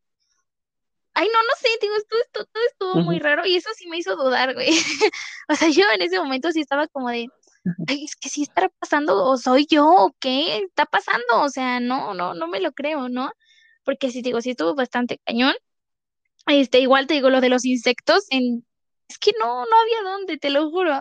Ay, 1.15 1.29
no, 1.33 1.43
no 1.43 1.55
sé, 1.61 1.69
digo, 1.81 1.95
todo 2.09 2.21
esto, 2.21 2.45
todo 2.47 2.63
estuvo 2.71 2.95
muy 3.05 3.19
raro 3.19 3.45
y 3.45 3.57
eso 3.57 3.69
sí 3.77 3.89
me 3.89 3.99
hizo 3.99 4.17
dudar, 4.17 4.55
güey. 4.55 4.69
o 5.49 5.55
sea, 5.55 5.69
yo 5.69 5.85
en 5.95 6.03
ese 6.03 6.19
momento 6.19 6.53
sí 6.53 6.61
estaba 6.61 6.87
como 6.89 7.09
de, 7.11 7.27
ay, 7.89 8.05
es 8.05 8.17
que 8.17 8.29
sí 8.29 8.43
estará 8.43 8.69
pasando, 8.79 9.25
o 9.25 9.37
soy 9.37 9.67
yo, 9.69 9.87
o 9.87 10.15
qué 10.21 10.59
está 10.59 10.87
pasando, 10.87 11.43
o 11.43 11.49
sea, 11.51 11.81
no, 11.81 12.15
no, 12.15 12.35
no 12.35 12.47
me 12.47 12.61
lo 12.61 12.73
creo, 12.73 13.09
¿no? 13.09 13.33
Porque 13.85 14.11
sí, 14.11 14.23
digo, 14.23 14.41
sí 14.41 14.51
estuvo 14.51 14.75
bastante 14.75 15.21
cañón. 15.25 15.55
Este, 16.47 16.81
igual 16.81 17.07
te 17.07 17.15
digo 17.15 17.31
lo 17.31 17.41
de 17.41 17.49
los 17.49 17.65
insectos, 17.65 18.27
en, 18.31 18.65
es 19.09 19.19
que 19.19 19.33
no, 19.39 19.65
no 19.67 19.77
había 19.81 20.11
dónde, 20.11 20.39
te 20.39 20.51
lo 20.51 20.71
juro. 20.71 21.01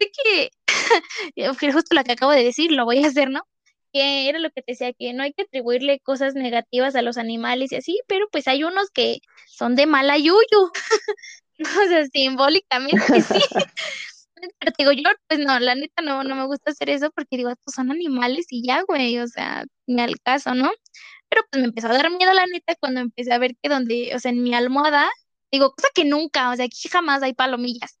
Sé 0.00 0.50
que 1.34 1.72
justo 1.72 1.94
lo 1.94 2.04
que 2.04 2.12
acabo 2.12 2.32
de 2.32 2.44
decir, 2.44 2.72
lo 2.72 2.84
voy 2.84 3.04
a 3.04 3.08
hacer, 3.08 3.30
¿no? 3.30 3.42
Que 3.92 4.28
era 4.28 4.38
lo 4.38 4.50
que 4.50 4.62
te 4.62 4.72
decía, 4.72 4.92
que 4.92 5.12
no 5.12 5.22
hay 5.22 5.32
que 5.32 5.42
atribuirle 5.42 6.00
cosas 6.00 6.34
negativas 6.34 6.94
a 6.94 7.02
los 7.02 7.18
animales 7.18 7.72
y 7.72 7.76
así, 7.76 8.00
pero 8.06 8.26
pues 8.30 8.48
hay 8.48 8.64
unos 8.64 8.90
que 8.90 9.18
son 9.46 9.74
de 9.76 9.86
mala 9.86 10.16
yuyu, 10.16 10.40
o 11.58 11.88
sea, 11.88 12.06
simbólicamente 12.06 13.22
sí. 13.22 13.40
Pero 14.58 14.72
te 14.72 14.84
digo, 14.84 14.92
yo, 14.92 15.02
pues 15.28 15.38
no, 15.40 15.58
la 15.60 15.74
neta 15.74 16.02
no, 16.02 16.24
no 16.24 16.34
me 16.34 16.46
gusta 16.46 16.70
hacer 16.70 16.88
eso 16.88 17.10
porque 17.10 17.36
digo, 17.36 17.50
estos 17.50 17.74
son 17.74 17.90
animales 17.90 18.46
y 18.48 18.66
ya, 18.66 18.82
güey, 18.88 19.18
o 19.18 19.26
sea, 19.26 19.64
ni 19.86 20.00
al 20.00 20.18
caso, 20.22 20.54
¿no? 20.54 20.70
Pero 21.28 21.42
pues 21.50 21.60
me 21.60 21.68
empezó 21.68 21.88
a 21.88 21.92
dar 21.92 22.10
miedo 22.10 22.32
la 22.32 22.46
neta 22.46 22.74
cuando 22.80 23.00
empecé 23.00 23.32
a 23.34 23.38
ver 23.38 23.54
que 23.62 23.68
donde, 23.68 24.12
o 24.14 24.18
sea, 24.18 24.30
en 24.30 24.42
mi 24.42 24.54
almohada, 24.54 25.10
digo, 25.52 25.72
cosa 25.74 25.88
que 25.94 26.06
nunca, 26.06 26.50
o 26.50 26.56
sea, 26.56 26.64
aquí 26.66 26.88
jamás 26.88 27.22
hay 27.22 27.34
palomillas. 27.34 27.99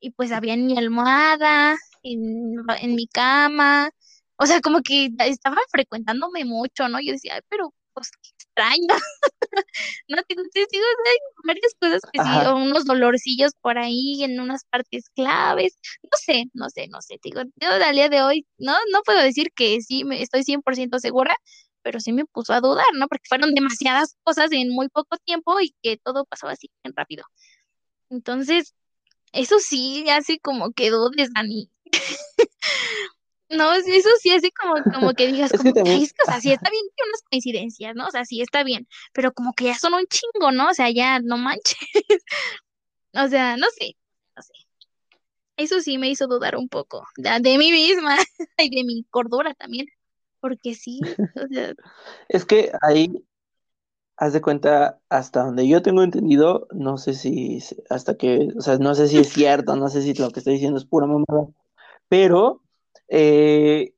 Y 0.00 0.10
pues 0.10 0.32
había 0.32 0.54
en 0.54 0.66
mi 0.66 0.76
almohada, 0.78 1.76
en, 2.02 2.94
mi 2.94 3.06
cama, 3.08 3.90
o 4.36 4.46
sea, 4.46 4.60
como 4.60 4.80
que 4.82 5.10
estaba 5.18 5.56
frecuentándome 5.70 6.44
mucho, 6.44 6.88
¿no? 6.88 7.00
Yo 7.00 7.12
decía, 7.12 7.34
Ay, 7.34 7.40
pero 7.48 7.74
pues 7.94 8.10
qué 8.22 8.30
extraño. 8.38 8.88
no, 10.08 10.22
te 10.22 10.34
digo, 10.34 10.84
hay 11.06 11.16
varias 11.44 11.74
cosas 11.80 12.02
que 12.12 12.22
sí, 12.22 12.46
o 12.46 12.56
unos 12.56 12.84
dolorcillos 12.84 13.52
por 13.62 13.78
ahí 13.78 14.22
en 14.22 14.38
unas 14.38 14.64
partes 14.66 15.08
claves, 15.14 15.78
no 16.02 16.10
sé, 16.12 16.44
no 16.52 16.68
sé, 16.68 16.88
no 16.88 17.00
sé, 17.00 17.18
digo, 17.22 17.42
yo 17.56 17.70
al 17.70 17.94
día 17.94 18.08
de 18.10 18.22
hoy, 18.22 18.46
no, 18.58 18.74
no 18.92 19.02
puedo 19.02 19.22
decir 19.22 19.50
que 19.54 19.80
sí, 19.80 20.04
me, 20.04 20.20
estoy 20.22 20.44
100% 20.44 20.98
segura, 20.98 21.36
pero 21.82 22.00
sí 22.00 22.12
me 22.12 22.26
puso 22.26 22.52
a 22.52 22.60
dudar, 22.60 22.86
¿no? 22.94 23.08
Porque 23.08 23.28
fueron 23.28 23.54
demasiadas 23.54 24.16
cosas 24.24 24.52
en 24.52 24.70
muy 24.70 24.88
poco 24.88 25.16
tiempo 25.24 25.60
y 25.60 25.74
que 25.82 25.96
todo 25.96 26.26
pasaba 26.26 26.52
así 26.52 26.68
bien 26.84 26.94
rápido. 26.96 27.24
Entonces, 28.10 28.74
eso 29.32 29.58
sí, 29.60 30.06
así 30.10 30.38
como 30.38 30.72
que 30.72 30.90
dudes, 30.90 31.30
Dani. 31.34 31.70
No, 33.48 33.72
eso 33.74 34.08
sí, 34.20 34.30
así 34.30 34.50
como, 34.50 34.74
como 34.92 35.14
que 35.14 35.28
digas, 35.28 35.52
como 35.52 35.72
que, 35.72 35.80
o 35.80 35.84
sea, 35.84 36.40
sí 36.40 36.50
está 36.50 36.68
bien 36.68 36.82
que 36.96 37.08
unas 37.08 37.22
coincidencias, 37.30 37.94
¿no? 37.94 38.08
O 38.08 38.10
sea, 38.10 38.24
sí 38.24 38.40
está 38.40 38.64
bien, 38.64 38.88
pero 39.12 39.32
como 39.32 39.52
que 39.52 39.66
ya 39.66 39.78
son 39.78 39.94
un 39.94 40.04
chingo, 40.08 40.50
¿no? 40.50 40.70
O 40.70 40.74
sea, 40.74 40.90
ya 40.90 41.20
no 41.20 41.36
manches. 41.38 41.78
O 43.18 43.28
sea, 43.28 43.56
no 43.56 43.66
sé, 43.78 43.96
no 44.36 44.42
sé. 44.42 44.52
Eso 45.56 45.80
sí 45.80 45.96
me 45.96 46.10
hizo 46.10 46.26
dudar 46.26 46.56
un 46.56 46.68
poco 46.68 47.06
de, 47.16 47.30
de 47.40 47.56
mí 47.56 47.72
misma 47.72 48.18
y 48.58 48.76
de 48.76 48.84
mi 48.84 49.04
cordura 49.04 49.54
también, 49.54 49.86
porque 50.38 50.74
sí, 50.74 51.00
o 51.34 51.46
sea. 51.48 51.72
Es 52.28 52.44
que 52.44 52.72
ahí, 52.82 53.10
haz 54.16 54.32
de 54.32 54.40
cuenta, 54.40 54.98
hasta 55.08 55.44
donde 55.44 55.68
yo 55.68 55.82
tengo 55.82 56.02
entendido, 56.02 56.68
no 56.72 56.96
sé 56.98 57.14
si, 57.14 57.62
hasta 57.90 58.16
que, 58.16 58.48
o 58.56 58.60
sea, 58.60 58.78
no 58.78 58.94
sé 58.94 59.08
si 59.08 59.18
es 59.18 59.28
cierto, 59.28 59.76
no 59.76 59.88
sé 59.88 60.02
si 60.02 60.14
lo 60.14 60.30
que 60.30 60.40
estoy 60.40 60.54
diciendo 60.54 60.78
es 60.78 60.86
pura 60.86 61.06
mamada 61.06 61.48
pero 62.08 62.62
eh, 63.08 63.94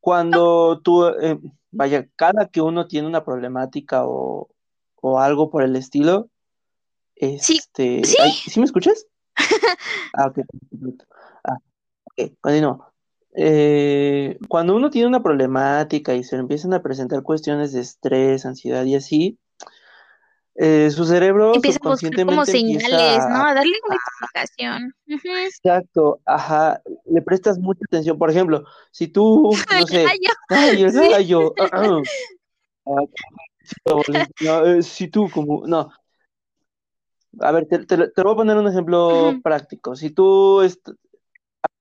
cuando 0.00 0.80
tú, 0.82 1.06
eh, 1.06 1.38
vaya, 1.70 2.08
cada 2.16 2.48
que 2.48 2.60
uno 2.60 2.86
tiene 2.86 3.08
una 3.08 3.24
problemática 3.24 4.02
o, 4.04 4.48
algo 5.18 5.50
por 5.50 5.62
el 5.62 5.76
estilo, 5.76 6.28
este, 7.16 8.04
¿Sí? 8.04 8.16
¿sí? 8.50 8.60
me 8.60 8.66
escuchas? 8.66 9.06
ah, 10.14 10.26
ok, 10.26 10.40
ah, 11.44 11.56
ok, 12.04 12.32
continúo. 12.40 12.89
Eh, 13.34 14.38
cuando 14.48 14.74
uno 14.74 14.90
tiene 14.90 15.06
una 15.06 15.22
problemática 15.22 16.14
y 16.14 16.24
se 16.24 16.36
le 16.36 16.42
empiezan 16.42 16.74
a 16.74 16.82
presentar 16.82 17.22
cuestiones 17.22 17.72
de 17.72 17.80
estrés, 17.80 18.44
ansiedad 18.44 18.84
y 18.84 18.96
así, 18.96 19.38
eh, 20.56 20.90
su 20.90 21.04
cerebro 21.04 21.54
empieza 21.54 21.78
a 21.82 21.88
buscar 21.88 22.26
como 22.26 22.44
señales, 22.44 23.18
¿no? 23.28 23.46
A 23.46 23.54
darle 23.54 23.72
una 23.86 23.96
explicación. 23.96 24.94
Exacto, 25.46 26.20
ajá, 26.26 26.82
le 27.06 27.22
prestas 27.22 27.58
mucha 27.58 27.80
atención. 27.86 28.18
Por 28.18 28.30
ejemplo, 28.30 28.64
si 28.90 29.08
tú, 29.08 29.50
no 29.80 29.86
sé, 29.86 30.06
ay, 30.48 30.82
el 30.82 30.92
gallo, 30.92 31.54
ah, 31.60 31.96
ah, 34.46 34.62
eh, 34.66 34.82
si 34.82 35.08
tú 35.08 35.30
como, 35.30 35.66
no, 35.66 35.90
a 37.38 37.52
ver, 37.52 37.66
te, 37.66 37.86
te, 37.86 37.96
voy 37.96 38.32
a 38.32 38.36
poner 38.36 38.56
un 38.56 38.68
ejemplo 38.68 39.32
práctico. 39.42 39.94
Si 39.94 40.10
tú 40.10 40.60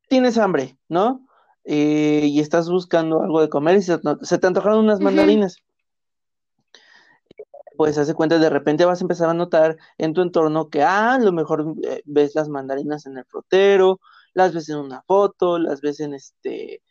tienes 0.07 0.37
hambre, 0.37 0.77
¿no? 0.87 1.27
Eh, 1.71 2.25
y 2.25 2.39
estás 2.39 2.67
buscando 2.67 3.21
algo 3.21 3.41
de 3.41 3.49
comer 3.49 3.77
y 3.77 3.83
se, 3.83 3.99
te 3.99 4.47
antojaron 4.47 4.85
unas 4.85 4.99
mandarinas. 5.01 5.57
Pues 7.77 7.99
hace 7.99 8.15
cuenta, 8.15 8.39
de 8.39 8.49
repente 8.49 8.85
vas 8.85 9.01
a 9.01 9.03
empezar 9.03 9.29
a 9.29 9.35
notar 9.35 9.77
en 9.99 10.15
tu 10.15 10.23
entorno 10.23 10.69
que, 10.69 10.81
ah, 10.81 11.13
a 11.13 11.19
lo 11.19 11.31
mejor 11.31 11.75
eh, 11.83 12.01
ves 12.05 12.33
las 12.33 12.49
mandarinas 12.49 13.05
en 13.05 13.19
el 13.19 13.25
frutero, 13.25 13.99
las 14.33 14.51
ves 14.51 14.69
en 14.69 14.77
una 14.77 15.03
foto, 15.03 15.59
las 15.59 15.81
ves 15.81 15.99
en 15.99 16.15
este, 16.15 16.81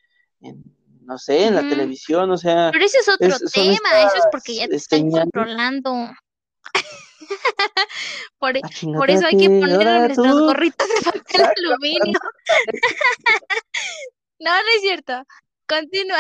no 1.03 1.19
sé, 1.19 1.47
en 1.47 1.57
la 1.57 1.63
televisión, 1.63 2.31
o 2.31 2.37
sea. 2.37 2.71
Pero 2.73 2.85
ese 2.85 2.99
es 2.99 3.09
otro 3.09 3.37
tema, 3.53 4.03
eso 4.07 4.17
es 4.17 4.29
porque 4.31 4.55
ya 4.55 4.69
te 4.69 4.77
están 4.77 5.11
controlando. 5.11 5.91
por, 8.39 8.57
ah, 8.57 8.61
por, 8.97 9.11
eso 9.11 9.27
hay 9.27 9.37
que 9.37 9.49
poner 9.49 10.03
nuestros 10.03 10.41
gorritos 10.41 10.87
de 10.87 11.11
papel 11.11 11.47
aluminio. 11.57 12.21
no, 14.41 14.51
no 14.51 14.69
es 14.77 14.83
cierto. 14.83 15.13
Continúa. 15.69 16.17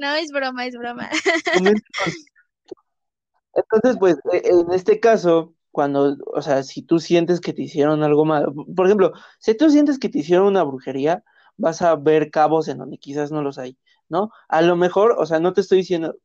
No, 0.00 0.14
es 0.16 0.32
broma, 0.32 0.66
es 0.66 0.74
broma. 0.76 1.08
Entonces, 3.54 3.96
pues, 3.98 4.16
e, 4.32 4.42
en 4.48 4.72
este 4.72 4.98
caso, 4.98 5.54
cuando, 5.70 6.16
o 6.26 6.42
sea, 6.42 6.62
si 6.64 6.82
tú 6.82 6.98
sientes 6.98 7.40
que 7.40 7.52
te 7.52 7.62
hicieron 7.62 8.02
algo 8.02 8.24
malo, 8.24 8.52
por 8.74 8.86
ejemplo, 8.86 9.12
si 9.38 9.56
tú 9.56 9.70
sientes 9.70 9.98
que 9.98 10.08
te 10.08 10.18
hicieron 10.18 10.46
una 10.48 10.64
brujería, 10.64 11.22
vas 11.56 11.82
a 11.82 11.94
ver 11.96 12.30
cabos 12.30 12.68
en 12.68 12.78
donde 12.78 12.98
quizás 12.98 13.30
no 13.30 13.42
los 13.42 13.58
hay, 13.58 13.78
¿no? 14.08 14.30
A 14.48 14.62
lo 14.62 14.76
mejor, 14.76 15.14
o 15.18 15.26
sea, 15.26 15.38
no 15.38 15.52
te 15.52 15.60
estoy 15.60 15.78
diciendo, 15.78 16.16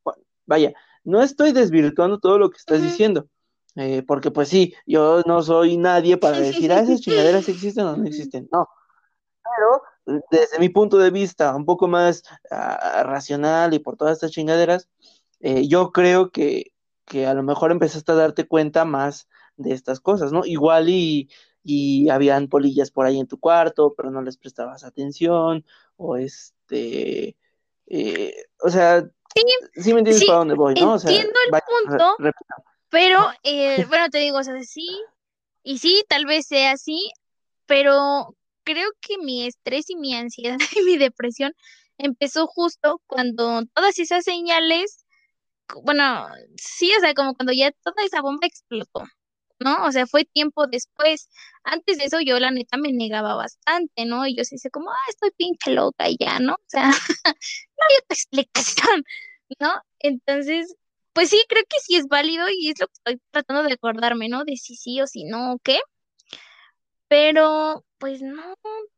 vaya, 0.46 0.74
no 1.04 1.22
estoy 1.22 1.52
desvirtuando 1.52 2.20
todo 2.20 2.40
lo 2.40 2.50
que 2.50 2.58
estás 2.58 2.82
diciendo, 2.82 3.28
eh, 3.76 4.04
porque 4.08 4.32
pues 4.32 4.50
sí, 4.50 4.74
yo 4.86 5.22
no 5.26 5.42
soy 5.42 5.78
nadie 5.78 6.18
para 6.18 6.40
decir, 6.40 6.72
ah, 6.72 6.80
esas 6.80 7.02
chingaderas 7.02 7.50
existen 7.50 7.86
o 7.86 7.98
no 7.98 8.06
existen, 8.08 8.48
no. 8.52 8.68
Pero 9.44 9.82
desde 10.06 10.60
mi 10.60 10.70
punto 10.70 10.98
de 10.98 11.12
vista, 11.12 11.56
un 11.56 11.66
poco 11.66 11.88
más 11.88 12.24
ah, 12.52 13.04
racional 13.06 13.74
y 13.74 13.80
por 13.80 13.98
todas 13.98 14.13
estas 14.13 14.32
chingaderas, 14.32 14.89
eh, 15.39 15.68
yo 15.68 15.92
creo 15.92 16.32
que, 16.32 16.74
que 17.06 17.26
a 17.26 17.34
lo 17.34 17.44
mejor 17.44 17.72
empezaste 17.72 18.12
a 18.12 18.16
darte 18.16 18.48
cuenta 18.48 18.86
más 18.86 19.28
de 19.58 19.74
estas 19.74 20.00
cosas, 20.00 20.32
¿no? 20.32 20.46
Igual 20.46 20.89
y, 20.89 21.30
y 21.63 22.10
habían 22.10 22.48
polillas 22.48 22.92
por 22.92 23.06
ahí 23.06 23.20
en 23.20 23.28
tu 23.28 23.39
cuarto, 23.39 23.94
pero 23.96 24.12
no 24.12 24.22
les 24.22 24.38
prestabas 24.38 24.84
atención, 24.84 25.66
o 25.98 26.18
este, 26.18 27.38
eh, 27.88 28.36
o 28.62 28.70
sea, 28.70 29.06
sí, 29.76 29.94
me 29.94 30.00
entiendes 30.00 30.26
para 30.26 30.39
dónde 30.39 30.56
voy, 30.56 30.76
¿no? 30.76 30.96
entiendo 30.96 31.39
el 31.52 31.62
punto, 31.88 32.16
pero, 32.89 33.28
eh, 33.42 33.86
bueno, 33.86 34.10
te 34.10 34.20
digo, 34.20 34.38
o 34.38 34.44
sea, 34.44 34.62
sí, 34.62 34.88
y 35.63 35.80
sí, 35.80 36.04
tal 36.08 36.26
vez 36.26 36.46
sea 36.46 36.74
así, 36.74 37.12
pero 37.66 38.36
creo 38.63 38.89
que 39.02 39.17
mi 39.17 39.45
estrés 39.47 39.89
y 39.89 39.95
mi 39.95 40.15
ansiedad 40.15 40.58
y 40.78 40.84
mi 40.84 40.97
depresión 40.97 41.54
empezó 41.97 42.47
justo 42.47 43.02
cuando 43.08 43.63
todas 43.73 43.99
esas 43.99 44.23
señales, 44.26 45.06
bueno, 45.84 46.28
sí, 46.58 46.91
o 46.97 46.99
sea, 46.99 47.13
como 47.13 47.36
cuando 47.36 47.54
ya 47.54 47.71
toda 47.84 48.04
esa 48.06 48.21
bomba 48.21 48.47
explotó, 48.47 49.04
¿no? 49.60 49.86
O 49.86 49.91
sea, 49.91 50.08
fue 50.08 50.26
tiempo 50.26 50.67
después. 50.67 51.30
Antes 51.63 51.97
de 51.97 52.06
eso 52.06 52.19
yo 52.21 52.39
la 52.39 52.52
neta 52.52 52.78
me 52.78 52.91
negaba 52.93 53.36
bastante, 53.36 54.06
¿no? 54.06 54.28
Y 54.28 54.36
yo 54.36 54.43
se 54.45 54.56
dice 54.56 54.69
como, 54.71 54.91
ah, 54.91 55.10
estoy 55.10 55.32
pinche 55.38 55.71
loca 55.71 56.10
y 56.10 56.17
ya, 56.19 56.39
¿no? 56.39 56.54
O 56.56 56.65
sea, 56.67 56.88
no 57.26 57.86
hay 57.89 57.95
otra 58.02 58.15
explicación. 58.15 59.04
¿no? 59.60 59.69
Entonces, 59.99 60.76
pues 61.13 61.30
sí, 61.30 61.43
creo 61.49 61.63
que 61.69 61.80
sí 61.82 61.95
es 61.95 62.08
válido 62.08 62.45
y 62.49 62.69
es 62.69 62.80
lo 62.80 62.88
que 62.88 62.93
estoy 62.93 63.21
tratando 63.32 63.63
de 63.63 63.73
acordarme, 63.73 64.30
¿no? 64.30 64.43
De 64.45 64.58
si 64.58 64.76
sí 64.76 65.02
o 65.02 65.08
si 65.08 65.26
no 65.26 65.54
o 65.54 65.60
qué. 65.60 65.80
Pero, 67.13 67.86
pues 67.99 68.23
no, 68.23 68.41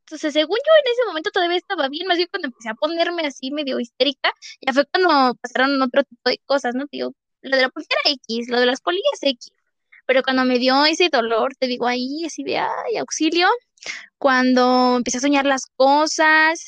sea, 0.08 0.32
según 0.32 0.58
yo 0.66 0.72
en 0.86 0.92
ese 0.94 1.06
momento 1.06 1.32
todavía 1.32 1.58
estaba 1.58 1.90
bien, 1.90 2.08
más 2.08 2.16
bien 2.16 2.30
cuando 2.32 2.48
empecé 2.48 2.70
a 2.70 2.74
ponerme 2.74 3.28
así 3.28 3.52
medio 3.52 3.78
histérica, 3.78 4.32
ya 4.66 4.72
fue 4.72 4.86
cuando 4.86 5.36
pasaron 5.42 5.82
otro 5.82 6.02
tipo 6.06 6.30
de 6.30 6.40
cosas, 6.46 6.76
¿no? 6.76 6.86
digo, 6.90 7.14
lo 7.42 7.58
de 7.58 7.64
la 7.64 7.70
pulsera 7.70 8.00
X, 8.06 8.48
lo 8.48 8.62
de 8.62 8.68
las 8.68 8.80
polillas 8.80 9.20
X, 9.22 9.52
pero 10.06 10.24
cuando 10.24 10.46
me 10.46 10.60
dio 10.60 10.86
ese 10.86 11.10
dolor, 11.10 11.56
te 11.60 11.68
digo 11.68 11.88
ahí, 11.88 12.24
así 12.26 12.44
de, 12.46 12.58
ay, 12.60 12.96
auxilio, 12.98 13.50
cuando 14.18 14.96
empecé 14.96 15.18
a 15.18 15.22
soñar 15.22 15.46
las 15.46 15.66
cosas, 15.76 16.68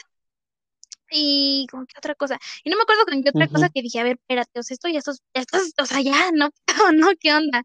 y 1.09 1.65
con 1.71 1.87
qué 1.87 1.93
otra 1.97 2.15
cosa. 2.15 2.37
Y 2.65 2.69
no 2.69 2.75
me 2.75 2.83
acuerdo 2.83 3.05
con 3.05 3.23
qué 3.23 3.29
otra 3.29 3.47
cosa 3.47 3.69
que 3.69 3.81
dije, 3.81 4.01
a 4.01 4.03
ver, 4.03 4.17
espérate, 4.19 4.59
o 4.59 4.63
sea, 4.63 4.75
esto 4.75 4.89
ya, 4.89 4.99
esto, 4.99 5.13
esto, 5.33 5.83
o 5.83 5.85
sea, 5.85 6.01
ya, 6.01 6.31
no, 6.33 6.49
no, 6.93 7.07
¿qué 7.17 7.33
onda? 7.33 7.63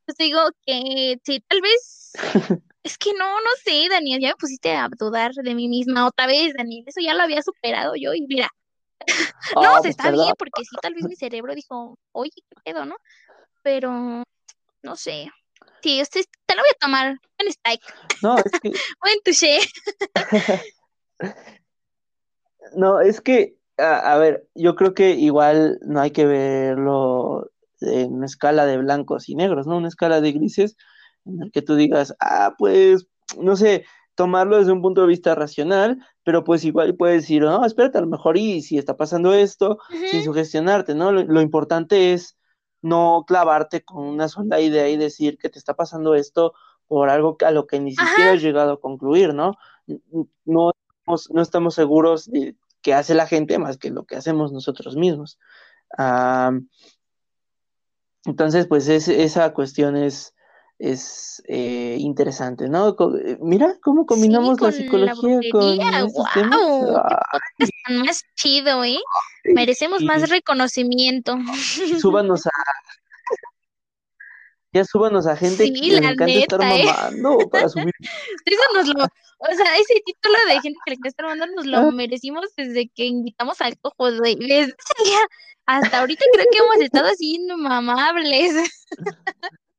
Entonces 0.00 0.18
digo 0.18 0.40
que 0.66 1.18
sí, 1.24 1.42
tal 1.48 1.62
vez, 1.62 2.01
es 2.82 2.98
que 2.98 3.12
no, 3.14 3.40
no 3.40 3.50
sé, 3.64 3.88
Daniel, 3.88 4.20
ya 4.20 4.28
me 4.28 4.36
pusiste 4.36 4.74
a 4.74 4.88
dudar 4.98 5.32
de 5.32 5.54
mí 5.54 5.68
misma 5.68 6.06
otra 6.06 6.26
vez, 6.26 6.54
Daniel, 6.54 6.84
eso 6.86 7.00
ya 7.00 7.14
lo 7.14 7.22
había 7.22 7.42
superado 7.42 7.94
yo 7.96 8.14
y 8.14 8.22
mira, 8.22 8.48
no, 9.56 9.74
oh, 9.80 9.84
está 9.84 10.10
bien, 10.10 10.32
porque 10.38 10.64
sí, 10.64 10.76
tal 10.80 10.94
vez 10.94 11.04
mi 11.04 11.16
cerebro 11.16 11.54
dijo, 11.54 11.98
oye, 12.12 12.30
qué 12.34 12.56
pedo, 12.64 12.84
¿no? 12.84 12.96
Pero, 13.62 14.22
no 14.82 14.96
sé. 14.96 15.30
Sí, 15.82 16.00
usted 16.00 16.24
te 16.46 16.54
lo 16.54 16.62
voy 16.62 16.70
a 16.70 16.78
tomar. 16.78 17.16
en 17.38 17.48
strike. 17.48 17.82
No, 18.22 18.38
es 18.38 18.52
que. 18.60 18.72
Buen 19.00 19.18
touché. 19.24 19.58
No, 22.76 23.00
es 23.00 23.20
que, 23.20 23.56
a, 23.76 24.16
ver, 24.16 24.46
yo 24.54 24.76
creo 24.76 24.94
que 24.94 25.10
igual 25.10 25.78
no 25.82 26.00
hay 26.00 26.10
que 26.10 26.24
verlo 26.24 27.50
en 27.80 28.14
una 28.14 28.26
escala 28.26 28.64
de 28.66 28.78
blancos 28.78 29.28
y 29.28 29.34
negros, 29.34 29.66
¿no? 29.66 29.76
Una 29.76 29.88
escala 29.88 30.20
de 30.20 30.32
grises 30.32 30.76
en 31.24 31.42
el 31.42 31.52
que 31.52 31.62
tú 31.62 31.74
digas, 31.74 32.14
ah, 32.20 32.54
pues, 32.58 33.06
no 33.38 33.56
sé, 33.56 33.84
tomarlo 34.14 34.58
desde 34.58 34.72
un 34.72 34.82
punto 34.82 35.02
de 35.02 35.06
vista 35.06 35.34
racional, 35.34 35.98
pero 36.22 36.44
pues 36.44 36.64
igual 36.64 36.94
puedes 36.96 37.22
decir, 37.22 37.42
no, 37.42 37.64
espérate, 37.64 37.98
a 37.98 38.02
lo 38.02 38.06
mejor 38.06 38.36
y 38.36 38.62
si 38.62 38.78
está 38.78 38.96
pasando 38.96 39.32
esto, 39.32 39.78
sin 40.10 40.22
sugestionarte, 40.22 40.94
¿no? 40.94 41.12
Lo, 41.12 41.40
importante 41.40 42.12
es 42.12 42.36
no 42.82 43.24
clavarte 43.26 43.82
con 43.82 44.04
una 44.04 44.28
sola 44.28 44.60
idea 44.60 44.88
y 44.88 44.96
decir 44.96 45.38
que 45.38 45.48
te 45.48 45.58
está 45.58 45.74
pasando 45.74 46.14
esto 46.14 46.52
por 46.88 47.08
algo 47.08 47.36
a 47.44 47.50
lo 47.52 47.66
que 47.66 47.80
ni 47.80 47.94
siquiera 47.94 48.32
has 48.32 48.42
llegado 48.42 48.72
a 48.72 48.80
concluir, 48.80 49.34
¿no? 49.34 49.54
No 50.44 50.72
no 51.30 51.42
estamos 51.42 51.74
seguros 51.74 52.30
de 52.30 52.56
qué 52.80 52.94
hace 52.94 53.14
la 53.14 53.26
gente 53.26 53.58
más 53.58 53.78
que 53.78 53.90
lo 53.90 54.04
que 54.04 54.16
hacemos 54.16 54.52
nosotros 54.52 54.96
mismos. 54.96 55.38
entonces, 58.24 58.66
pues 58.66 58.88
esa 58.88 59.52
cuestión 59.52 59.96
es, 59.96 60.34
es 60.82 61.40
eh, 61.46 61.96
interesante, 62.00 62.68
¿no? 62.68 62.88
Eh, 62.88 63.38
mira 63.40 63.76
cómo 63.80 64.04
combinamos 64.04 64.60
la 64.60 64.72
psicología 64.72 65.38
con 65.52 65.80
estos 65.80 66.26
temas. 66.34 66.60
más 67.88 68.24
chido, 68.34 68.82
¿eh? 68.82 68.98
Merecemos 69.44 70.02
más 70.02 70.28
reconocimiento. 70.28 71.38
Súbanos 72.00 72.46
a 72.46 72.50
ya 74.72 74.84
súbanos 74.84 75.28
a 75.28 75.36
gente 75.36 75.72
que 75.72 75.80
le 75.80 75.98
encanta 75.98 76.26
estar 76.26 76.60
¿eh? 76.62 76.84
mamando 76.84 77.48
para 77.48 77.68
subir. 77.68 77.94
Eso 78.44 78.62
nos 78.74 78.88
lo, 78.88 79.04
o 79.04 79.54
sea, 79.54 79.76
ese 79.76 80.02
título 80.04 80.34
de 80.48 80.60
gente 80.62 80.80
que 80.84 80.90
le 80.90 80.94
encanta 80.94 81.08
estar 81.08 81.26
mamando 81.26 81.46
nos 81.54 81.66
lo 81.66 81.78
ah. 81.78 81.92
merecimos 81.92 82.46
desde 82.56 82.88
que 82.88 83.04
invitamos 83.04 83.60
al 83.60 83.78
cojo 83.78 84.10
de 84.10 84.74
hasta 85.66 86.00
ahorita 86.00 86.24
creo 86.32 86.46
que 86.50 86.58
hemos 86.58 86.80
estado 86.80 87.06
así 87.06 87.38
mamables. 87.56 88.68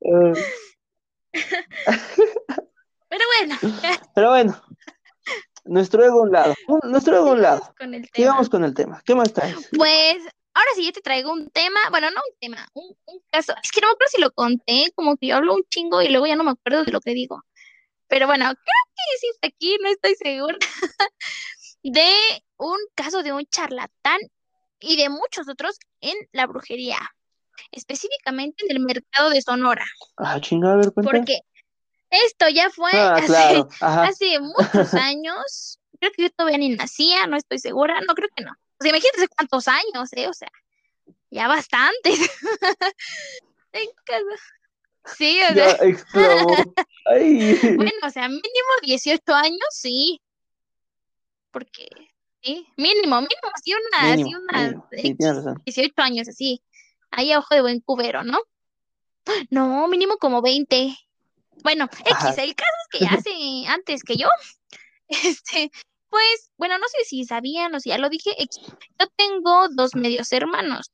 Ah. 0.05 0.33
Pero 3.09 3.25
bueno. 3.37 3.57
Pero 4.15 4.29
bueno. 4.29 4.63
Nuestro 5.65 6.03
ego 6.03 6.19
a 6.19 6.23
un 6.23 6.31
lado. 6.31 6.53
Nuestro 6.83 7.17
ego 7.17 7.29
a 7.29 7.33
un 7.33 7.41
lado. 7.41 7.75
Sigamos 8.13 8.49
con 8.49 8.63
el 8.63 8.73
tema. 8.73 9.01
¿Qué 9.05 9.15
más 9.15 9.31
traes? 9.33 9.69
Pues 9.75 10.17
ahora 10.53 10.69
sí 10.75 10.85
yo 10.85 10.91
te 10.91 11.01
traigo 11.01 11.31
un 11.31 11.49
tema, 11.49 11.79
bueno, 11.89 12.09
no 12.11 12.21
un 12.29 12.37
tema, 12.39 12.67
un, 12.73 12.95
caso, 13.31 13.53
es 13.61 13.71
que 13.71 13.81
no 13.81 13.87
me 13.87 13.93
acuerdo 13.93 14.11
si 14.11 14.21
lo 14.21 14.31
conté, 14.31 14.91
como 14.95 15.17
que 15.17 15.27
yo 15.27 15.37
hablo 15.37 15.55
un 15.55 15.63
chingo 15.69 16.01
y 16.01 16.09
luego 16.09 16.27
ya 16.27 16.35
no 16.35 16.43
me 16.43 16.51
acuerdo 16.51 16.83
de 16.83 16.91
lo 16.91 17.01
que 17.01 17.13
digo. 17.13 17.43
Pero 18.07 18.27
bueno, 18.27 18.45
creo 18.45 18.55
que 18.95 19.17
sí 19.19 19.27
está 19.33 19.47
aquí, 19.47 19.77
no 19.81 19.89
estoy 19.89 20.15
segura, 20.15 20.57
de 21.83 22.13
un 22.57 22.77
caso 22.95 23.23
de 23.23 23.33
un 23.33 23.45
charlatán 23.47 24.19
y 24.79 24.97
de 24.97 25.09
muchos 25.09 25.47
otros 25.47 25.79
en 26.01 26.15
la 26.31 26.45
brujería, 26.45 26.99
específicamente 27.71 28.65
en 28.65 28.75
el 28.75 28.79
mercado 28.79 29.29
de 29.29 29.41
Sonora. 29.41 29.85
Ah, 30.17 30.39
chingada, 30.39 30.75
a 30.75 30.77
ver, 30.77 30.91
Porque 30.93 31.41
esto 32.09 32.49
ya 32.49 32.69
fue 32.69 32.91
ah, 32.93 33.15
hace, 33.15 33.63
hace 33.81 34.39
muchos 34.39 34.93
años, 34.93 35.79
creo 35.99 36.11
que 36.11 36.23
yo 36.23 36.29
todavía 36.31 36.57
ni 36.57 36.69
nacía, 36.69 37.27
no 37.27 37.37
estoy 37.37 37.59
segura, 37.59 37.99
no 38.07 38.13
creo 38.13 38.29
que 38.35 38.43
no 38.43 38.53
sea, 38.83 38.91
imagínense 38.91 39.27
cuántos 39.29 39.67
años, 39.67 40.13
¿eh? 40.13 40.27
O 40.27 40.33
sea, 40.33 40.51
ya 41.31 41.47
bastantes. 41.47 42.19
sí, 45.17 45.39
o 45.49 45.53
sea. 45.53 45.77
bueno, 47.75 47.91
o 48.03 48.09
sea, 48.09 48.27
mínimo 48.27 48.71
18 48.83 49.33
años, 49.33 49.67
sí. 49.71 50.21
Porque, 51.51 51.87
sí, 52.41 52.67
mínimo, 52.77 53.15
mínimo, 53.21 53.51
sí, 53.63 53.73
una, 53.73 54.15
sí, 54.15 54.35
una, 54.35 54.83
18 55.65 55.93
años, 55.97 56.27
así. 56.27 56.61
Ahí 57.15 57.31
a 57.31 57.39
ojo 57.39 57.53
de 57.53 57.61
buen 57.61 57.79
cubero, 57.79 58.23
¿no? 58.23 58.39
No, 59.49 59.87
mínimo 59.87 60.17
como 60.17 60.41
20. 60.41 60.97
Bueno, 61.63 61.87
X, 62.05 62.37
el 62.37 62.55
caso 62.55 62.71
es 62.91 62.99
que 62.99 63.05
hace 63.09 63.67
antes 63.67 64.03
que 64.03 64.15
yo, 64.17 64.27
este, 65.07 65.71
pues, 66.09 66.51
bueno, 66.57 66.77
no 66.77 66.87
sé 66.87 67.05
si 67.05 67.23
sabían 67.23 67.73
o 67.75 67.79
si 67.79 67.89
ya 67.89 67.97
lo 67.97 68.09
dije, 68.09 68.31
yo 68.99 69.07
tengo 69.15 69.69
dos 69.69 69.95
medios 69.95 70.31
hermanos. 70.31 70.91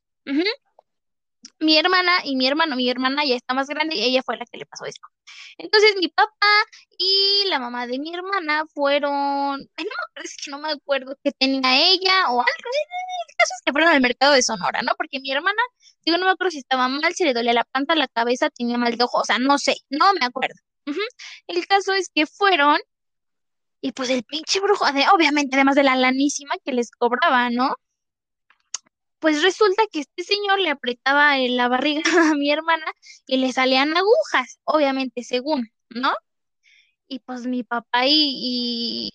Mi 1.58 1.76
hermana 1.78 2.12
y 2.24 2.36
mi 2.36 2.46
hermano, 2.46 2.76
mi 2.76 2.88
hermana 2.88 3.24
ya 3.24 3.36
está 3.36 3.54
más 3.54 3.68
grande 3.68 3.96
y 3.96 4.02
ella 4.02 4.22
fue 4.22 4.36
la 4.36 4.44
que 4.46 4.58
le 4.58 4.66
pasó 4.66 4.84
eso. 4.84 5.00
Entonces 5.58 5.94
mi 5.98 6.08
papá 6.08 6.46
y 6.98 7.44
la 7.48 7.58
mamá 7.58 7.86
de 7.86 7.98
mi 7.98 8.14
hermana 8.14 8.64
fueron, 8.74 9.60
ay, 9.76 9.86
no 10.48 10.58
me 10.58 10.70
acuerdo, 10.72 11.16
que 11.22 11.32
tenía 11.32 11.60
ella 11.90 12.30
o 12.30 12.40
algo. 12.40 12.70
El 13.28 13.36
caso 13.36 13.54
es 13.56 13.62
que 13.64 13.72
fueron 13.72 13.90
al 13.90 14.00
mercado 14.00 14.34
de 14.34 14.42
Sonora, 14.42 14.82
¿no? 14.82 14.92
Porque 14.96 15.20
mi 15.20 15.32
hermana, 15.32 15.62
digo, 16.04 16.18
no 16.18 16.26
me 16.26 16.32
acuerdo 16.32 16.50
si 16.50 16.58
estaba 16.58 16.88
mal, 16.88 17.14
si 17.14 17.24
le 17.24 17.34
dolía 17.34 17.52
la 17.52 17.64
panta, 17.64 17.94
la 17.94 18.08
cabeza, 18.08 18.50
tenía 18.50 18.78
mal 18.78 18.96
de 18.96 19.04
ojo, 19.04 19.18
o 19.18 19.24
sea, 19.24 19.38
no 19.38 19.58
sé, 19.58 19.76
no 19.88 20.12
me 20.14 20.26
acuerdo. 20.26 20.56
El 21.46 21.66
caso 21.66 21.92
es 21.92 22.10
que 22.14 22.26
fueron 22.26 22.78
y 23.80 23.92
pues 23.92 24.10
el 24.10 24.24
pinche 24.24 24.60
brujo, 24.60 24.84
obviamente, 25.14 25.56
además 25.56 25.74
de 25.76 25.84
la 25.84 25.96
lanísima 25.96 26.54
que 26.64 26.72
les 26.72 26.90
cobraba, 26.90 27.50
¿no? 27.50 27.76
Pues 29.20 29.42
resulta 29.42 29.82
que 29.92 30.00
este 30.00 30.24
señor 30.24 30.60
le 30.60 30.70
apretaba 30.70 31.36
la 31.38 31.68
barriga 31.68 32.02
a 32.32 32.34
mi 32.34 32.50
hermana 32.50 32.86
y 33.26 33.36
le 33.38 33.52
salían 33.52 33.96
agujas, 33.96 34.60
obviamente, 34.64 35.22
según, 35.24 35.70
¿no? 35.90 36.12
Y 37.08 37.20
pues 37.20 37.46
mi 37.46 37.62
papá 37.64 38.02
y, 38.06 39.10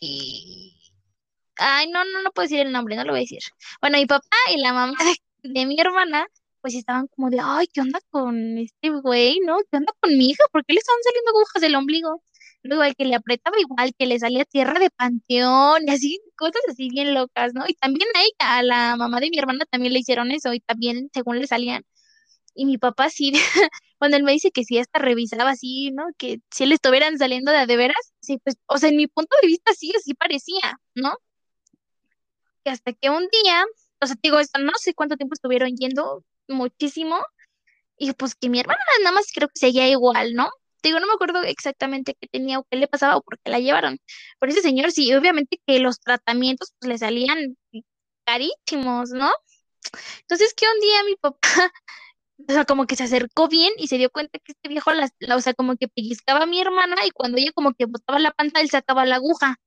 Ay, 1.58 1.88
no, 1.90 2.04
no, 2.06 2.22
no 2.22 2.32
puedo 2.32 2.46
decir 2.46 2.60
el 2.60 2.72
nombre, 2.72 2.96
no 2.96 3.04
lo 3.06 3.12
voy 3.14 3.20
a 3.20 3.22
decir. 3.22 3.40
Bueno, 3.82 3.98
mi 3.98 4.06
papá 4.06 4.38
y 4.54 4.60
la 4.62 4.74
mamá 4.74 4.98
de, 5.44 5.66
mi 5.66 5.80
hermana, 5.80 6.28
pues 6.62 6.76
estaban 6.76 7.08
como 7.08 7.30
de, 7.30 7.40
ay, 7.42 7.68
¿qué 7.68 7.82
onda 7.82 8.00
con 8.10 8.58
este 8.58 8.90
güey, 8.90 9.40
no? 9.46 9.58
¿Qué 9.72 9.78
onda 9.78 9.94
con 10.00 10.18
mi 10.18 10.30
hija? 10.32 10.44
¿Por 10.52 10.66
qué 10.66 10.74
le 10.74 10.80
estaban 10.80 11.02
saliendo 11.04 11.32
agujas 11.32 11.62
del 11.62 11.76
ombligo? 11.76 12.22
Luego 12.66 12.82
al 12.84 12.96
que 12.96 13.06
le 13.06 13.16
apretaba 13.16 13.60
igual, 13.60 13.94
que 13.98 14.08
le 14.08 14.20
salía 14.20 14.44
tierra 14.46 14.80
de 14.80 14.90
panteón, 14.90 15.84
y 15.88 15.92
así, 15.92 16.20
cosas 16.36 16.62
así 16.70 16.90
bien 16.90 17.14
locas, 17.14 17.54
¿no? 17.54 17.64
Y 17.68 17.76
también 17.76 18.08
a 18.16 18.22
ella, 18.22 18.58
a 18.60 18.64
la 18.64 18.96
mamá 18.98 19.20
de 19.20 19.30
mi 19.30 19.38
hermana 19.38 19.66
también 19.70 19.94
le 19.94 20.00
hicieron 20.00 20.32
eso, 20.32 20.54
y 20.54 20.62
también 20.62 21.10
según 21.14 21.40
le 21.40 21.48
salían. 21.48 21.84
Y 22.56 22.66
mi 22.66 22.78
papá 22.80 23.10
sí, 23.10 23.34
cuando 24.00 24.18
él 24.18 24.24
me 24.24 24.32
dice 24.34 24.52
que 24.52 24.64
sí 24.64 24.80
hasta 24.80 25.00
revisaba 25.00 25.52
así, 25.52 25.92
¿no? 25.92 26.06
Que 26.18 26.40
si 26.52 26.66
le 26.66 26.76
estuvieran 26.76 27.18
saliendo 27.20 27.52
de 27.52 27.68
de 27.68 27.78
veras, 27.78 28.14
sí, 28.22 28.40
pues, 28.44 28.58
o 28.68 28.78
sea, 28.80 28.90
en 28.90 28.98
mi 28.98 29.08
punto 29.08 29.36
de 29.42 29.48
vista 29.48 29.74
sí, 29.74 29.94
así 29.98 30.16
parecía, 30.16 30.80
¿no? 30.96 31.18
Que 32.64 32.72
hasta 32.72 32.94
que 32.94 33.10
un 33.12 33.28
día, 33.44 33.64
o 34.02 34.08
sea, 34.08 34.16
digo, 34.24 34.40
esto, 34.40 34.60
no 34.60 34.74
sé 34.76 34.94
cuánto 34.96 35.18
tiempo 35.18 35.36
estuvieron 35.36 35.76
yendo, 35.78 36.24
muchísimo, 36.48 37.18
y 37.98 38.14
pues 38.14 38.36
que 38.36 38.50
mi 38.50 38.60
hermana 38.60 38.80
nada 39.04 39.14
más 39.14 39.28
creo 39.34 39.50
que 39.50 39.60
seguía 39.60 39.88
igual, 39.88 40.34
¿no? 40.34 40.50
Digo, 40.90 41.00
no 41.00 41.08
me 41.08 41.14
acuerdo 41.14 41.44
exactamente 41.44 42.16
qué 42.20 42.28
tenía 42.28 42.60
o 42.60 42.66
qué 42.70 42.78
le 42.78 42.88
pasaba 42.88 43.18
o 43.18 43.22
por 43.22 43.40
qué 43.40 43.52
la 43.52 43.60
llevaron. 43.60 44.00
Pero 44.40 44.52
ese 44.52 44.62
señor 44.62 44.92
sí, 44.92 45.14
obviamente 45.14 45.60
que 45.66 45.80
los 45.80 46.00
tratamientos 46.00 46.74
pues, 46.80 46.90
le 46.90 46.98
salían 46.98 47.58
carísimos, 48.26 49.12
¿no? 49.12 49.30
Entonces 50.22 50.54
que 50.54 50.66
un 50.74 50.80
día 50.82 51.04
mi 51.06 51.16
papá, 51.16 51.40
o 52.50 52.52
sea, 52.52 52.66
como 52.66 52.86
que 52.86 52.96
se 52.96 53.04
acercó 53.04 53.48
bien 53.48 53.74
y 53.78 53.88
se 53.88 53.98
dio 53.98 54.10
cuenta 54.10 54.40
que 54.40 54.52
este 54.52 54.70
viejo, 54.70 54.92
la, 54.94 55.10
o 55.36 55.42
sea, 55.42 55.54
como 55.54 55.76
que 55.76 55.88
pellizcaba 55.88 56.44
a 56.44 56.46
mi 56.46 56.60
hermana 56.60 56.96
y 57.06 57.12
cuando 57.12 57.38
ella 57.38 57.52
como 57.54 57.74
que 57.74 57.86
botaba 57.86 58.20
la 58.20 58.32
pantalla, 58.32 58.64
él 58.64 58.70
sacaba 58.70 59.06
la 59.06 59.16
aguja. 59.16 59.58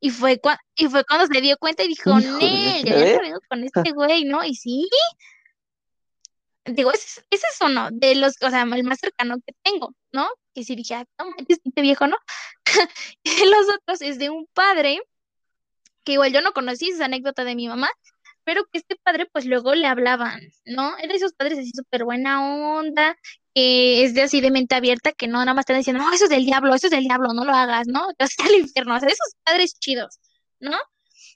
Y 0.00 0.10
fue, 0.10 0.40
y 0.76 0.86
fue 0.86 1.04
cuando 1.04 1.26
se 1.26 1.40
dio 1.40 1.56
cuenta 1.58 1.82
y 1.82 1.88
dijo, 1.88 2.16
Nel, 2.20 2.84
ya 2.84 2.94
había 2.94 3.38
con 3.48 3.64
este 3.64 3.90
güey, 3.90 4.24
¿no? 4.24 4.44
Y 4.44 4.54
sí, 4.54 4.88
digo, 6.70 6.92
ese, 6.92 7.22
es 7.30 7.42
uno 7.60 7.88
de 7.92 8.14
los, 8.14 8.34
o 8.42 8.50
sea, 8.50 8.62
el 8.62 8.84
más 8.84 8.98
cercano 9.00 9.36
que 9.44 9.54
tengo, 9.62 9.94
¿no? 10.12 10.28
Que 10.54 10.64
si 10.64 10.76
dije, 10.76 10.94
ah, 10.94 11.04
no, 11.18 11.34
este 11.48 11.80
viejo, 11.80 12.06
¿no? 12.06 12.16
los 13.24 13.74
otros 13.76 14.02
es 14.02 14.18
de 14.18 14.30
un 14.30 14.46
padre, 14.54 15.00
que 16.04 16.12
igual 16.12 16.32
yo 16.32 16.40
no 16.40 16.52
conocí 16.52 16.90
esa 16.90 17.06
anécdota 17.06 17.44
de 17.44 17.54
mi 17.54 17.68
mamá, 17.68 17.90
pero 18.44 18.64
que 18.72 18.78
este 18.78 18.96
padre, 18.96 19.26
pues 19.26 19.44
luego 19.44 19.74
le 19.74 19.86
hablaban, 19.86 20.40
¿no? 20.64 20.96
Era 20.98 21.08
de 21.08 21.16
esos 21.16 21.34
padres 21.34 21.58
así 21.58 21.70
súper 21.74 22.04
buena 22.04 22.76
onda, 22.78 23.16
que 23.54 24.04
es 24.04 24.14
de 24.14 24.22
así 24.22 24.40
de 24.40 24.50
mente 24.50 24.74
abierta, 24.74 25.12
que 25.12 25.28
no 25.28 25.38
nada 25.38 25.54
más 25.54 25.64
están 25.64 25.76
diciendo, 25.78 26.02
no, 26.02 26.12
eso 26.12 26.24
es 26.24 26.30
del 26.30 26.46
diablo, 26.46 26.74
eso 26.74 26.86
es 26.86 26.92
del 26.92 27.04
diablo, 27.04 27.34
no 27.34 27.44
lo 27.44 27.52
hagas, 27.52 27.86
¿no? 27.88 28.06
Te 28.16 28.24
vas 28.24 28.34
al 28.38 28.54
infierno, 28.54 28.96
o 28.96 29.00
sea, 29.00 29.08
esos 29.08 29.34
padres 29.44 29.78
chidos, 29.78 30.18
¿no? 30.60 30.78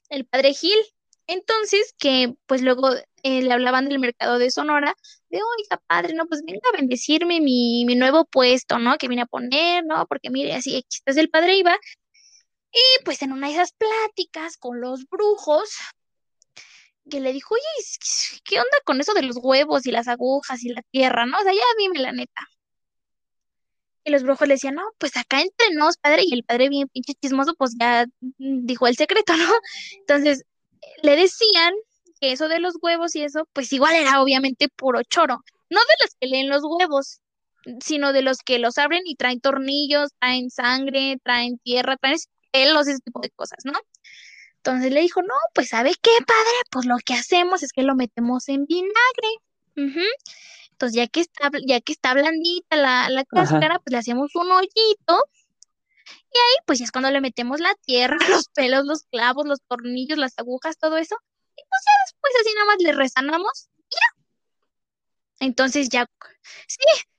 El 0.08 0.24
padre 0.26 0.54
Gil, 0.54 0.78
entonces, 1.26 1.94
que 1.98 2.34
pues 2.46 2.62
luego 2.62 2.90
eh, 3.22 3.42
le 3.42 3.52
hablaban 3.52 3.88
del 3.88 3.98
mercado 3.98 4.38
de 4.38 4.50
Sonora, 4.50 4.94
de, 5.30 5.38
oiga, 5.38 5.82
padre, 5.86 6.14
no, 6.14 6.26
pues 6.26 6.42
venga 6.44 6.60
a 6.72 6.76
bendecirme 6.76 7.40
mi, 7.40 7.84
mi 7.86 7.94
nuevo 7.94 8.24
puesto, 8.24 8.78
¿no? 8.78 8.96
Que 8.98 9.08
vine 9.08 9.22
a 9.22 9.26
poner, 9.26 9.84
¿no? 9.84 10.06
Porque 10.06 10.30
mire, 10.30 10.54
así, 10.54 10.84
entonces 10.98 11.22
el 11.22 11.30
padre 11.30 11.56
iba, 11.56 11.76
y 12.72 13.04
pues 13.04 13.22
en 13.22 13.32
una 13.32 13.48
de 13.48 13.54
esas 13.54 13.72
pláticas 13.72 14.56
con 14.56 14.80
los 14.80 15.06
brujos, 15.08 15.70
que 17.10 17.20
le 17.20 17.32
dijo, 17.32 17.54
oye, 17.54 17.62
¿qué 18.44 18.56
onda 18.58 18.76
con 18.84 19.00
eso 19.00 19.14
de 19.14 19.22
los 19.22 19.36
huevos 19.40 19.86
y 19.86 19.90
las 19.90 20.08
agujas 20.08 20.62
y 20.64 20.68
la 20.70 20.82
tierra, 20.90 21.26
no? 21.26 21.38
O 21.38 21.42
sea, 21.42 21.52
ya 21.52 21.60
dime 21.78 21.98
la 21.98 22.12
neta. 22.12 22.48
Y 24.04 24.10
los 24.10 24.22
brujos 24.22 24.48
le 24.48 24.54
decían, 24.54 24.74
no, 24.74 24.82
pues 24.98 25.16
acá 25.16 25.40
entre 25.42 25.74
nos, 25.74 25.96
padre, 25.96 26.22
y 26.26 26.34
el 26.34 26.44
padre 26.44 26.68
bien 26.68 26.88
pinche 26.88 27.14
chismoso, 27.14 27.54
pues 27.54 27.76
ya 27.78 28.06
dijo 28.38 28.86
el 28.86 28.96
secreto, 28.96 29.36
¿no? 29.36 29.52
Entonces, 29.98 30.44
le 31.02 31.16
decían 31.16 31.74
que 32.22 32.32
eso 32.32 32.48
de 32.48 32.60
los 32.60 32.76
huevos 32.80 33.16
y 33.16 33.22
eso, 33.22 33.48
pues 33.52 33.72
igual 33.72 33.96
era 33.96 34.22
obviamente 34.22 34.68
puro 34.68 35.02
choro. 35.02 35.42
No 35.68 35.80
de 35.80 35.94
los 36.00 36.14
que 36.20 36.28
leen 36.28 36.48
los 36.48 36.62
huevos, 36.62 37.20
sino 37.84 38.12
de 38.12 38.22
los 38.22 38.38
que 38.38 38.60
los 38.60 38.78
abren 38.78 39.02
y 39.04 39.16
traen 39.16 39.40
tornillos, 39.40 40.10
traen 40.20 40.48
sangre, 40.50 41.18
traen 41.24 41.58
tierra, 41.58 41.96
traen 41.96 42.18
pelos, 42.52 42.86
ese 42.86 43.00
tipo 43.00 43.20
de 43.20 43.30
cosas, 43.30 43.58
¿no? 43.64 43.72
Entonces 44.58 44.92
le 44.92 45.00
dijo, 45.00 45.20
no, 45.22 45.34
pues 45.52 45.70
¿sabe 45.70 45.92
qué, 46.00 46.12
padre? 46.24 46.56
Pues 46.70 46.86
lo 46.86 46.96
que 47.04 47.14
hacemos 47.14 47.64
es 47.64 47.72
que 47.72 47.82
lo 47.82 47.96
metemos 47.96 48.48
en 48.48 48.66
vinagre. 48.66 49.98
Entonces 50.70 50.96
ya 50.96 51.08
que 51.08 51.20
está, 51.20 51.50
ya 51.66 51.80
que 51.80 51.92
está 51.92 52.14
blandita 52.14 52.76
la, 52.76 53.08
la 53.10 53.24
cáscara, 53.24 53.80
pues 53.80 53.92
le 53.92 53.98
hacemos 53.98 54.30
un 54.36 54.50
hoyito 54.52 55.24
y 56.32 56.38
ahí, 56.38 56.64
pues 56.66 56.78
ya 56.78 56.84
es 56.84 56.92
cuando 56.92 57.10
le 57.10 57.20
metemos 57.20 57.60
la 57.60 57.74
tierra, 57.84 58.16
los 58.44 58.48
pelos, 58.48 58.84
los 58.86 59.04
clavos, 59.10 59.46
los 59.46 59.60
tornillos, 59.68 60.18
las 60.18 60.38
agujas, 60.38 60.78
todo 60.78 60.96
eso. 60.96 61.16
Y 61.56 61.62
pues 61.68 61.82
ya 61.86 61.92
después 62.04 62.32
así 62.40 62.54
nada 62.54 62.66
más 62.66 62.76
le 62.80 62.92
rezanamos 62.92 63.68
y 63.76 63.94
ya. 63.94 64.24
Entonces 65.40 65.88
ya, 65.88 66.06
sí, 66.68 66.78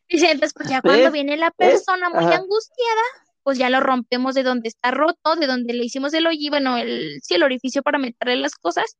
dice, 0.09 0.31
entonces 0.31 0.53
pues 0.53 0.69
ya 0.69 0.81
cuando 0.81 1.11
viene 1.11 1.37
la 1.37 1.51
persona 1.51 2.09
muy 2.09 2.23
angustiada, 2.33 3.01
pues 3.43 3.57
ya 3.57 3.69
lo 3.69 3.79
rompemos 3.81 4.35
de 4.35 4.43
donde 4.43 4.69
está 4.69 4.91
roto, 4.91 5.35
de 5.35 5.47
donde 5.47 5.73
le 5.73 5.83
hicimos 5.83 6.13
el 6.13 6.27
hoyo, 6.27 6.49
bueno, 6.49 6.77
el, 6.77 7.19
sí, 7.21 7.35
el 7.35 7.43
orificio 7.43 7.83
para 7.83 7.97
meterle 7.97 8.37
las 8.37 8.55
cosas. 8.55 8.97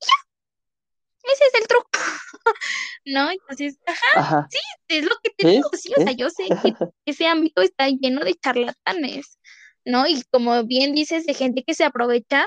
Y 0.00 0.06
ya. 0.06 1.32
Ese 1.34 1.44
es 1.44 1.60
el 1.60 1.68
truco. 1.68 1.88
¿No? 3.04 3.30
Entonces, 3.30 3.78
ajá, 3.86 4.48
sí, 4.50 4.58
es 4.88 5.04
lo 5.04 5.14
que 5.22 5.30
te 5.30 5.48
digo, 5.48 5.68
sí, 5.74 5.92
o 5.96 6.02
sea, 6.02 6.12
yo 6.12 6.30
sé 6.30 6.44
que 7.04 7.12
ese 7.12 7.26
ámbito 7.26 7.62
está 7.62 7.88
lleno 7.88 8.24
de 8.24 8.34
charlatanes. 8.34 9.38
¿no? 9.84 10.06
Y 10.06 10.22
como 10.30 10.64
bien 10.64 10.94
dices, 10.94 11.26
de 11.26 11.34
gente 11.34 11.64
que 11.64 11.74
se 11.74 11.84
aprovecha, 11.84 12.46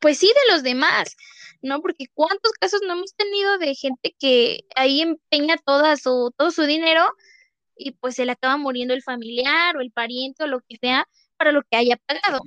pues 0.00 0.18
sí, 0.18 0.26
de 0.26 0.54
los 0.54 0.62
demás, 0.62 1.16
¿no? 1.62 1.80
Porque 1.80 2.06
cuántos 2.14 2.52
casos 2.52 2.80
no 2.86 2.94
hemos 2.94 3.14
tenido 3.14 3.58
de 3.58 3.74
gente 3.74 4.14
que 4.18 4.64
ahí 4.74 5.02
empeña 5.02 5.56
toda 5.58 5.96
su, 5.96 6.32
todo 6.36 6.50
su 6.50 6.62
dinero 6.62 7.04
y 7.76 7.92
pues 7.92 8.14
se 8.16 8.24
le 8.24 8.32
acaba 8.32 8.56
muriendo 8.56 8.94
el 8.94 9.02
familiar 9.02 9.76
o 9.76 9.80
el 9.80 9.92
pariente 9.92 10.44
o 10.44 10.46
lo 10.46 10.60
que 10.60 10.76
sea 10.80 11.06
para 11.36 11.52
lo 11.52 11.62
que 11.62 11.76
haya 11.76 11.96
pagado, 11.96 12.40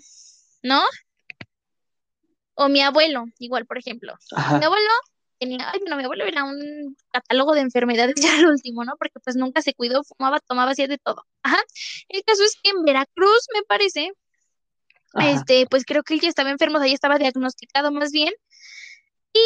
¿no? 0.64 0.82
O 2.56 2.68
mi 2.68 2.82
abuelo, 2.82 3.26
igual, 3.40 3.66
por 3.66 3.78
ejemplo. 3.78 4.16
Mi 4.60 4.66
abuelo 4.66 4.90
tenía, 5.40 5.72
ay, 5.72 5.80
no, 5.88 5.96
mi 5.96 6.04
abuelo 6.04 6.26
era 6.26 6.44
un 6.44 6.96
catálogo 7.12 7.54
de 7.54 7.62
enfermedades 7.62 8.16
ya 8.22 8.38
al 8.38 8.48
último, 8.48 8.84
¿no? 8.84 8.96
Porque 8.98 9.20
pues 9.24 9.36
nunca 9.36 9.62
se 9.62 9.74
cuidó, 9.74 10.04
fumaba, 10.04 10.40
tomaba, 10.40 10.72
hacía 10.72 10.88
de 10.88 10.98
todo. 10.98 11.26
Ajá. 11.44 11.60
El 12.10 12.24
caso 12.24 12.44
es 12.44 12.58
que 12.62 12.72
en 12.72 12.84
Veracruz, 12.84 13.48
me 13.54 13.64
parece, 13.64 14.12
este, 15.16 15.66
pues 15.68 15.86
creo 15.86 16.04
que 16.04 16.16
él 16.16 16.22
ya 16.22 16.30
estaba 16.30 16.52
enfermo, 16.52 16.78
o 16.78 16.80
sea, 16.80 16.88
ya 16.88 16.94
estaba 16.94 17.18
diagnosticado 17.18 17.92
más 17.92 18.12
bien. 18.12 18.34
Y, 19.34 19.40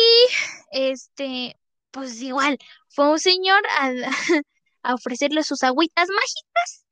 este, 0.71 1.57
pues 1.91 2.21
igual, 2.21 2.57
fue 2.89 3.09
un 3.09 3.19
señor 3.19 3.61
a, 3.79 3.91
a 4.83 4.93
ofrecerle 4.95 5.43
sus 5.43 5.63
agüitas 5.63 6.09
mágicas 6.09 6.83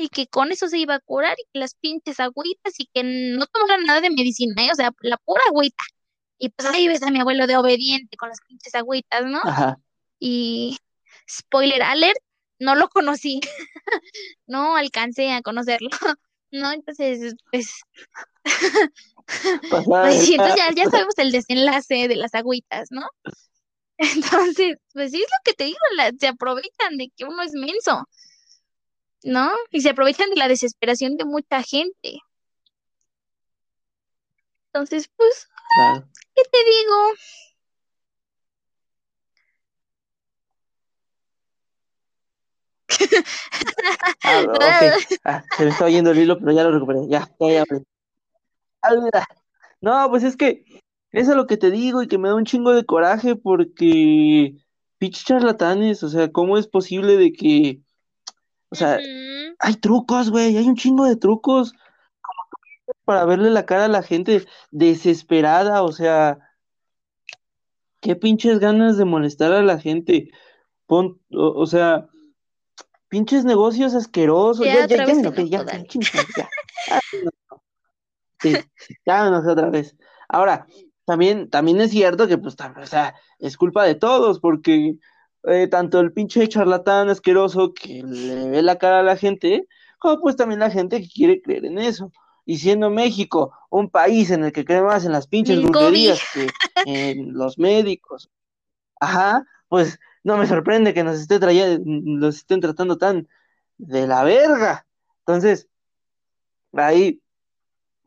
y 0.00 0.08
que 0.08 0.26
con 0.26 0.50
eso 0.50 0.68
se 0.68 0.78
iba 0.78 0.94
a 0.94 1.00
curar 1.00 1.36
y 1.38 1.44
que 1.52 1.60
las 1.60 1.74
pinches 1.74 2.20
agüitas 2.20 2.74
y 2.78 2.86
que 2.86 3.02
no 3.04 3.46
tomara 3.46 3.82
nada 3.82 4.00
de 4.00 4.10
medicina, 4.10 4.64
¿eh? 4.64 4.70
o 4.72 4.74
sea, 4.74 4.90
la 5.00 5.18
pura 5.18 5.42
agüita. 5.48 5.84
Y 6.38 6.48
pues 6.50 6.68
ahí 6.68 6.88
ves 6.88 7.02
a 7.02 7.10
mi 7.10 7.20
abuelo 7.20 7.46
de 7.46 7.56
obediente 7.58 8.16
con 8.16 8.30
las 8.30 8.40
pinches 8.40 8.74
agüitas, 8.74 9.26
¿no? 9.26 9.40
Ajá. 9.44 9.78
Y 10.18 10.78
spoiler 11.28 11.82
alert, 11.82 12.18
no 12.58 12.74
lo 12.74 12.88
conocí, 12.88 13.40
no 14.46 14.76
alcancé 14.76 15.32
a 15.32 15.42
conocerlo, 15.42 15.90
¿no? 16.50 16.72
Entonces, 16.72 17.34
pues, 17.50 17.82
pues, 18.42 19.26
pues 19.70 20.28
ya, 20.28 20.70
ya 20.74 20.90
sabemos 20.90 21.18
el 21.18 21.32
desenlace 21.32 22.08
de 22.08 22.16
las 22.16 22.34
agüitas, 22.34 22.88
¿no? 22.90 23.06
Entonces, 23.98 24.78
pues 24.92 25.10
sí 25.12 25.22
es 25.22 25.28
lo 25.28 25.42
que 25.44 25.52
te 25.52 25.64
digo, 25.64 25.78
se 26.18 26.28
aprovechan 26.28 26.96
de 26.96 27.10
que 27.16 27.24
uno 27.24 27.42
es 27.42 27.52
menso, 27.52 28.08
¿no? 29.22 29.52
Y 29.70 29.82
se 29.82 29.90
aprovechan 29.90 30.30
de 30.30 30.36
la 30.36 30.48
desesperación 30.48 31.16
de 31.16 31.24
mucha 31.26 31.62
gente. 31.62 32.18
Entonces, 34.72 35.10
pues, 35.16 35.48
¿qué 36.34 36.42
te 36.50 36.58
digo? 36.58 37.14
Ah, 44.22 44.44
ah, 45.24 45.44
se 45.56 45.64
me 45.64 45.70
estaba 45.70 45.90
yendo 45.90 46.10
el 46.10 46.18
hilo, 46.18 46.38
pero 46.38 46.52
ya 46.52 46.64
lo 46.64 46.72
recuperé. 46.72 47.08
Ya, 47.08 47.28
ya, 47.40 47.64
ya. 47.64 49.26
No, 49.80 50.10
pues 50.10 50.22
es 50.22 50.36
que 50.36 50.64
eso 51.12 51.30
es 51.30 51.36
lo 51.36 51.46
que 51.46 51.56
te 51.56 51.70
digo 51.70 52.02
y 52.02 52.08
que 52.08 52.18
me 52.18 52.28
da 52.28 52.34
un 52.34 52.44
chingo 52.44 52.72
de 52.72 52.84
coraje 52.84 53.36
porque 53.36 54.56
pinches 54.98 55.24
charlatanes, 55.24 56.02
o 56.02 56.08
sea, 56.08 56.30
¿cómo 56.30 56.58
es 56.58 56.66
posible 56.66 57.16
de 57.16 57.32
que, 57.32 57.82
o 58.68 58.74
sea, 58.74 58.98
hay 59.58 59.74
trucos, 59.74 60.30
güey, 60.30 60.56
hay 60.56 60.68
un 60.68 60.76
chingo 60.76 61.06
de 61.06 61.16
trucos 61.16 61.74
para 63.04 63.24
verle 63.24 63.50
la 63.50 63.66
cara 63.66 63.86
a 63.86 63.88
la 63.88 64.02
gente 64.02 64.46
desesperada, 64.70 65.82
o 65.82 65.92
sea, 65.92 66.38
qué 68.00 68.16
pinches 68.16 68.58
ganas 68.58 68.96
de 68.96 69.04
molestar 69.04 69.52
a 69.52 69.62
la 69.62 69.78
gente. 69.78 70.30
Pon, 70.86 71.20
o, 71.30 71.66
sea, 71.66 72.08
pinches 73.10 73.44
negocios 73.44 73.94
asquerosos. 73.94 74.64
Ya, 74.64 74.86
ya, 74.86 75.04
ya, 75.04 75.04
ya, 75.04 75.30
ya, 75.30 75.76
ya, 79.04 79.40
otra 79.50 79.68
vez. 79.68 79.94
Ahora, 80.28 80.66
también, 81.04 81.50
también 81.50 81.80
es 81.80 81.90
cierto 81.90 82.26
que, 82.26 82.38
pues, 82.38 82.54
o 82.54 82.86
sea, 82.86 83.14
es 83.38 83.56
culpa 83.58 83.84
de 83.84 83.96
todos, 83.96 84.40
porque 84.40 84.96
eh, 85.44 85.66
tanto 85.66 86.00
el 86.00 86.12
pinche 86.12 86.48
charlatán 86.48 87.10
asqueroso 87.10 87.74
que 87.74 88.02
le 88.02 88.48
ve 88.48 88.62
la 88.62 88.78
cara 88.78 89.00
a 89.00 89.02
la 89.02 89.16
gente, 89.16 89.66
como 89.98 90.20
pues 90.20 90.36
también 90.36 90.60
la 90.60 90.70
gente 90.70 91.00
que 91.02 91.08
quiere 91.08 91.42
creer 91.42 91.66
en 91.66 91.78
eso. 91.78 92.12
Y 92.46 92.58
siendo 92.58 92.90
México 92.90 93.52
un 93.70 93.90
país 93.90 94.30
en 94.30 94.44
el 94.44 94.52
que 94.52 94.64
cree 94.64 94.82
más 94.82 95.04
en 95.04 95.12
las 95.12 95.26
pinches 95.26 95.62
brujerías 95.62 96.20
que 96.32 96.48
en 96.86 97.34
los 97.34 97.58
médicos, 97.58 98.30
ajá, 98.98 99.44
pues 99.68 99.98
no 100.22 100.36
me 100.36 100.46
sorprende 100.46 100.94
que 100.94 101.04
nos 101.04 101.18
esté 101.20 101.38
nos 101.84 102.36
estén 102.36 102.60
tratando 102.60 102.98
tan 102.98 103.28
de 103.78 104.06
la 104.06 104.24
verga. 104.24 104.86
Entonces, 105.20 105.68
ahí 106.72 107.22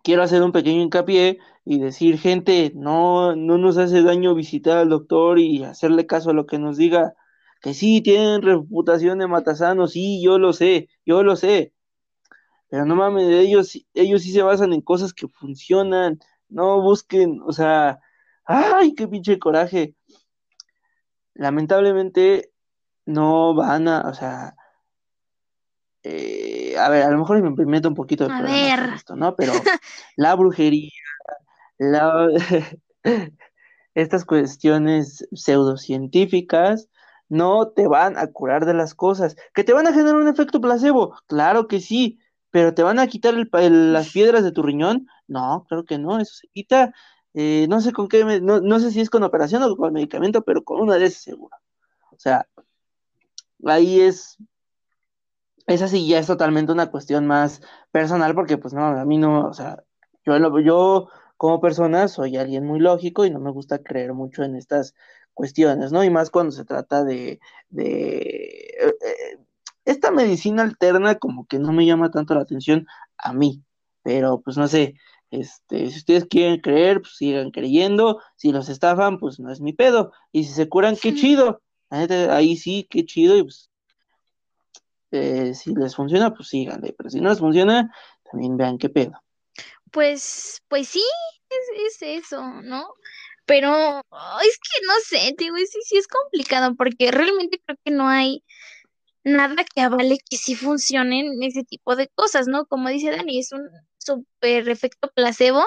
quiero 0.04 0.24
hacer 0.24 0.44
un 0.44 0.52
pequeño 0.52 0.82
hincapié 0.82 1.40
y 1.66 1.80
decir, 1.80 2.20
gente, 2.20 2.72
no, 2.76 3.36
no 3.36 3.58
nos 3.58 3.78
hace 3.78 4.04
daño 4.04 4.36
visitar 4.36 4.78
al 4.78 4.90
doctor 4.90 5.40
y 5.40 5.64
hacerle 5.64 6.06
caso 6.06 6.32
a 6.32 6.34
lo 6.34 6.46
que 6.46 6.60
nos 6.60 6.78
diga, 6.78 7.14
que 7.62 7.74
sí, 7.74 8.02
tienen 8.02 8.42
reputación 8.42 9.20
de 9.20 9.28
matasanos, 9.28 9.94
sí, 9.94 10.22
yo 10.22 10.38
lo 10.38 10.54
sé, 10.54 10.90
yo 11.06 11.24
lo 11.24 11.36
sé, 11.38 11.74
pero 12.70 12.86
no 12.86 12.96
mames, 12.96 13.28
ellos, 13.30 13.78
ellos 13.94 14.24
sí 14.24 14.32
se 14.32 14.42
basan 14.42 14.74
en 14.74 14.82
cosas 14.82 15.14
que 15.14 15.28
funcionan, 15.28 16.20
no 16.50 16.82
busquen, 16.82 17.40
o 17.46 17.54
sea, 17.54 18.00
ay, 18.46 18.96
qué 18.96 19.08
pinche 19.08 19.40
coraje. 19.40 19.96
Lamentablemente 21.36 22.52
no 23.06 23.54
van 23.56 23.88
a, 23.88 24.02
o 24.02 24.14
sea, 24.14 24.56
eh, 26.04 26.76
a 26.78 26.90
ver, 26.90 27.04
a 27.04 27.12
lo 27.12 27.20
mejor 27.20 27.42
me 27.42 27.66
meto 27.66 27.88
un 27.88 27.96
poquito 27.96 28.28
de 28.28 28.34
a 28.34 28.96
esto, 28.96 29.16
¿no? 29.16 29.36
Pero 29.36 29.54
la 30.18 30.36
brujería, 30.36 30.92
estas 33.96 34.26
cuestiones 34.26 35.28
pseudocientíficas 35.32 36.90
no 37.30 37.70
te 37.70 37.88
van 37.88 38.18
a 38.18 38.28
curar 38.28 38.66
de 38.66 38.74
las 38.74 38.94
cosas. 38.94 39.36
¿Que 39.54 39.64
te 39.64 39.74
van 39.74 39.88
a 39.88 39.94
generar 39.94 40.16
un 40.16 40.28
efecto 40.28 40.62
placebo? 40.62 41.16
Claro 41.28 41.68
que 41.68 41.80
sí, 41.80 42.20
pero 42.52 42.74
¿te 42.74 42.84
van 42.84 43.00
a 43.00 43.08
quitar 43.08 43.34
las 43.34 44.10
piedras 44.12 44.44
de 44.44 44.52
tu 44.52 44.62
riñón? 44.62 45.08
No, 45.28 45.66
claro 45.68 45.86
que 45.86 45.98
no, 45.98 46.20
eso 46.20 46.34
se 46.36 46.48
quita. 46.50 46.94
Eh, 47.34 47.66
no 47.68 47.82
sé 47.82 47.92
con 47.94 48.08
qué, 48.08 48.24
no, 48.42 48.80
sé 48.80 48.92
si 48.92 49.02
es 49.02 49.10
con 49.10 49.24
operación 49.24 49.64
o 49.64 49.76
con 49.76 49.94
medicamento, 49.94 50.44
pero 50.44 50.64
con 50.64 50.82
una 50.82 50.98
de 50.98 51.06
esas 51.06 51.24
seguro. 51.24 51.56
O 52.12 52.20
sea, 52.20 52.48
ahí 53.66 54.02
es, 54.02 54.38
esa 55.68 55.88
sí 55.88 56.08
ya 56.08 56.20
es 56.20 56.28
totalmente 56.28 56.72
una 56.72 56.92
cuestión 56.92 57.26
más 57.26 57.62
personal, 57.92 58.36
porque 58.36 58.58
pues 58.58 58.74
no, 58.74 58.86
a 58.86 59.06
mí 59.06 59.18
no, 59.18 59.48
o 59.48 59.54
sea, 59.54 59.84
yo, 60.26 60.60
yo 60.60 61.10
como 61.38 61.60
persona 61.60 62.08
soy 62.08 62.38
alguien 62.38 62.66
muy 62.66 62.80
lógico 62.80 63.26
y 63.26 63.30
no 63.32 63.40
me 63.40 63.52
gusta 63.52 63.80
creer 63.84 64.14
mucho 64.14 64.44
en 64.44 64.56
estas 64.56 64.94
cuestiones, 65.34 65.92
¿no? 65.92 66.04
Y 66.04 66.10
más 66.10 66.30
cuando 66.30 66.52
se 66.52 66.66
trata 66.66 67.04
de, 67.04 67.40
de 67.70 68.18
eh, 68.20 68.96
eh, 69.06 69.40
esta 69.86 70.12
medicina 70.12 70.64
alterna 70.64 71.16
como 71.16 71.46
que 71.48 71.60
no 71.60 71.74
me 71.74 71.86
llama 71.86 72.12
tanto 72.12 72.36
la 72.36 72.42
atención 72.42 72.88
a 73.18 73.34
mí, 73.34 73.64
pero 74.04 74.42
pues 74.42 74.58
no 74.58 74.68
sé, 74.68 74.96
este, 75.42 75.90
si 75.90 75.98
ustedes 75.98 76.26
quieren 76.26 76.60
creer, 76.62 77.02
pues 77.02 77.16
sigan 77.16 77.52
creyendo, 77.52 78.22
si 78.36 78.52
los 78.52 78.70
estafan, 78.70 79.20
pues 79.20 79.40
no 79.40 79.52
es 79.52 79.62
mi 79.62 79.74
pedo, 79.74 80.12
y 80.32 80.44
si 80.46 80.54
se 80.54 80.70
curan, 80.70 80.96
qué 80.96 81.14
chido, 81.14 81.62
ahí 81.90 82.58
sí, 82.58 82.88
qué 82.90 83.06
chido, 83.06 83.38
y 83.38 83.44
pues 83.44 83.70
eh, 85.12 85.54
si 85.54 85.74
les 85.76 85.96
funciona, 85.96 86.34
pues 86.34 86.50
síganle, 86.50 86.94
pero 86.98 87.10
si 87.10 87.22
no 87.22 87.30
les 87.30 87.40
funciona, 87.40 87.94
también 88.24 88.58
vean 88.58 88.78
qué 88.78 88.90
pedo 88.90 89.24
pues, 89.94 90.62
pues 90.68 90.90
sí, 90.90 91.04
es, 91.50 92.02
es 92.02 92.24
eso, 92.26 92.42
¿no? 92.64 92.88
Pero 93.46 94.02
es 94.44 94.58
que 94.58 94.86
no 94.88 94.94
sé, 95.06 95.36
digo, 95.38 95.56
sí, 95.58 95.80
sí 95.86 95.98
es 95.98 96.08
complicado 96.08 96.76
porque 96.76 97.12
realmente 97.12 97.62
creo 97.66 97.78
que 97.86 97.92
no 97.92 98.08
hay 98.08 98.44
nada 99.24 99.64
que 99.64 99.82
avale 99.82 100.18
que 100.30 100.38
sí 100.38 100.56
funcionen 100.56 101.44
ese 101.44 101.64
tipo 101.64 101.96
de 101.96 102.10
cosas, 102.16 102.48
¿no? 102.48 102.66
Como 102.66 102.90
dice 102.90 103.12
Dani, 103.12 103.40
es 103.40 103.52
un 103.52 103.70
súper 104.04 104.70
efecto 104.70 105.12
placebo, 105.14 105.64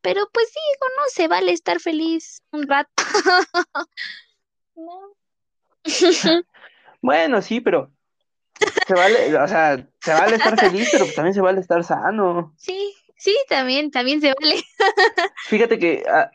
pero 0.00 0.28
pues 0.32 0.48
sí, 0.52 0.60
no 0.80 1.02
se 1.08 1.28
vale 1.28 1.52
estar 1.52 1.80
feliz 1.80 2.42
un 2.50 2.66
rato. 2.66 2.90
bueno, 7.02 7.42
sí, 7.42 7.60
pero 7.60 7.92
se 8.86 8.94
vale, 8.94 9.36
o 9.36 9.48
sea, 9.48 9.88
se 10.00 10.12
vale 10.12 10.36
estar 10.36 10.58
feliz, 10.58 10.88
pero 10.90 11.06
también 11.14 11.34
se 11.34 11.40
vale 11.40 11.60
estar 11.60 11.84
sano. 11.84 12.54
Sí, 12.56 12.94
sí, 13.16 13.36
también, 13.48 13.90
también 13.90 14.20
se 14.20 14.32
vale. 14.34 14.62
Fíjate 15.46 15.78
que, 15.78 16.04
ah, 16.08 16.30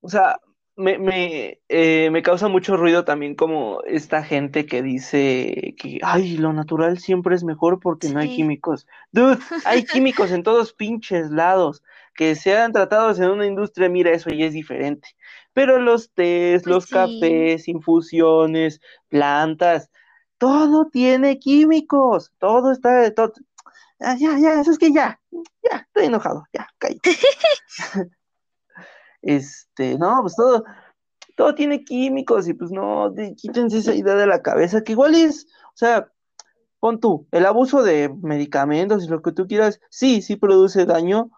o 0.00 0.08
sea, 0.08 0.38
me, 0.76 0.98
me, 0.98 1.60
eh, 1.68 2.10
me 2.10 2.22
causa 2.22 2.48
mucho 2.48 2.76
ruido 2.76 3.04
también 3.04 3.34
como 3.34 3.82
esta 3.86 4.22
gente 4.22 4.66
que 4.66 4.82
dice 4.82 5.74
que, 5.78 5.98
ay, 6.02 6.36
lo 6.36 6.52
natural 6.52 6.98
siempre 6.98 7.34
es 7.34 7.44
mejor 7.44 7.80
porque 7.80 8.10
no 8.10 8.20
hay 8.20 8.36
químicos. 8.36 8.86
Dude, 9.10 9.38
hay 9.64 9.84
químicos 10.02 10.30
en 10.30 10.42
todos 10.42 10.72
pinches 10.72 11.30
lados. 11.30 11.82
Que 12.14 12.34
sean 12.34 12.72
tratados 12.72 13.18
en 13.18 13.28
una 13.28 13.46
industria, 13.46 13.90
mira, 13.90 14.10
eso 14.10 14.30
ya 14.30 14.46
es 14.46 14.54
diferente. 14.54 15.08
Pero 15.52 15.78
los 15.78 16.12
tés, 16.14 16.62
pues 16.62 16.66
los 16.66 16.86
cafés, 16.86 17.68
infusiones, 17.68 18.80
plantas, 19.08 19.90
todo 20.38 20.88
tiene 20.90 21.38
químicos, 21.38 22.32
todo 22.38 22.72
está, 22.72 23.12
todo, 23.14 23.32
ah, 24.00 24.16
ya, 24.18 24.38
ya, 24.38 24.60
eso 24.60 24.70
es 24.70 24.78
que 24.78 24.92
ya, 24.92 25.20
ya, 25.30 25.78
estoy 25.78 26.06
enojado, 26.06 26.44
ya, 26.54 26.66
callo. 26.78 27.00
este, 29.26 29.98
no, 29.98 30.20
pues 30.22 30.36
todo, 30.36 30.64
todo 31.36 31.54
tiene 31.54 31.84
químicos 31.84 32.48
y 32.48 32.54
pues 32.54 32.70
no, 32.70 33.12
quítense 33.36 33.78
esa 33.78 33.94
idea 33.94 34.14
de 34.14 34.26
la 34.26 34.42
cabeza, 34.42 34.82
que 34.82 34.92
igual 34.92 35.14
es, 35.14 35.46
o 35.68 35.76
sea, 35.76 36.10
pon 36.80 37.00
tú, 37.00 37.26
el 37.32 37.46
abuso 37.46 37.82
de 37.82 38.08
medicamentos 38.22 39.04
y 39.04 39.08
lo 39.08 39.22
que 39.22 39.32
tú 39.32 39.46
quieras, 39.46 39.80
sí, 39.90 40.22
sí 40.22 40.36
produce 40.36 40.86
daño, 40.86 41.30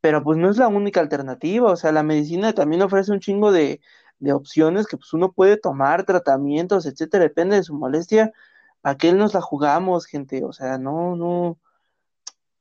pero 0.00 0.22
pues 0.22 0.38
no 0.38 0.50
es 0.50 0.56
la 0.58 0.68
única 0.68 1.00
alternativa, 1.00 1.70
o 1.72 1.76
sea, 1.76 1.92
la 1.92 2.02
medicina 2.02 2.52
también 2.52 2.82
ofrece 2.82 3.12
un 3.12 3.20
chingo 3.20 3.52
de, 3.52 3.80
de 4.18 4.32
opciones 4.32 4.86
que 4.86 4.96
pues 4.96 5.12
uno 5.12 5.32
puede 5.32 5.56
tomar, 5.56 6.04
tratamientos, 6.04 6.86
etcétera, 6.86 7.24
depende 7.24 7.56
de 7.56 7.62
su 7.62 7.74
molestia, 7.74 8.32
¿para 8.80 8.96
qué 8.96 9.12
nos 9.12 9.34
la 9.34 9.40
jugamos, 9.40 10.06
gente? 10.06 10.44
O 10.44 10.52
sea, 10.52 10.78
no, 10.78 11.16
no, 11.16 11.58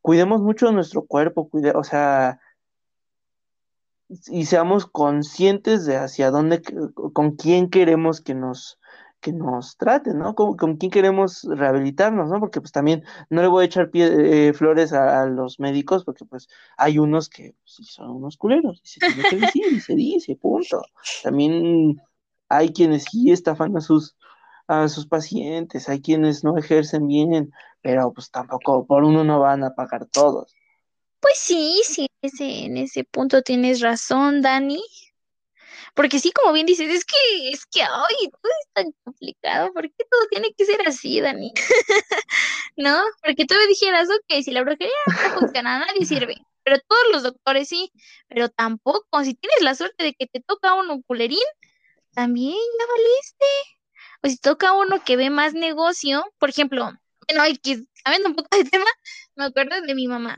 cuidemos 0.02 0.42
mucho 0.42 0.68
de 0.68 0.74
nuestro 0.74 1.06
cuerpo, 1.06 1.50
cuide, 1.50 1.72
o 1.72 1.84
sea, 1.84 2.40
y 4.10 4.46
seamos 4.46 4.86
conscientes 4.86 5.86
de 5.86 5.98
hacia 5.98 6.32
dónde, 6.32 6.62
con 7.14 7.36
quién 7.36 7.70
queremos 7.70 8.22
que 8.22 8.36
nos, 8.36 8.80
que 9.24 9.34
nos 9.34 9.78
traten, 9.78 10.20
¿no? 10.20 10.36
Con, 10.36 10.78
quién 10.78 10.92
queremos 10.92 11.44
rehabilitarnos, 11.50 12.30
¿no? 12.30 12.40
Porque 12.40 12.60
pues 12.60 12.72
también 12.72 13.04
no 13.30 13.42
le 13.42 13.48
voy 13.48 13.64
a 13.64 13.66
echar 13.66 13.90
pie, 13.90 14.50
eh, 14.50 14.54
flores 14.54 14.94
a, 14.94 15.26
los 15.26 15.60
médicos 15.60 16.04
porque 16.04 16.26
pues 16.26 16.50
hay 16.78 17.00
unos 17.00 17.30
que 17.30 17.56
sí 17.64 17.84
son 17.86 18.12
unos 18.12 18.38
culeros, 18.38 18.82
y 18.84 18.88
se 18.88 19.00
tiene 19.00 19.24
que 19.30 19.38
decir, 19.38 19.64
y 19.72 19.80
se 19.80 19.96
dice, 19.96 20.36
punto. 20.36 20.84
También 21.24 22.02
hay 22.50 22.74
quienes 22.74 23.06
sí 23.06 23.32
estafan 23.32 23.76
a 23.78 23.82
sus, 23.82 24.16
a 24.68 24.88
sus 24.90 25.08
pacientes, 25.08 25.90
hay 25.90 26.02
quienes 26.02 26.44
no 26.44 26.58
ejercen 26.58 27.08
bien, 27.08 27.52
pero 27.82 28.12
pues 28.14 28.30
tampoco 28.30 28.86
por 28.86 29.04
uno 29.04 29.24
no 29.24 29.40
van 29.40 29.64
a 29.64 29.74
pagar 29.74 30.06
todos. 30.06 30.54
Pues 31.24 31.38
sí, 31.40 31.82
sí, 31.86 32.08
ese, 32.22 32.66
en 32.66 32.76
ese 32.78 33.06
punto 33.06 33.42
tienes 33.44 33.80
razón, 33.80 34.42
Dani. 34.42 34.84
Porque 35.96 36.20
sí, 36.20 36.32
como 36.32 36.54
bien 36.54 36.66
dices, 36.66 36.90
es 36.92 37.06
que, 37.06 37.50
es 37.50 37.66
que, 37.66 37.82
ay, 37.82 38.30
todo 38.30 38.52
es 38.62 38.74
tan 38.74 38.92
complicado, 39.04 39.72
¿por 39.74 39.84
qué 39.84 40.04
todo 40.10 40.28
tiene 40.30 40.54
que 40.54 40.66
ser 40.66 40.86
así, 40.88 41.22
Dani? 41.22 41.54
¿No? 42.78 43.02
Porque 43.24 43.46
tú 43.46 43.56
me 43.56 43.68
dijeras, 43.68 44.10
ok, 44.10 44.44
si 44.44 44.52
la 44.52 44.64
brujería 44.64 44.94
no 45.08 45.40
funciona, 45.40 45.80
nadie 45.80 46.06
sirve. 46.06 46.36
pero 46.64 46.78
todos 46.88 47.04
los 47.14 47.24
doctores 47.24 47.70
sí, 47.70 47.92
pero 48.28 48.50
tampoco, 48.50 49.24
si 49.24 49.34
tienes 49.36 49.62
la 49.62 49.76
suerte 49.76 50.04
de 50.04 50.14
que 50.16 50.28
te 50.28 50.42
toca 50.42 50.74
un 50.74 51.02
culerín, 51.04 51.40
también 52.14 52.56
ya 52.56 52.86
valiste. 52.88 53.46
O 54.24 54.30
si 54.30 54.38
toca 54.38 54.74
uno 54.74 55.04
que 55.06 55.16
ve 55.18 55.30
más 55.30 55.54
negocio, 55.54 56.26
por 56.40 56.50
ejemplo, 56.50 56.92
bueno, 57.30 57.46
X, 57.46 57.84
sabiendo 58.04 58.30
un 58.30 58.36
poco 58.36 58.58
de 58.58 58.66
tema, 58.66 58.86
me 59.36 59.46
acuerdo 59.46 59.82
de 59.82 59.96
mi 59.96 60.08
mamá. 60.08 60.38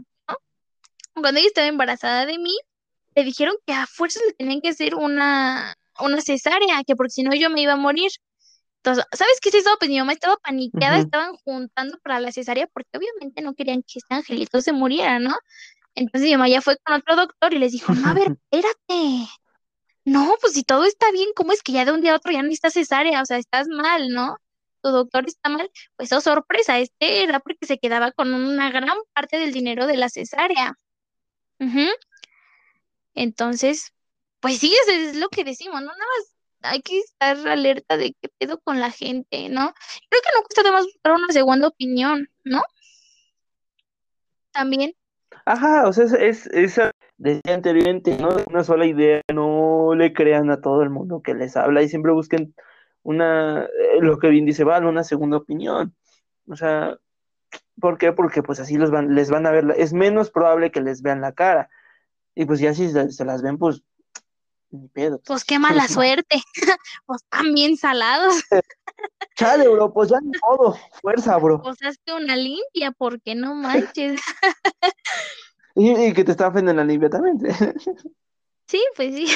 Cuando 1.15 1.39
ella 1.39 1.47
estaba 1.47 1.67
embarazada 1.67 2.25
de 2.25 2.37
mí, 2.37 2.55
le 3.15 3.23
dijeron 3.23 3.55
que 3.65 3.73
a 3.73 3.87
fuerza 3.87 4.19
le 4.27 4.33
tenían 4.33 4.61
que 4.61 4.69
hacer 4.69 4.95
una, 4.95 5.75
una 5.99 6.21
cesárea, 6.21 6.83
que 6.85 6.95
porque 6.95 7.11
si 7.11 7.23
no 7.23 7.33
yo 7.33 7.49
me 7.49 7.61
iba 7.61 7.73
a 7.73 7.77
morir. 7.77 8.11
Entonces, 8.77 9.05
¿sabes 9.13 9.39
qué 9.41 9.49
se 9.49 9.59
hizo? 9.59 9.71
Pues 9.79 9.89
mi 9.89 9.97
mamá 9.97 10.13
estaba 10.13 10.37
paniqueada, 10.37 10.99
estaban 10.99 11.35
juntando 11.37 11.97
para 12.03 12.19
la 12.19 12.31
cesárea 12.31 12.67
porque 12.67 12.97
obviamente 12.97 13.41
no 13.41 13.55
querían 13.55 13.81
que 13.81 13.99
este 13.99 14.13
angelito 14.13 14.61
se 14.61 14.73
muriera, 14.73 15.19
¿no? 15.19 15.35
Entonces 15.95 16.29
mi 16.29 16.33
mamá 16.33 16.49
ya 16.49 16.61
fue 16.61 16.77
con 16.77 16.95
otro 16.95 17.15
doctor 17.15 17.53
y 17.53 17.59
les 17.59 17.71
dijo, 17.71 17.93
no, 17.93 18.09
a 18.09 18.13
ver, 18.13 18.37
espérate. 18.51 19.27
No, 20.03 20.35
pues 20.39 20.53
si 20.53 20.63
todo 20.63 20.85
está 20.85 21.11
bien, 21.11 21.29
¿cómo 21.35 21.51
es 21.51 21.63
que 21.63 21.71
ya 21.71 21.85
de 21.85 21.91
un 21.91 22.01
día 22.01 22.13
a 22.13 22.17
otro 22.17 22.31
ya 22.31 22.43
no 22.43 22.51
está 22.51 22.69
cesárea? 22.69 23.21
O 23.21 23.25
sea, 23.25 23.37
estás 23.37 23.67
mal, 23.67 24.09
¿no? 24.09 24.37
Tu 24.83 24.89
doctor 24.91 25.25
está 25.25 25.49
mal. 25.49 25.71
Pues 25.95 26.11
oh, 26.13 26.21
sorpresa, 26.21 26.77
este 26.77 27.23
era 27.23 27.39
porque 27.39 27.65
se 27.65 27.79
quedaba 27.79 28.11
con 28.11 28.33
una 28.33 28.69
gran 28.69 28.97
parte 29.13 29.39
del 29.39 29.51
dinero 29.51 29.87
de 29.87 29.97
la 29.97 30.09
cesárea. 30.09 30.77
Entonces, 33.13 33.93
pues 34.39 34.59
sí, 34.59 34.73
eso 34.83 34.91
es 34.91 35.15
lo 35.15 35.29
que 35.29 35.43
decimos, 35.43 35.81
¿no? 35.81 35.87
Nada 35.87 35.97
más 36.17 36.35
hay 36.61 36.81
que 36.81 36.99
estar 36.99 37.37
alerta 37.47 37.97
de 37.97 38.15
qué 38.21 38.29
pedo 38.37 38.59
con 38.59 38.79
la 38.79 38.91
gente, 38.91 39.49
¿no? 39.49 39.73
Creo 40.09 40.21
que 40.21 40.29
no 40.35 40.41
cuesta 40.43 40.63
de 40.63 40.71
más 40.71 40.85
buscar 40.85 41.13
una 41.13 41.31
segunda 41.31 41.67
opinión, 41.67 42.29
¿no? 42.43 42.61
También. 44.51 44.93
Ajá, 45.45 45.87
o 45.87 45.93
sea, 45.93 46.05
es, 46.05 46.47
esa, 46.47 46.91
decía 47.17 47.53
anteriormente, 47.53 48.17
¿no? 48.17 48.29
Una 48.49 48.63
sola 48.63 48.85
idea, 48.85 49.21
no 49.33 49.93
le 49.95 50.13
crean 50.13 50.49
a 50.49 50.61
todo 50.61 50.81
el 50.81 50.89
mundo 50.89 51.21
que 51.21 51.33
les 51.33 51.55
habla 51.55 51.83
y 51.83 51.89
siempre 51.89 52.11
busquen 52.11 52.55
una, 53.03 53.65
eh, 53.65 53.99
lo 54.01 54.17
que 54.17 54.29
bien 54.29 54.45
dice 54.45 54.63
Val, 54.63 54.85
una 54.85 55.03
segunda 55.03 55.37
opinión. 55.37 55.95
O 56.47 56.55
sea, 56.55 56.97
¿por 57.79 57.97
qué? 57.97 58.11
Porque 58.11 58.43
pues 58.43 58.59
así 58.59 58.77
los 58.77 58.91
van, 58.91 59.15
les 59.15 59.29
van 59.29 59.45
a 59.45 59.51
ver, 59.51 59.73
es 59.77 59.93
menos 59.93 60.31
probable 60.31 60.71
que 60.71 60.81
les 60.81 61.01
vean 61.01 61.21
la 61.21 61.33
cara. 61.33 61.69
Y 62.33 62.45
pues 62.45 62.59
ya 62.59 62.73
si 62.73 62.89
se, 62.89 63.25
las 63.25 63.41
ven, 63.41 63.57
pues 63.57 63.81
ni 64.69 64.87
pedo. 64.89 65.21
Pues 65.25 65.45
qué 65.45 65.57
mala 65.57 65.87
suerte. 65.87 66.41
pues 67.05 67.21
están 67.23 67.53
bien 67.53 67.77
salados. 67.77 68.35
Chale, 69.35 69.67
bro, 69.67 69.93
pues 69.93 70.09
ya 70.09 70.19
ni 70.21 70.31
modo. 70.41 70.77
Fuerza, 71.01 71.37
bro. 71.37 71.61
Pues 71.61 71.77
hazte 71.83 72.13
una 72.13 72.35
limpia, 72.35 72.91
porque 72.91 73.35
no 73.35 73.55
manches. 73.55 74.19
y, 75.75 76.13
que 76.13 76.23
te 76.23 76.31
está 76.31 76.47
ofendiendo 76.47 76.81
la 76.81 76.87
limpia 76.87 77.09
también. 77.09 77.39
sí, 78.67 78.83
pues 78.95 79.15
sí. 79.15 79.27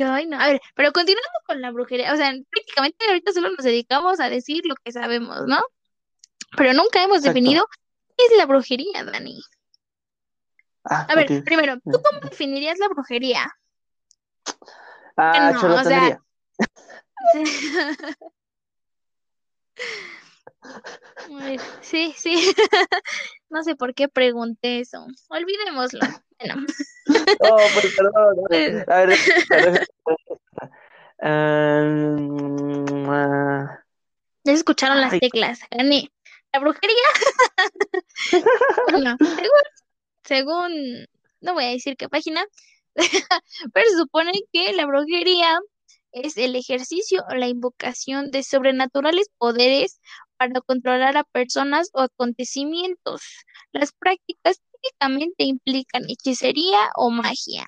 Ay, 0.00 0.26
no. 0.26 0.40
A 0.40 0.48
ver, 0.48 0.60
pero 0.74 0.92
continuamos 0.92 1.30
con 1.46 1.60
la 1.60 1.70
brujería. 1.70 2.12
O 2.12 2.16
sea, 2.16 2.32
prácticamente 2.50 3.04
ahorita 3.06 3.32
solo 3.32 3.50
nos 3.50 3.64
dedicamos 3.64 4.18
a 4.18 4.28
decir 4.28 4.64
lo 4.66 4.74
que 4.76 4.92
sabemos, 4.92 5.46
¿no? 5.46 5.60
Pero 6.56 6.72
nunca 6.72 7.02
hemos 7.02 7.22
definido 7.22 7.66
qué 8.16 8.26
es 8.26 8.36
la 8.36 8.46
brujería, 8.46 9.04
Dani. 9.04 9.40
Ah, 10.84 11.06
a 11.08 11.14
ver, 11.14 11.44
primero, 11.44 11.76
¿tú 11.76 12.02
cómo 12.02 12.20
definirías 12.20 12.78
la 12.78 12.88
brujería? 12.88 13.54
Ah, 15.16 15.52
no, 15.52 15.76
o 15.76 15.84
sea, 15.84 16.20
sí, 21.80 22.12
sí. 22.16 22.54
no 23.50 23.62
sé 23.62 23.76
por 23.76 23.94
qué 23.94 24.08
pregunté 24.08 24.80
eso. 24.80 25.06
Olvidémoslo. 25.28 26.00
Bueno. 26.38 26.56
No, 27.06 27.56
pues 27.74 27.94
perdón. 27.96 28.36
Pues 28.48 28.88
a 28.88 29.04
ver, 29.04 29.18
ah, 33.08 33.80
ya 34.44 34.52
escucharon 34.52 35.00
las 35.00 35.18
teclas, 35.18 35.60
gané. 35.70 36.10
La 36.54 36.60
brujería. 36.60 37.02
bueno, 38.92 39.16
según, 40.22 41.04
no 41.40 41.54
voy 41.54 41.64
a 41.64 41.70
decir 41.70 41.96
qué 41.96 42.08
página, 42.08 42.44
pero 43.74 43.90
se 43.90 43.96
supone 43.96 44.30
que 44.52 44.72
la 44.72 44.86
brujería 44.86 45.58
es 46.12 46.36
el 46.36 46.54
ejercicio 46.54 47.24
o 47.28 47.34
la 47.34 47.48
invocación 47.48 48.30
de 48.30 48.44
sobrenaturales 48.44 49.26
poderes 49.36 50.00
para 50.36 50.60
controlar 50.60 51.16
a 51.16 51.24
personas 51.24 51.90
o 51.92 52.02
acontecimientos. 52.02 53.22
Las 53.72 53.90
prácticas 53.90 54.60
típicamente 54.80 55.42
implican 55.42 56.04
hechicería 56.08 56.90
o 56.94 57.10
magia. 57.10 57.66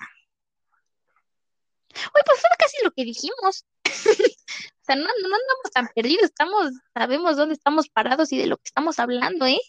Uy, 1.93 2.21
pues 2.25 2.39
fue 2.39 2.49
casi 2.57 2.77
lo 2.85 2.91
que 2.91 3.03
dijimos. 3.03 3.65
o 4.81 4.83
sea, 4.85 4.95
no, 4.95 5.03
no 5.03 5.07
andamos 5.07 5.71
tan 5.73 5.87
perdidos, 5.95 6.25
estamos, 6.25 6.71
sabemos 6.93 7.37
dónde 7.37 7.55
estamos 7.55 7.89
parados 7.89 8.31
y 8.31 8.37
de 8.37 8.47
lo 8.47 8.57
que 8.57 8.65
estamos 8.65 8.99
hablando, 8.99 9.45
¿eh? 9.45 9.59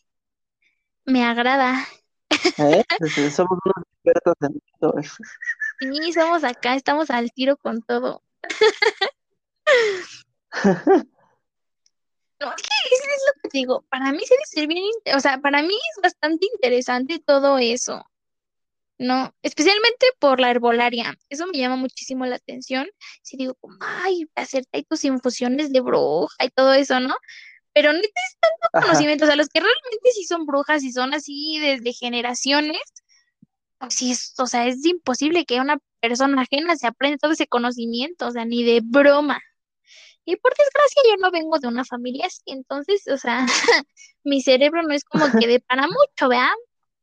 Me 1.04 1.24
agrada. 1.24 1.86
¿Eh? 2.58 2.84
Somos 3.30 3.58
unos 3.64 3.84
expertos 3.94 4.34
en 4.42 4.62
todo. 4.80 4.94
Sí, 5.80 6.12
somos 6.12 6.44
acá, 6.44 6.74
estamos 6.74 7.10
al 7.10 7.32
tiro 7.32 7.56
con 7.56 7.82
todo. 7.82 8.22
No, 12.40 12.46
es 12.50 12.62
que 12.62 12.94
es 12.94 13.22
lo 13.26 13.42
que 13.42 13.48
digo, 13.52 13.84
para 13.90 14.12
mí 14.12 14.20
se 14.20 14.34
debe 14.34 14.44
ser 14.46 14.66
bien, 14.68 14.84
o 15.12 15.18
sea, 15.18 15.38
para 15.38 15.60
mí 15.60 15.74
es 15.74 16.02
bastante 16.02 16.46
interesante 16.54 17.18
todo 17.18 17.58
eso, 17.58 18.04
¿no? 18.98 19.32
Especialmente 19.42 20.06
por 20.18 20.40
la 20.40 20.50
herbolaria, 20.50 21.14
eso 21.28 21.46
me 21.46 21.58
llama 21.58 21.76
muchísimo 21.76 22.26
la 22.26 22.36
atención, 22.36 22.88
si 23.22 23.36
digo, 23.36 23.56
ay, 23.80 24.26
hacerte 24.34 24.68
ahí 24.72 24.84
tus 24.84 25.04
infusiones 25.04 25.72
de 25.72 25.80
bruja 25.80 26.44
y 26.44 26.50
todo 26.50 26.74
eso, 26.74 27.00
¿no? 27.00 27.14
Pero 27.72 27.92
no 27.92 28.00
tienes 28.00 28.36
tanto 28.40 28.86
conocimiento, 28.86 29.24
o 29.24 29.26
sea, 29.28 29.36
los 29.36 29.48
que 29.48 29.60
realmente 29.60 30.10
sí 30.12 30.24
son 30.24 30.46
brujas 30.46 30.82
y 30.82 30.92
son 30.92 31.14
así 31.14 31.58
desde 31.60 31.92
generaciones, 31.92 32.80
pues 33.78 33.94
sí, 33.94 34.10
es, 34.10 34.34
o 34.38 34.46
sea, 34.46 34.66
es 34.66 34.84
imposible 34.84 35.44
que 35.44 35.60
una 35.60 35.78
persona 36.00 36.42
ajena 36.42 36.76
se 36.76 36.86
aprenda 36.88 37.18
todo 37.18 37.32
ese 37.32 37.46
conocimiento, 37.46 38.26
o 38.26 38.30
sea, 38.32 38.44
ni 38.44 38.64
de 38.64 38.80
broma. 38.82 39.40
Y 40.24 40.36
por 40.36 40.52
desgracia 40.52 41.02
yo 41.08 41.16
no 41.22 41.30
vengo 41.30 41.58
de 41.58 41.68
una 41.68 41.84
familia 41.84 42.26
así, 42.26 42.42
entonces, 42.46 43.06
o 43.08 43.16
sea, 43.16 43.46
mi 44.24 44.42
cerebro 44.42 44.82
no 44.82 44.92
es 44.92 45.04
como 45.04 45.26
que 45.38 45.46
de 45.46 45.60
para 45.60 45.86
mucho, 45.86 46.28
¿verdad? 46.28 46.50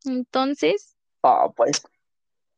Entonces, 0.05 0.94
oh, 1.25 1.53
pues. 1.55 1.83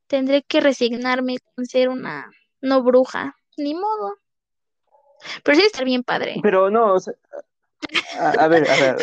tendré 0.07 0.43
que 0.43 0.61
resignarme 0.61 1.38
con 1.55 1.65
ser 1.65 1.89
una 1.89 2.32
no 2.61 2.84
bruja, 2.84 3.36
ni 3.57 3.74
modo. 3.74 4.18
Pero 5.43 5.57
sí 5.57 5.65
estar 5.65 5.86
bien 5.86 6.03
padre. 6.03 6.39
Pero 6.43 6.70
no, 6.70 6.93
o 6.93 6.99
sea, 6.99 7.13
a, 8.20 8.47
ver, 8.47 8.70
a 8.70 8.76
ver, 8.76 8.97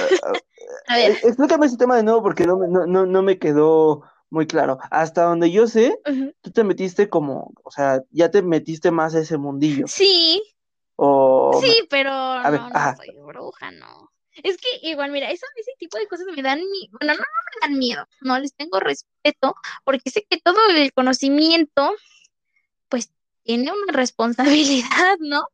a 0.88 0.96
ver. 0.96 1.10
Explícame 1.24 1.66
ese 1.66 1.76
tema 1.76 1.96
de 1.96 2.02
nuevo 2.02 2.22
porque 2.22 2.44
no, 2.44 2.56
no, 2.56 3.06
no 3.06 3.22
me 3.22 3.38
quedó 3.38 4.02
muy 4.30 4.46
claro. 4.46 4.78
Hasta 4.90 5.24
donde 5.24 5.50
yo 5.50 5.66
sé, 5.66 5.98
tú 6.40 6.50
te 6.50 6.64
metiste 6.64 7.08
como, 7.08 7.52
o 7.62 7.70
sea, 7.70 8.02
ya 8.10 8.30
te 8.30 8.42
metiste 8.42 8.90
más 8.90 9.14
a 9.14 9.20
ese 9.20 9.38
mundillo. 9.38 9.86
Sí. 9.86 10.42
O... 10.96 11.60
Sí, 11.60 11.86
pero 11.88 12.10
no, 12.10 12.50
no 12.50 12.96
soy 12.96 13.16
bruja, 13.24 13.70
no. 13.72 14.10
Es 14.42 14.56
que 14.56 14.88
igual, 14.88 15.10
mira, 15.12 15.30
ese 15.30 15.46
tipo 15.78 15.98
de 15.98 16.08
cosas 16.08 16.26
me 16.34 16.42
dan, 16.42 16.60
bueno, 16.92 17.14
no, 17.14 17.20
no 17.20 17.24
me 17.24 17.60
dan 17.68 17.78
miedo, 17.78 18.06
no 18.20 18.38
les 18.38 18.54
tengo 18.54 18.80
respeto, 18.80 19.54
porque 19.84 20.10
sé 20.10 20.26
que 20.28 20.38
todo 20.38 20.58
el 20.70 20.92
conocimiento, 20.92 21.94
pues, 22.88 23.10
tiene 23.44 23.70
una 23.72 23.92
responsabilidad, 23.92 25.16
¿no? 25.20 25.48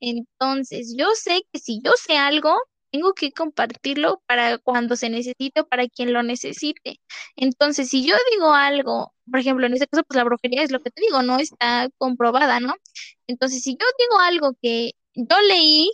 Entonces, 0.00 0.94
yo 0.96 1.14
sé 1.14 1.42
que 1.52 1.58
si 1.60 1.80
yo 1.84 1.92
sé 1.96 2.16
algo, 2.16 2.56
tengo 2.90 3.14
que 3.14 3.32
compartirlo 3.32 4.22
para 4.26 4.58
cuando 4.58 4.96
se 4.96 5.08
necesite 5.08 5.60
o 5.62 5.66
para 5.66 5.88
quien 5.88 6.12
lo 6.12 6.22
necesite. 6.22 7.00
Entonces, 7.36 7.88
si 7.88 8.04
yo 8.06 8.14
digo 8.32 8.52
algo, 8.52 9.14
por 9.30 9.40
ejemplo, 9.40 9.66
en 9.66 9.72
este 9.74 9.86
caso, 9.86 10.04
pues 10.04 10.16
la 10.16 10.24
brujería 10.24 10.62
es 10.62 10.70
lo 10.70 10.80
que 10.80 10.90
te 10.90 11.00
digo, 11.00 11.22
no 11.22 11.38
está 11.38 11.88
comprobada, 11.98 12.60
¿no? 12.60 12.74
Entonces, 13.26 13.62
si 13.62 13.72
yo 13.72 13.86
digo 13.98 14.20
algo 14.20 14.52
que 14.60 14.92
yo 15.14 15.40
leí 15.48 15.90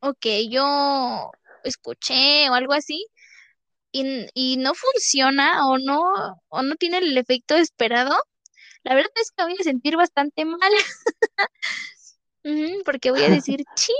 o 0.00 0.14
que 0.14 0.48
yo 0.48 1.30
escuché 1.64 2.48
o 2.50 2.54
algo 2.54 2.72
así, 2.72 3.06
y, 3.92 4.26
y 4.34 4.56
no 4.58 4.74
funciona 4.74 5.66
o 5.66 5.78
no, 5.78 6.02
o 6.48 6.62
no 6.62 6.76
tiene 6.76 6.98
el 6.98 7.16
efecto 7.16 7.56
esperado, 7.56 8.16
la 8.82 8.94
verdad 8.94 9.12
es 9.16 9.30
que 9.30 9.44
voy 9.44 9.56
a 9.58 9.64
sentir 9.64 9.96
bastante 9.96 10.44
mal. 10.44 10.72
porque 12.84 13.10
voy 13.10 13.22
a 13.22 13.30
decir, 13.30 13.64
chin, 13.74 13.94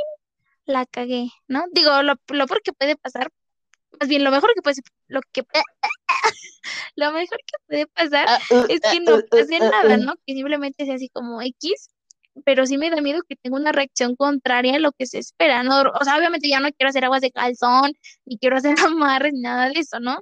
la 0.64 0.86
cagué, 0.86 1.30
¿no? 1.46 1.64
Digo, 1.72 2.02
lo, 2.02 2.14
lo 2.28 2.46
peor 2.46 2.62
que 2.62 2.72
puede 2.72 2.96
pasar, 2.96 3.30
más 3.98 4.08
bien 4.08 4.24
lo 4.24 4.30
mejor 4.30 4.52
que 4.54 4.62
puede, 4.62 4.76
lo 5.08 5.20
que 5.32 5.42
lo 6.96 7.12
mejor 7.12 7.38
que 7.38 7.58
puede 7.66 7.86
pasar 7.86 8.26
ah, 8.28 8.38
uh, 8.50 8.66
es 8.68 8.80
que 8.80 9.00
no 9.00 9.16
uh, 9.16 9.18
uh, 9.18 9.28
pase 9.28 9.58
nada, 9.58 9.96
¿no? 9.96 10.14
Que 10.26 10.34
simplemente 10.34 10.84
sea 10.84 10.94
así 10.94 11.08
como 11.08 11.40
X, 11.42 11.90
pero 12.44 12.66
sí 12.66 12.78
me 12.78 12.90
da 12.90 13.00
miedo 13.00 13.22
que 13.28 13.36
tenga 13.36 13.56
una 13.56 13.72
reacción 13.72 14.16
contraria 14.16 14.76
a 14.76 14.78
lo 14.78 14.92
que 14.92 15.06
se 15.06 15.18
espera, 15.18 15.62
¿no? 15.62 15.82
O 15.82 16.04
sea, 16.04 16.16
obviamente 16.16 16.48
ya 16.48 16.60
no 16.60 16.70
quiero 16.72 16.90
hacer 16.90 17.04
aguas 17.04 17.22
de 17.22 17.30
calzón, 17.30 17.92
ni 18.24 18.38
quiero 18.38 18.56
hacer 18.56 18.74
amarres, 18.96 19.32
ni 19.32 19.40
nada 19.40 19.68
de 19.68 19.80
eso, 19.80 20.00
¿no? 20.00 20.18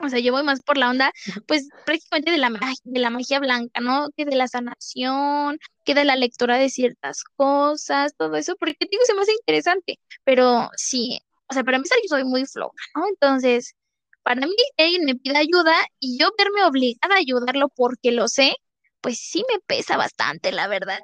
O 0.00 0.08
sea, 0.08 0.18
yo 0.18 0.32
voy 0.32 0.42
más 0.42 0.60
por 0.62 0.78
la 0.78 0.90
onda, 0.90 1.12
pues 1.46 1.68
prácticamente 1.86 2.32
de 2.32 2.38
la, 2.38 2.50
de 2.84 3.00
la 3.00 3.10
magia 3.10 3.38
blanca, 3.38 3.80
¿no? 3.80 4.08
Que 4.16 4.24
de 4.24 4.34
la 4.36 4.48
sanación, 4.48 5.58
que 5.84 5.94
de 5.94 6.04
la 6.04 6.16
lectura 6.16 6.56
de 6.56 6.70
ciertas 6.70 7.22
cosas, 7.36 8.14
todo 8.16 8.36
eso, 8.36 8.56
porque 8.56 8.76
digo, 8.90 9.04
se 9.04 9.14
me 9.14 9.22
hace 9.22 9.32
interesante, 9.32 10.00
pero 10.24 10.70
sí, 10.76 11.20
o 11.48 11.54
sea, 11.54 11.62
para 11.64 11.76
empezar 11.76 11.98
yo 12.02 12.08
soy 12.08 12.24
muy 12.24 12.46
floja, 12.46 12.74
¿no? 12.96 13.06
Entonces, 13.08 13.74
para 14.22 14.40
mí, 14.40 14.54
alguien 14.78 15.04
me 15.04 15.14
pide 15.16 15.36
ayuda 15.38 15.74
y 16.00 16.18
yo 16.18 16.30
verme 16.38 16.64
obligada 16.64 17.14
a 17.16 17.18
ayudarlo 17.18 17.68
porque 17.68 18.12
lo 18.12 18.28
sé, 18.28 18.54
pues 19.00 19.18
sí 19.18 19.44
me 19.52 19.60
pesa 19.66 19.96
bastante, 19.96 20.52
la 20.52 20.68
verdad. 20.68 21.00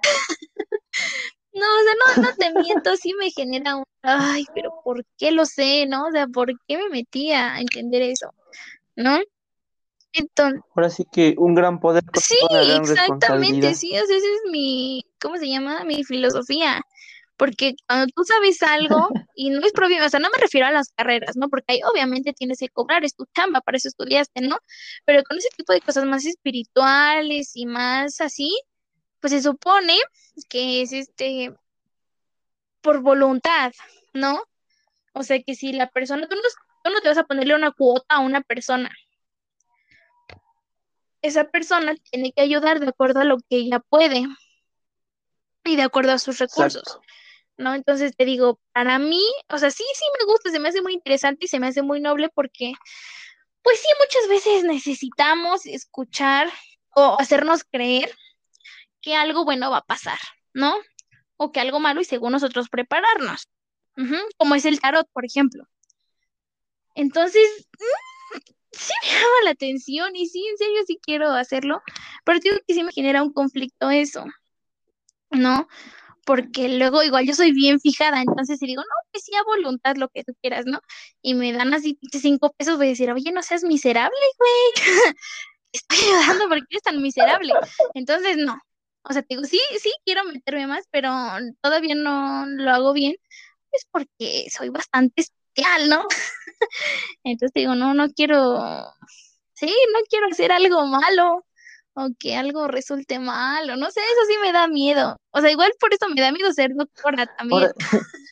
No, 1.53 1.67
o 1.67 1.83
sea, 1.83 2.23
no, 2.23 2.23
no 2.29 2.37
te 2.37 2.61
miento, 2.61 2.97
sí 2.97 3.13
me 3.15 3.31
genera 3.31 3.77
un, 3.77 3.85
ay, 4.03 4.45
pero 4.55 4.81
¿por 4.85 5.05
qué 5.17 5.33
lo 5.33 5.47
sé, 5.47 5.87
no? 5.87 6.07
O 6.07 6.11
sea, 6.11 6.27
¿por 6.27 6.53
qué 6.67 6.77
me 6.77 6.89
metí 6.89 7.33
a 7.33 7.61
entender 7.61 8.03
eso? 8.03 8.33
¿No? 8.97 9.19
Entonces, 10.13 10.61
Ahora 10.75 10.91
sí 10.91 11.05
que 11.11 11.35
un 11.39 11.55
gran 11.55 11.81
poder 11.81 12.03
sí, 12.15 12.37
gran 12.51 12.83
exactamente, 12.83 13.75
sí, 13.75 13.91
o 13.99 14.07
sea, 14.07 14.17
esa 14.17 14.27
es 14.27 14.51
mi, 14.51 15.05
¿cómo 15.21 15.37
se 15.37 15.49
llama? 15.49 15.85
Mi 15.85 16.05
filosofía. 16.05 16.83
Porque 17.37 17.75
cuando 17.87 18.07
tú 18.15 18.25
sabes 18.25 18.61
algo, 18.63 19.09
y 19.37 19.51
no 19.51 19.61
es 19.65 19.73
propio, 19.73 20.05
o 20.05 20.09
sea, 20.09 20.19
no 20.19 20.29
me 20.31 20.39
refiero 20.39 20.67
a 20.67 20.73
las 20.73 20.91
carreras, 20.97 21.37
¿no? 21.37 21.49
Porque 21.49 21.73
ahí 21.73 21.81
obviamente 21.91 22.33
tienes 22.33 22.59
que 22.59 22.69
cobrar, 22.69 23.05
es 23.05 23.15
tu 23.15 23.27
chamba, 23.35 23.61
para 23.61 23.77
eso 23.77 23.89
estudiaste, 23.89 24.41
¿no? 24.41 24.59
Pero 25.05 25.23
con 25.23 25.39
ese 25.39 25.49
tipo 25.57 25.73
de 25.73 25.81
cosas 25.81 26.05
más 26.05 26.27
espirituales 26.27 27.53
y 27.55 27.67
más 27.67 28.21
así, 28.21 28.51
pues 29.21 29.33
se 29.33 29.43
supone 29.43 29.97
que 30.49 30.83
es 30.83 30.93
este 30.93 31.55
por 32.81 33.01
voluntad, 33.01 33.73
¿no? 34.15 34.43
O 35.13 35.23
sea 35.23 35.43
que 35.43 35.55
si 35.55 35.73
la 35.73 35.89
persona, 35.91 36.29
tú 36.29 36.37
no, 36.37 36.43
tú 36.85 36.91
no 36.91 37.01
te 37.01 37.09
vas 37.09 37.19
a 37.19 37.25
ponerle 37.25 37.55
una 37.55 37.73
cuota 37.73 38.07
a 38.09 38.21
una 38.21 38.41
persona. 38.41 38.91
Esa 41.21 41.45
persona 41.45 41.97
tiene 42.11 42.33
que 42.33 42.43
ayudar 42.43 42.79
de 42.79 42.89
acuerdo 42.89 43.21
a 43.21 43.25
lo 43.25 43.39
que 43.39 43.57
ella 43.57 43.81
puede 43.81 44.27
y 45.65 45.77
de 45.77 45.83
acuerdo 45.83 46.13
a 46.13 46.19
sus 46.19 46.39
recursos, 46.39 46.83
Exacto. 46.83 47.03
¿no? 47.57 47.75
Entonces 47.75 48.17
te 48.17 48.25
digo, 48.25 48.61
para 48.73 48.99
mí, 48.99 49.23
o 49.49 49.59
sea, 49.59 49.71
sí, 49.71 49.85
sí 49.95 50.05
me 50.19 50.33
gusta, 50.33 50.51
se 50.51 50.61
me 50.61 50.69
hace 50.69 50.81
muy 50.81 50.95
interesante 50.95 51.47
y 51.47 51.49
se 51.49 51.59
me 51.59 51.67
hace 51.67 51.83
muy 51.83 52.01
noble 52.01 52.29
porque, 52.29 52.73
pues 53.63 53.81
sí, 53.81 53.89
muchas 53.99 54.29
veces 54.29 54.65
necesitamos 54.65 55.67
escuchar 55.67 56.49
o 56.95 57.17
hacernos 57.19 57.65
creer 57.65 58.11
que 59.09 59.17
algo 59.17 59.45
bueno 59.47 59.71
va 59.71 59.79
a 59.79 59.87
pasar, 59.87 60.19
¿no? 60.53 60.75
O 61.39 61.51
que 61.51 61.61
algo 61.61 61.81
malo 61.81 62.03
y 62.03 62.05
según 62.05 62.33
nosotros 62.33 62.69
prepararnos, 62.69 63.49
como 64.37 64.55
es 64.55 64.67
el 64.67 64.81
tarot, 64.81 65.09
por 65.15 65.25
ejemplo. 65.25 65.65
Entonces, 66.95 67.67
mm, 67.73 68.39
sí 68.73 68.93
me 69.03 69.09
llama 69.13 69.45
la 69.45 69.51
atención 69.51 70.15
y 70.15 70.27
sí, 70.27 70.47
en 70.47 70.59
serio, 70.59 70.83
sí 70.87 70.99
quiero 71.03 71.31
hacerlo, 71.31 71.81
pero 72.25 72.39
digo 72.41 72.57
que 72.67 72.75
sí 72.75 72.83
me 72.83 72.93
genera 72.93 73.23
un 73.23 73.33
conflicto 73.33 73.91
eso, 73.91 74.27
¿no? 75.31 75.67
Porque 76.27 76.69
luego 76.69 77.03
igual 77.03 77.27
yo 77.27 77.33
soy 77.35 77.53
bien 77.53 77.81
fijada, 77.81 78.21
entonces 78.21 78.59
si 78.59 78.67
digo, 78.67 78.83
no, 78.83 79.09
pues 79.11 79.25
sí, 79.25 79.35
a 79.35 79.43
voluntad 79.45 79.97
lo 79.97 80.11
que 80.11 80.23
tú 80.23 80.35
quieras, 80.43 80.67
¿no? 80.67 80.81
Y 81.23 81.33
me 81.33 81.55
dan 81.55 81.73
así 81.73 81.99
cinco 82.13 82.53
pesos, 82.59 82.77
voy 82.77 82.89
a 82.89 82.91
decir, 82.91 83.11
oye, 83.11 83.33
no 83.33 83.43
seas 83.43 83.65
miserable, 83.65 84.19
güey, 84.39 84.87
estoy 85.73 85.99
ayudando 85.99 86.49
porque 86.49 86.67
eres 86.69 86.83
tan 86.83 87.01
miserable. 87.01 87.55
Entonces, 87.95 88.37
no. 88.37 88.59
O 89.09 89.13
sea, 89.13 89.23
te 89.23 89.29
digo, 89.35 89.45
sí, 89.45 89.61
sí, 89.81 89.93
quiero 90.05 90.25
meterme 90.25 90.67
más, 90.67 90.85
pero 90.91 91.11
todavía 91.63 91.95
no 91.95 92.45
lo 92.47 92.71
hago 92.71 92.93
bien, 92.93 93.17
pues 93.71 93.87
porque 93.91 94.47
soy 94.51 94.69
bastante 94.69 95.23
especial, 95.23 95.89
¿no? 95.89 96.07
Entonces 97.25 97.53
te 97.53 97.61
digo, 97.61 97.75
no, 97.75 97.95
no 97.95 98.11
quiero, 98.11 98.59
sí, 99.55 99.67
no 99.93 99.99
quiero 100.11 100.27
hacer 100.31 100.53
algo 100.53 100.87
malo 100.87 101.45
o 101.95 102.09
que 102.19 102.37
algo 102.37 102.69
resulte 102.69 103.19
malo, 103.19 103.77
no 103.77 103.91
sé, 103.91 104.01
eso 104.01 104.21
sí 104.29 104.35
me 104.43 104.53
da 104.53 104.69
miedo. 104.69 105.17
O 105.31 105.41
sea, 105.41 105.51
igual 105.51 105.73
por 105.81 105.93
eso 105.93 106.09
me 106.09 106.21
da 106.21 106.31
miedo 106.31 106.53
ser 106.53 106.75
doctora 106.75 107.27
también. 107.37 107.71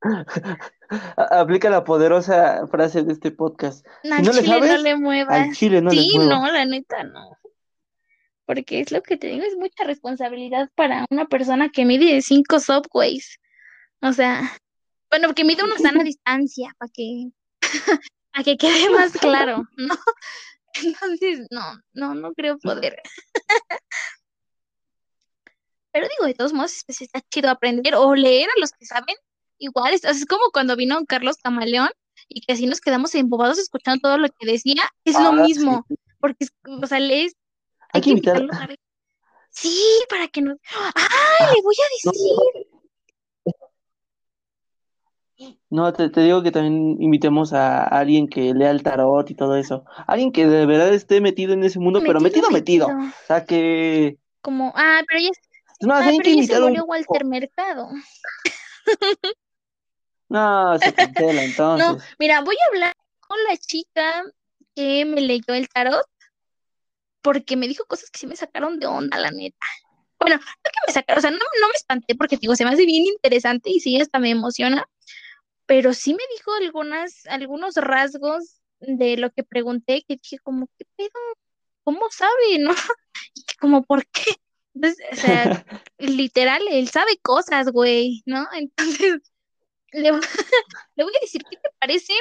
A- 0.00 1.40
aplica 1.40 1.68
la 1.70 1.84
poderosa 1.84 2.66
frase 2.68 3.02
de 3.02 3.12
este 3.12 3.30
podcast. 3.30 3.86
Al 4.04 4.18
Si 4.18 4.22
no 4.22 4.32
le 4.32 4.40
chile 4.42 4.60
no 4.60 4.66
sabes, 4.66 4.82
le 4.82 4.90
al 4.90 5.00
muevas. 5.00 5.58
chile 5.58 5.82
no 5.82 5.90
le 5.90 6.00
Sí, 6.02 6.12
muevas. 6.14 6.40
no, 6.40 6.52
la 6.52 6.64
neta 6.64 7.02
no. 7.04 7.36
Porque 8.48 8.80
es 8.80 8.90
lo 8.92 9.02
que 9.02 9.18
te 9.18 9.26
digo, 9.26 9.44
es 9.44 9.56
mucha 9.58 9.84
responsabilidad 9.84 10.70
para 10.74 11.04
una 11.10 11.26
persona 11.26 11.68
que 11.68 11.84
mide 11.84 12.22
cinco 12.22 12.58
subways. 12.60 13.38
O 14.00 14.10
sea, 14.14 14.56
bueno, 15.10 15.34
que 15.34 15.44
mide 15.44 15.62
una 15.64 15.76
sana 16.00 16.02
distancia, 16.02 16.74
para 16.78 16.90
que, 16.90 17.28
para 18.32 18.44
que 18.44 18.56
quede 18.56 18.88
más 18.88 19.12
claro, 19.12 19.64
¿no? 19.76 19.94
Entonces, 20.82 21.46
no, 21.50 21.78
no, 21.92 22.14
no 22.14 22.32
creo 22.32 22.56
poder. 22.58 23.02
Pero 25.92 26.06
digo, 26.08 26.26
de 26.26 26.34
todos 26.34 26.54
modos, 26.54 26.82
pues 26.86 27.02
está 27.02 27.20
chido 27.30 27.50
aprender 27.50 27.94
o 27.96 28.14
leer 28.14 28.48
a 28.56 28.60
los 28.60 28.72
que 28.72 28.86
saben. 28.86 29.16
Igual, 29.58 29.92
es, 29.92 30.04
es 30.04 30.24
como 30.24 30.50
cuando 30.52 30.74
vino 30.74 31.04
Carlos 31.06 31.36
Camaleón 31.42 31.90
y 32.28 32.40
que 32.40 32.54
así 32.54 32.66
nos 32.66 32.80
quedamos 32.80 33.14
embobados 33.14 33.58
escuchando 33.58 34.00
todo 34.02 34.16
lo 34.18 34.28
que 34.28 34.46
decía. 34.50 34.82
Es 35.04 35.14
lo 35.14 35.28
Ah, 35.28 35.32
mismo, 35.32 35.84
sí. 35.88 35.96
porque, 36.18 36.46
o 36.64 36.86
sea, 36.86 37.00
lees, 37.00 37.34
Hay 37.92 38.00
que 38.00 38.10
invitar. 38.10 38.46
Sí, 39.50 39.74
para 40.08 40.28
que 40.28 40.42
nos... 40.42 40.56
¡Ay, 40.94 41.02
Ah, 41.40 41.52
le 41.54 41.62
voy 41.62 41.74
a 41.74 41.86
no, 42.04 42.12
decir! 42.12 42.36
no, 45.70 45.92
te, 45.92 46.10
te 46.10 46.20
digo 46.22 46.42
que 46.42 46.50
también 46.50 47.00
invitemos 47.00 47.52
a 47.52 47.84
alguien 47.84 48.28
que 48.28 48.52
lea 48.54 48.70
el 48.70 48.82
tarot 48.82 49.30
y 49.30 49.34
todo 49.34 49.56
eso. 49.56 49.84
Alguien 50.06 50.32
que 50.32 50.46
de 50.46 50.66
verdad 50.66 50.92
esté 50.92 51.20
metido 51.20 51.52
en 51.52 51.62
ese 51.64 51.78
mundo, 51.78 52.02
pero 52.04 52.20
Metido, 52.20 52.50
metido. 52.50 52.88
O 52.88 53.26
sea 53.26 53.44
que. 53.44 54.18
Como, 54.40 54.72
ah, 54.76 55.00
pero 55.06 55.20
ya, 55.20 55.30
más, 55.86 56.02
ah, 56.02 56.10
pero 56.10 56.22
que 56.22 56.36
ya 56.36 56.42
se 56.46 56.56
un 56.58 56.68
murió 56.68 56.84
Walter 56.84 57.24
Mercado. 57.24 57.88
No, 60.28 60.78
se 60.78 60.92
cancela 60.92 61.32
No, 61.32 61.40
entonces. 61.42 62.08
mira, 62.18 62.40
voy 62.42 62.56
a 62.56 62.74
hablar 62.74 62.94
con 63.20 63.38
la 63.48 63.56
chica 63.56 64.24
que 64.74 65.04
me 65.04 65.20
leyó 65.20 65.54
el 65.54 65.68
tarot 65.68 66.04
porque 67.22 67.56
me 67.56 67.68
dijo 67.68 67.84
cosas 67.86 68.10
que 68.10 68.18
sí 68.18 68.26
me 68.26 68.36
sacaron 68.36 68.78
de 68.78 68.86
onda, 68.86 69.18
la 69.18 69.30
neta. 69.30 69.66
Bueno, 70.18 70.36
no 70.36 70.42
que 70.64 70.80
me 70.86 70.92
sacaron, 70.92 71.18
o 71.18 71.22
sea, 71.22 71.30
no, 71.30 71.38
no 71.38 71.68
me 71.68 71.74
espanté 71.74 72.14
porque 72.14 72.36
digo, 72.36 72.56
se 72.56 72.64
me 72.64 72.70
hace 72.72 72.84
bien 72.86 73.04
interesante 73.06 73.70
y 73.70 73.80
sí, 73.80 74.00
hasta 74.00 74.18
me 74.18 74.30
emociona, 74.30 74.86
pero 75.66 75.92
sí 75.94 76.12
me 76.14 76.22
dijo 76.36 76.52
algunas, 76.54 77.26
algunos 77.26 77.76
rasgos 77.76 78.60
de 78.80 79.16
lo 79.16 79.30
que 79.30 79.44
pregunté 79.44 80.04
que 80.06 80.16
dije 80.16 80.38
como, 80.38 80.68
¿qué 80.78 80.84
pedo? 80.96 81.10
¿Cómo 81.84 82.06
sabe, 82.10 82.58
no? 82.58 82.70
Y 83.34 83.44
como, 83.60 83.82
¿por 83.84 84.06
qué? 84.06 84.36
Entonces, 84.74 85.04
o 85.12 85.16
sea, 85.16 85.64
literal, 85.98 86.62
él 86.70 86.88
sabe 86.88 87.18
cosas, 87.18 87.70
güey, 87.70 88.22
¿no? 88.26 88.46
Entonces, 88.52 89.20
le, 89.92 90.10
voy- 90.12 90.20
le 90.96 91.04
voy 91.04 91.12
a 91.16 91.20
decir, 91.20 91.44
¿qué 91.48 91.56
te 91.56 91.68
parece? 91.78 92.12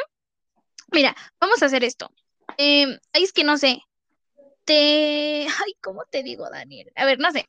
Mira, 0.91 1.15
vamos 1.39 1.61
a 1.61 1.65
hacer 1.67 1.83
esto. 1.83 2.11
Eh, 2.57 2.97
es 3.13 3.33
que 3.33 3.43
no 3.43 3.57
sé. 3.57 3.79
Te. 4.67 5.47
Ay, 5.47 5.73
¿cómo 5.81 6.03
te 6.11 6.23
digo, 6.23 6.49
Daniel? 6.49 6.91
A 6.95 7.05
ver, 7.05 7.19
no 7.19 7.31
sé. 7.31 7.47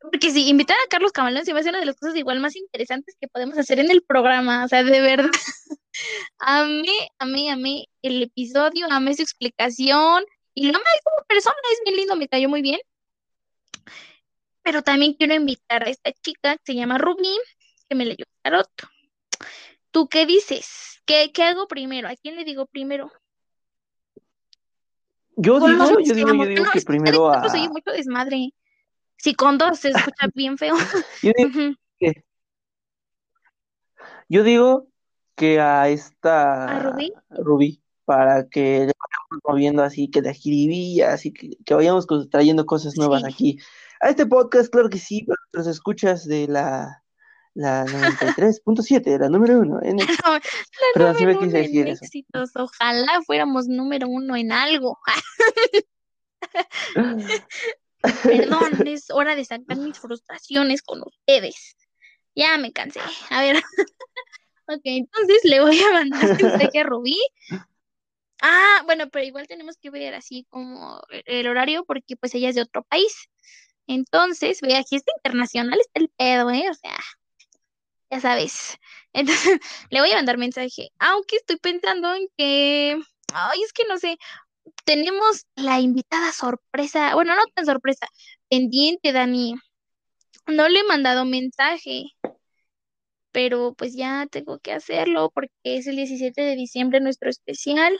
Porque 0.00 0.30
si 0.30 0.48
invitar 0.48 0.76
a 0.76 0.88
Carlos 0.90 1.12
Camalón 1.12 1.44
se 1.44 1.54
me 1.54 1.60
hace 1.60 1.70
una 1.70 1.80
de 1.80 1.86
las 1.86 1.96
cosas 1.96 2.16
igual 2.16 2.40
más 2.40 2.56
interesantes 2.56 3.16
que 3.20 3.28
podemos 3.28 3.56
hacer 3.58 3.78
en 3.78 3.90
el 3.90 4.02
programa. 4.02 4.64
O 4.64 4.68
sea, 4.68 4.84
de 4.84 5.00
verdad. 5.00 5.30
Amé, 6.38 6.92
amé, 7.18 7.50
amé 7.50 7.86
el 8.02 8.22
episodio, 8.22 8.86
amé 8.90 9.14
su 9.14 9.22
explicación. 9.22 10.24
Y 10.54 10.70
lo 10.70 10.76
amé 10.76 10.84
como 11.04 11.24
persona, 11.26 11.56
es 11.72 11.80
bien 11.84 11.96
lindo, 11.96 12.16
me 12.16 12.28
cayó 12.28 12.48
muy 12.48 12.62
bien. 12.62 12.80
Pero 14.62 14.82
también 14.82 15.14
quiero 15.14 15.34
invitar 15.34 15.84
a 15.84 15.90
esta 15.90 16.12
chica 16.12 16.56
que 16.56 16.62
se 16.64 16.74
llama 16.74 16.98
Rubí, 16.98 17.38
que 17.88 17.94
me 17.94 18.04
leyó 18.04 18.24
tarot. 18.42 18.68
¿Tú 19.90 20.08
qué 20.08 20.26
dices? 20.26 21.00
¿Qué, 21.06 21.32
qué 21.32 21.42
hago 21.44 21.66
primero? 21.68 22.08
¿A 22.08 22.16
quién 22.16 22.36
le 22.36 22.44
digo 22.44 22.66
primero? 22.66 23.12
Yo 25.36 25.60
digo, 25.60 26.00
yo 26.00 26.14
digo, 26.14 26.34
yo 26.34 26.46
digo 26.46 26.64
que 26.72 26.80
primero 26.82 27.28
adentro 27.28 27.50
se 27.50 27.56
oye 27.58 27.66
a. 27.66 27.70
mucho 27.70 27.90
desmadre. 27.90 28.52
Si 29.16 29.34
con 29.34 29.58
dos 29.58 29.78
se 29.78 29.90
escucha 29.90 30.28
bien 30.34 30.58
feo. 30.58 30.74
Yo 31.22 31.32
digo 31.36 31.76
que, 31.98 32.24
yo 34.28 34.42
digo 34.42 34.88
que 35.34 35.60
a 35.60 35.82
¿A 35.82 35.88
esta 35.88 36.80
Rubí? 36.80 37.12
Rubí, 37.30 37.82
para 38.04 38.48
que 38.48 38.80
le 38.80 38.92
vayamos 38.92 39.42
moviendo 39.44 39.82
así, 39.82 40.10
que 40.10 40.22
de 40.22 40.34
jiribilla, 40.34 41.12
así 41.14 41.32
que, 41.32 41.56
que 41.64 41.74
vayamos 41.74 42.06
trayendo 42.30 42.66
cosas 42.66 42.96
nuevas 42.96 43.22
Sí. 43.22 43.28
aquí. 43.28 43.58
A 44.00 44.08
este 44.08 44.26
podcast, 44.26 44.70
claro 44.72 44.88
que 44.90 44.98
sí, 44.98 45.24
pero 45.26 45.38
los 45.52 45.66
escuchas 45.66 46.26
de 46.26 46.48
la, 46.48 47.01
la 47.54 47.84
93.7, 47.84 49.18
la 49.18 49.28
número 49.28 49.60
uno 49.60 49.80
en 49.82 49.98
éxito. 50.00 50.38
la 50.96 51.12
me 51.12 51.20
número 51.20 51.38
uno 51.40 51.56
en 51.56 51.88
eso. 51.88 52.04
éxitos. 52.04 52.50
Ojalá 52.54 53.20
fuéramos 53.26 53.68
número 53.68 54.08
uno 54.08 54.36
en 54.36 54.52
algo. 54.52 54.98
Perdón, 58.22 58.72
es 58.86 59.10
hora 59.10 59.36
de 59.36 59.44
sacar 59.44 59.76
mis 59.76 59.98
frustraciones 59.98 60.82
con 60.82 61.02
ustedes. 61.02 61.76
Ya 62.34 62.56
me 62.58 62.72
cansé. 62.72 63.00
A 63.30 63.40
ver. 63.40 63.56
Ok, 64.66 64.80
entonces 64.84 65.40
le 65.44 65.60
voy 65.60 65.78
a 65.80 65.92
mandar 65.92 66.42
mensaje 66.42 66.80
a 66.80 66.84
Rubí 66.84 67.18
Ah, 68.40 68.82
bueno, 68.86 69.08
pero 69.08 69.24
igual 69.24 69.46
tenemos 69.46 69.76
que 69.76 69.90
ver 69.90 70.14
así 70.14 70.46
como 70.50 71.00
el 71.26 71.46
horario 71.46 71.84
porque 71.84 72.16
pues 72.16 72.34
ella 72.34 72.48
es 72.48 72.56
de 72.56 72.62
otro 72.62 72.82
país. 72.82 73.28
Entonces, 73.86 74.60
ve, 74.60 74.76
aquí 74.76 74.96
está 74.96 75.12
internacional, 75.16 75.78
está 75.80 76.00
el 76.00 76.08
pedo, 76.08 76.50
¿eh? 76.50 76.64
O 76.70 76.74
sea, 76.74 76.96
ya 78.12 78.20
sabes. 78.20 78.78
Entonces, 79.14 79.58
le 79.90 80.00
voy 80.00 80.10
a 80.12 80.16
mandar 80.16 80.38
mensaje, 80.38 80.90
aunque 80.98 81.36
estoy 81.36 81.56
pensando 81.58 82.14
en 82.14 82.28
que, 82.36 82.98
ay, 83.34 83.62
es 83.62 83.72
que 83.72 83.84
no 83.88 83.98
sé, 83.98 84.16
tenemos 84.84 85.46
la 85.56 85.80
invitada 85.80 86.32
sorpresa, 86.32 87.14
bueno, 87.14 87.34
no 87.36 87.42
tan 87.54 87.66
sorpresa, 87.66 88.06
pendiente, 88.48 89.12
Dani. 89.12 89.54
No 90.46 90.68
le 90.68 90.80
he 90.80 90.84
mandado 90.84 91.24
mensaje, 91.24 92.04
pero 93.32 93.74
pues 93.74 93.94
ya 93.94 94.26
tengo 94.30 94.58
que 94.60 94.72
hacerlo 94.72 95.30
porque 95.34 95.52
es 95.64 95.86
el 95.86 95.96
17 95.96 96.40
de 96.42 96.56
diciembre 96.56 97.00
nuestro 97.00 97.30
especial. 97.30 97.96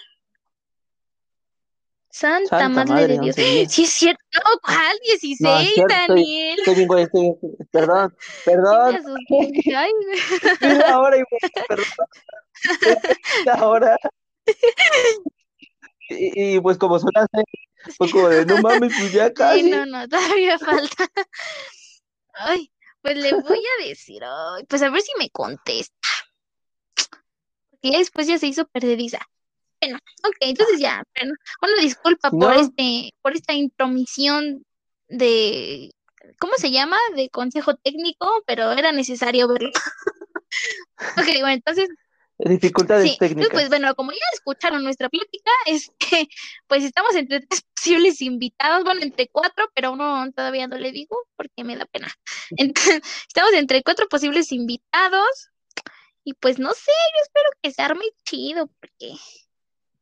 Santa, 2.12 2.68
Madre, 2.68 3.08
de 3.08 3.18
Dios. 3.20 3.36
Sí, 3.72 3.84
es 3.84 3.90
cierto. 3.90 4.22
No, 4.34 4.42
¿cuál? 4.62 4.98
16, 5.02 5.72
Daniel. 5.88 6.58
Estoy, 6.58 6.82
estoy 6.82 7.00
estoy 7.00 7.32
Perdón, 7.70 8.14
perdón. 8.44 8.98
Ay, 9.74 9.92
ahora, 10.92 11.16
perdón. 11.66 11.86
ahora. 13.58 13.96
Y, 16.10 16.56
y, 16.56 16.60
pues 16.60 16.76
como 16.76 16.98
son 16.98 17.08
las 17.14 17.28
pues 17.96 18.12
como 18.12 18.28
de 18.28 18.44
no 18.44 18.58
mames, 18.58 18.92
pues 18.98 19.12
ya 19.12 19.32
casi. 19.32 19.62
Sí, 19.62 19.70
no, 19.70 19.86
no, 19.86 20.06
todavía 20.06 20.58
falta. 20.58 21.06
Ay, 22.34 22.70
pues 23.00 23.16
le 23.16 23.32
voy 23.32 23.62
a 23.80 23.88
decir, 23.88 24.22
ay, 24.22 24.64
pues 24.68 24.82
a 24.82 24.90
ver 24.90 25.00
si 25.00 25.12
me 25.18 25.30
contesta. 25.30 26.08
Porque 27.70 27.96
después 27.96 28.26
ya 28.26 28.38
se 28.38 28.48
hizo 28.48 28.66
perdediza. 28.66 29.18
Bueno, 29.82 29.98
ok, 30.24 30.36
entonces 30.40 30.78
ya, 30.78 31.02
bueno, 31.60 31.76
disculpa 31.80 32.30
por 32.30 32.54
este, 32.54 33.12
por 33.20 33.34
esta 33.34 33.52
intromisión 33.52 34.64
de, 35.08 35.90
¿cómo 36.38 36.52
se 36.56 36.70
llama? 36.70 36.96
De 37.16 37.28
consejo 37.30 37.74
técnico, 37.74 38.44
pero 38.46 38.70
era 38.72 38.92
necesario 38.92 39.48
verlo. 39.48 39.72
ok, 41.16 41.26
bueno, 41.40 41.48
entonces 41.48 41.88
dificultades 42.38 43.18
técnicas. 43.18 43.50
Pues 43.52 43.68
bueno, 43.68 43.92
como 43.96 44.12
ya 44.12 44.18
escucharon 44.34 44.84
nuestra 44.84 45.08
plática, 45.08 45.50
este, 45.66 46.28
pues 46.68 46.84
estamos 46.84 47.14
entre 47.16 47.40
tres 47.40 47.62
posibles 47.74 48.20
invitados, 48.22 48.84
bueno, 48.84 49.02
entre 49.02 49.28
cuatro, 49.28 49.68
pero 49.74 49.92
uno 49.92 50.30
todavía 50.32 50.68
no 50.68 50.78
le 50.78 50.92
digo 50.92 51.16
porque 51.36 51.64
me 51.64 51.76
da 51.76 51.86
pena. 51.86 52.12
Entonces, 52.56 53.00
estamos 53.26 53.52
entre 53.54 53.82
cuatro 53.82 54.06
posibles 54.08 54.52
invitados 54.52 55.50
y 56.24 56.34
pues 56.34 56.60
no 56.60 56.72
sé, 56.72 56.92
yo 57.14 57.22
espero 57.24 57.50
que 57.60 57.72
se 57.72 57.82
arme 57.82 58.04
chido 58.24 58.68
porque 58.80 59.16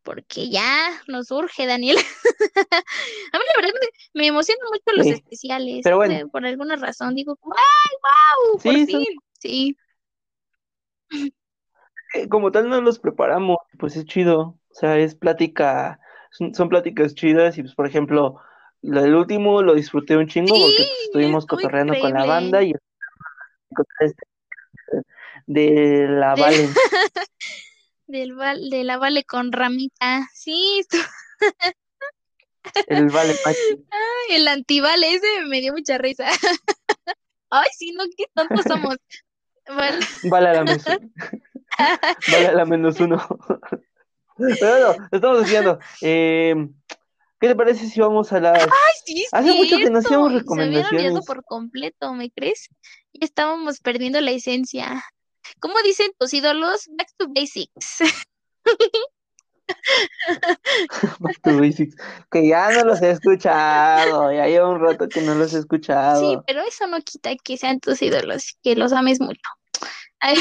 porque 0.02 0.50
ya 0.50 0.90
nos 1.06 1.30
urge, 1.30 1.66
Daniel. 1.66 1.96
a 2.72 3.38
mí 3.38 3.44
la 3.56 3.62
verdad 3.62 3.74
me, 4.14 4.26
emocionan 4.26 4.68
mucho 4.70 4.96
los 4.96 5.06
especiales. 5.06 5.80
Pero 5.84 5.96
bueno. 5.96 6.28
por 6.28 6.44
alguna 6.46 6.76
razón 6.76 7.14
digo, 7.14 7.38
¡ay, 7.44 8.52
wow! 8.52 8.62
Por 8.62 8.86
fin, 8.86 9.06
sí. 9.38 9.76
Eh, 12.14 12.28
como 12.28 12.50
tal 12.50 12.68
no 12.68 12.80
los 12.80 12.98
preparamos, 12.98 13.58
pues 13.78 13.96
es 13.96 14.04
chido. 14.04 14.58
O 14.70 14.74
sea, 14.74 14.98
es 14.98 15.14
plática, 15.14 16.00
son, 16.30 16.68
pláticas 16.68 17.14
chidas 17.14 17.58
y 17.58 17.62
pues 17.62 17.74
por 17.74 17.86
ejemplo, 17.86 18.40
el 18.82 19.14
último 19.14 19.62
lo 19.62 19.74
disfruté 19.74 20.16
un 20.16 20.28
chingo 20.28 20.54
porque 20.54 20.88
estuvimos 21.04 21.46
cotorreando 21.46 21.98
con 22.00 22.12
la 22.12 22.24
banda 22.24 22.62
y 22.62 22.72
de 25.46 26.06
la 26.08 26.34
Vale. 26.34 26.68
Del 28.10 28.36
de 28.70 28.82
la 28.82 28.98
Vale 28.98 29.24
con 29.24 29.52
Ramita. 29.52 30.28
Sí, 30.34 30.82
el 32.88 33.08
Vale 33.08 33.36
Ay, 33.46 34.36
el 34.36 34.48
antivale 34.48 35.14
ese 35.14 35.26
me 35.46 35.60
dio 35.60 35.72
mucha 35.72 35.96
risa. 35.96 36.26
Ay, 37.50 37.68
sí, 37.76 37.92
no, 37.92 38.04
qué 38.16 38.24
tontos 38.34 38.64
somos. 38.66 38.96
Vale. 39.68 40.04
Vale 40.24 40.48
a 40.48 40.52
la 40.54 40.64
menos. 40.64 40.84
vale 42.32 42.46
a 42.48 42.52
la 42.52 42.64
menos 42.64 42.98
uno. 42.98 43.24
Pero 44.36 44.70
bueno, 44.70 45.08
estamos 45.12 45.44
diciendo. 45.44 45.78
Eh, 46.00 46.54
¿Qué 47.38 47.48
te 47.48 47.54
parece 47.54 47.86
si 47.86 48.00
vamos 48.00 48.32
a 48.32 48.40
la 48.40 48.54
Ay, 48.54 48.68
sí, 49.04 49.24
Hace 49.30 49.54
mucho 49.54 49.76
que 49.78 49.88
no 49.88 50.00
hacíamos 50.00 50.32
recomendaciones. 50.32 51.14
Se 51.14 51.22
por 51.22 51.44
completo, 51.44 52.12
¿me 52.12 52.30
crees? 52.30 52.68
Ya 53.12 53.24
estábamos 53.24 53.78
perdiendo 53.78 54.20
la 54.20 54.32
esencia. 54.32 55.04
¿Cómo 55.58 55.74
dicen 55.82 56.12
tus 56.18 56.32
ídolos? 56.32 56.88
Back 56.96 57.08
to 57.18 57.28
basics. 57.28 57.98
Back 61.20 61.40
to 61.42 61.58
basics. 61.58 61.96
Que 62.30 62.48
ya 62.48 62.70
no 62.70 62.84
los 62.84 63.02
he 63.02 63.10
escuchado. 63.10 64.32
Ya 64.32 64.46
lleva 64.46 64.70
un 64.70 64.80
rato 64.80 65.08
que 65.08 65.22
no 65.22 65.34
los 65.34 65.54
he 65.54 65.58
escuchado. 65.58 66.20
Sí, 66.20 66.38
pero 66.46 66.62
eso 66.62 66.86
no 66.86 67.00
quita 67.00 67.34
que 67.36 67.56
sean 67.56 67.80
tus 67.80 68.02
ídolos, 68.02 68.56
que 68.62 68.76
los 68.76 68.92
ames 68.92 69.20
mucho. 69.20 69.40
Ay. 70.20 70.36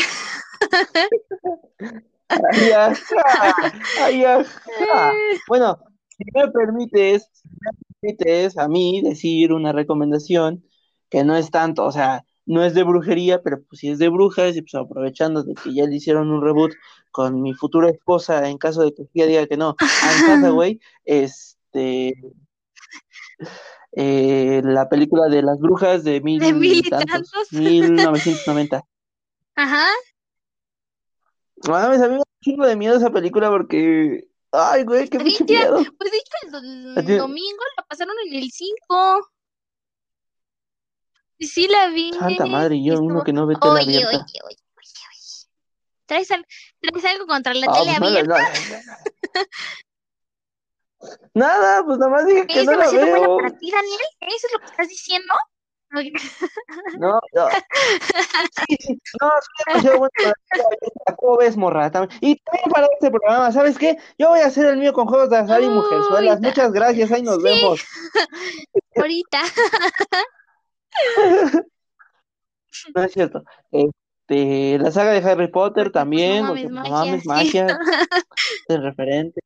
Ay, 3.99 4.23
Bueno, 5.47 5.79
si 6.09 6.23
me 6.33 6.51
permites, 6.51 7.29
si 7.33 7.49
me 7.49 7.71
permites 8.01 8.57
a 8.57 8.67
mí 8.67 9.01
decir 9.01 9.53
una 9.53 9.71
recomendación 9.71 10.63
que 11.09 11.23
no 11.23 11.35
es 11.35 11.49
tanto, 11.49 11.85
o 11.85 11.91
sea, 11.91 12.25
no 12.49 12.63
es 12.63 12.73
de 12.73 12.81
brujería, 12.81 13.43
pero 13.43 13.61
pues 13.61 13.79
sí 13.79 13.89
es 13.89 13.99
de 13.99 14.09
brujas, 14.09 14.55
y 14.55 14.63
pues 14.63 14.73
aprovechando 14.73 15.43
de 15.43 15.53
que 15.53 15.71
ya 15.71 15.85
le 15.85 15.95
hicieron 15.95 16.31
un 16.31 16.41
reboot 16.41 16.71
con 17.11 17.43
mi 17.43 17.53
futura 17.53 17.89
esposa, 17.89 18.49
en 18.49 18.57
caso 18.57 18.81
de 18.81 18.91
que 18.91 19.03
ella 19.13 19.27
diga 19.27 19.47
que 19.47 19.55
no, 19.55 19.75
Anne 20.27 20.49
güey, 20.49 20.79
este 21.05 22.15
eh, 23.91 24.61
la 24.63 24.89
película 24.89 25.27
de 25.27 25.43
las 25.43 25.59
brujas 25.59 26.03
de 26.03 26.21
mil, 26.21 26.39
¿De 26.39 26.51
mil 26.51 26.79
y 26.85 26.89
tantos, 26.89 27.29
1990. 27.51 28.83
Ajá. 29.55 29.85
a 31.67 31.89
mí 31.89 31.97
me 31.97 31.97
da 31.99 32.09
un 32.09 32.23
chingo 32.41 32.65
de 32.65 32.75
miedo 32.75 32.97
esa 32.97 33.11
película 33.11 33.49
porque 33.49 34.27
Ay, 34.51 34.83
güey, 34.85 35.07
qué 35.07 35.19
mucho 35.19 35.45
miedo. 35.45 35.83
Pues 35.99 36.11
de 36.11 36.17
hecho 36.17 36.57
el, 36.57 37.17
domingo 37.19 37.63
la 37.77 37.83
pasaron 37.83 38.15
en 38.25 38.33
el 38.41 38.49
5. 38.49 39.29
Sí 41.39 41.67
la 41.67 41.87
vi. 41.87 42.11
Santa 42.13 42.45
madre, 42.45 42.81
yo 42.83 42.99
uno 42.99 43.23
que 43.23 43.33
no 43.33 43.45
ve 43.47 43.55
tele 43.55 43.73
oye, 43.73 43.83
abierta. 43.83 44.09
Oye, 44.09 44.17
oye, 44.17 44.41
oye, 44.43 44.91
oye. 45.11 45.29
¿Traes, 46.05 46.31
algo 46.31 47.27
contra 47.27 47.53
la 47.53 47.71
tele 47.71 47.91
abierta? 47.91 48.51
nada, 51.33 51.83
pues 51.85 51.97
nada 51.97 52.11
más 52.11 52.25
dije 52.25 52.45
que 52.45 52.63
no 52.65 52.73
la 52.73 52.91
veo. 52.91 53.17
buena 53.17 53.43
para 53.43 53.57
ti, 53.57 53.71
Daniel? 53.71 53.99
¿Eso 54.19 54.47
es 54.47 54.53
lo 54.53 54.59
que 54.59 54.65
estás 54.65 54.87
diciendo? 54.89 55.33
No, 55.91 56.01
no. 57.33 57.47
Sí, 58.67 58.77
sí, 58.79 59.01
no, 59.21 59.29
soy 59.29 59.65
demasiado 59.65 59.97
bueno 59.97 60.11
¿Cómo 61.17 61.37
ves, 61.37 61.57
morra? 61.57 61.87
Y 62.21 62.35
también 62.35 62.71
para 62.71 62.87
este 62.93 63.09
programa, 63.09 63.51
¿sabes 63.51 63.77
qué? 63.77 63.97
Yo 64.17 64.29
voy 64.29 64.41
a 64.41 64.47
hacer 64.47 64.67
el 64.67 64.77
mío 64.77 64.93
con 64.93 65.07
juegos 65.07 65.29
de 65.29 65.37
azar 65.37 65.63
y 65.63 65.69
mujerzuelas. 65.69 66.39
Muchas 66.41 66.71
gracias, 66.71 67.11
ahí 67.11 67.23
nos 67.23 67.41
vemos. 67.41 67.83
Ahorita. 68.95 69.41
No 72.95 73.03
es 73.03 73.11
cierto. 73.11 73.43
Este, 73.71 74.77
la 74.77 74.91
saga 74.91 75.11
de 75.11 75.27
Harry 75.29 75.47
Potter 75.47 75.91
también, 75.91 76.43
no 76.43 76.53
mames, 76.53 77.25
magia, 77.25 77.65
magia 77.65 77.67
el 78.67 78.83
referente, 78.83 79.41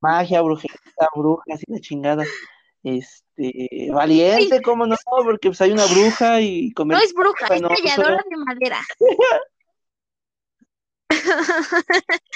magia, 0.00 0.42
brujería, 0.42 0.78
brujas 1.14 1.60
y 1.66 1.72
la 1.72 1.80
chingada. 1.80 2.24
Este, 2.82 3.88
valiente, 3.92 4.62
¿cómo 4.62 4.86
no? 4.86 4.94
Porque 5.24 5.48
pues 5.48 5.60
hay 5.60 5.72
una 5.72 5.86
bruja 5.86 6.40
y 6.40 6.72
No 6.76 6.98
es 6.98 7.12
bruja, 7.14 7.46
es 7.46 7.62
talladora 7.62 8.24
de 8.30 8.36
madera. 8.36 8.80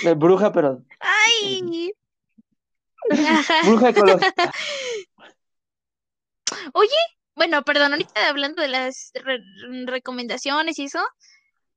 Es 0.02 0.18
bruja, 0.18 0.50
pero. 0.52 0.82
¡Ay! 0.98 1.92
bruja 3.64 3.90
ecológica. 3.90 4.52
Oye, 6.72 6.90
bueno, 7.40 7.62
perdón, 7.62 7.92
ahorita 7.92 8.28
hablando 8.28 8.60
de 8.60 8.68
las 8.68 9.12
recomendaciones 9.86 10.78
y 10.78 10.84
eso, 10.84 10.98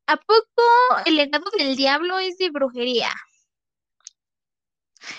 ¿a 0.08 0.18
poco 0.18 0.62
el 1.06 1.16
legado 1.16 1.46
del 1.58 1.78
diablo 1.78 2.20
es 2.20 2.38
de 2.38 2.50
brujería? 2.50 3.10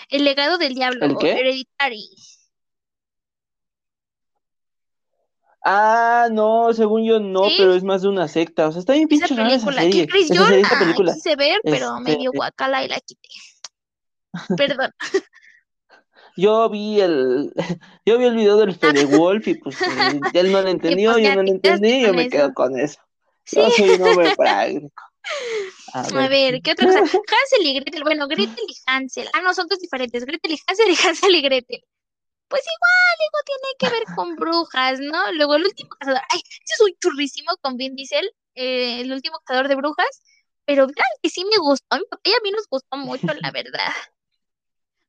El 0.07 0.23
legado 0.23 0.59
del 0.59 0.75
diablo, 0.75 1.03
¿El 1.03 1.17
qué? 1.17 1.31
Hereditary. 1.31 2.07
Ah, 5.63 6.27
no, 6.31 6.71
según 6.73 7.05
yo 7.05 7.19
no, 7.19 7.47
pero 7.57 7.73
es 7.73 7.83
más 7.83 8.03
de 8.03 8.09
una 8.09 8.27
secta. 8.27 8.67
O 8.67 8.71
sea, 8.71 8.81
está 8.81 8.93
bien 8.93 9.07
pinche 9.07 9.25
esa 9.25 9.35
película, 9.35 9.81
esa 9.81 9.81
serie. 9.81 10.05
Chris, 10.05 10.29
esa 10.29 10.77
película. 10.77 11.13
quise 11.15 11.35
ver, 11.35 11.59
pero 11.63 11.99
me 12.01 12.17
dio 12.17 12.29
este 12.29 12.37
guacala 12.37 12.85
y 12.85 12.87
la 12.87 12.99
quité. 12.99 13.29
Perdón. 14.57 14.91
Yo 16.35 16.69
vi 16.69 17.01
el 17.01 17.53
yo 18.05 18.17
vi 18.17 18.25
el 18.25 18.35
video 18.35 18.57
del 18.57 18.75
Fede 18.75 19.05
Wolf 19.05 19.47
y 19.47 19.55
pues 19.55 19.77
él 20.33 20.51
no 20.51 20.61
lo 20.61 20.69
entendió, 20.69 21.13
pues 21.13 21.23
yo 21.23 21.35
no 21.35 21.43
lo 21.43 21.51
entendí 21.51 21.89
y 21.89 22.01
yo 22.03 22.13
me 22.13 22.29
quedo 22.29 22.53
con 22.53 22.79
eso. 22.79 22.99
Yo 23.51 23.69
soy 23.69 23.89
un 23.91 24.01
hombre 24.01 24.35
práctico. 24.35 25.03
A 25.93 26.27
ver, 26.27 26.61
¿qué 26.61 26.71
otra 26.71 26.87
cosa? 26.87 26.99
Hansel 27.01 27.65
y 27.65 27.79
Gretel. 27.79 28.03
Bueno, 28.03 28.27
Gretel 28.27 28.65
y 28.67 28.75
Hansel. 28.85 29.29
Ah, 29.33 29.41
no, 29.41 29.53
son 29.53 29.67
dos 29.67 29.79
diferentes. 29.79 30.25
Gretel 30.25 30.51
y 30.51 30.59
Hansel 30.67 30.89
y 30.89 31.07
Hansel 31.07 31.35
y 31.35 31.41
Gretel. 31.41 31.83
Pues 32.47 32.61
igual, 32.61 33.17
algo 33.25 33.39
tiene 33.45 33.75
que 33.79 33.89
ver 33.97 34.15
con 34.15 34.35
brujas, 34.35 34.99
¿no? 34.99 35.31
Luego 35.33 35.55
el 35.55 35.65
último 35.65 35.89
cazador. 35.89 36.21
Ay, 36.29 36.41
es 36.45 36.81
un 36.81 36.91
churrísimo 36.99 37.51
con 37.61 37.77
Vin 37.77 37.95
Diesel, 37.95 38.29
eh, 38.55 39.01
el 39.01 39.11
último 39.11 39.39
cazador 39.45 39.67
de 39.67 39.75
brujas. 39.75 40.21
Pero 40.65 40.87
vean 40.87 41.07
que 41.21 41.29
sí 41.29 41.45
me 41.45 41.57
gustó. 41.57 41.85
A 41.89 41.97
mi 41.97 42.05
papá 42.09 42.21
y 42.23 42.31
a 42.31 42.41
mí 42.43 42.51
nos 42.51 42.67
gustó 42.67 42.97
mucho, 42.97 43.27
la 43.41 43.51
verdad. 43.51 43.93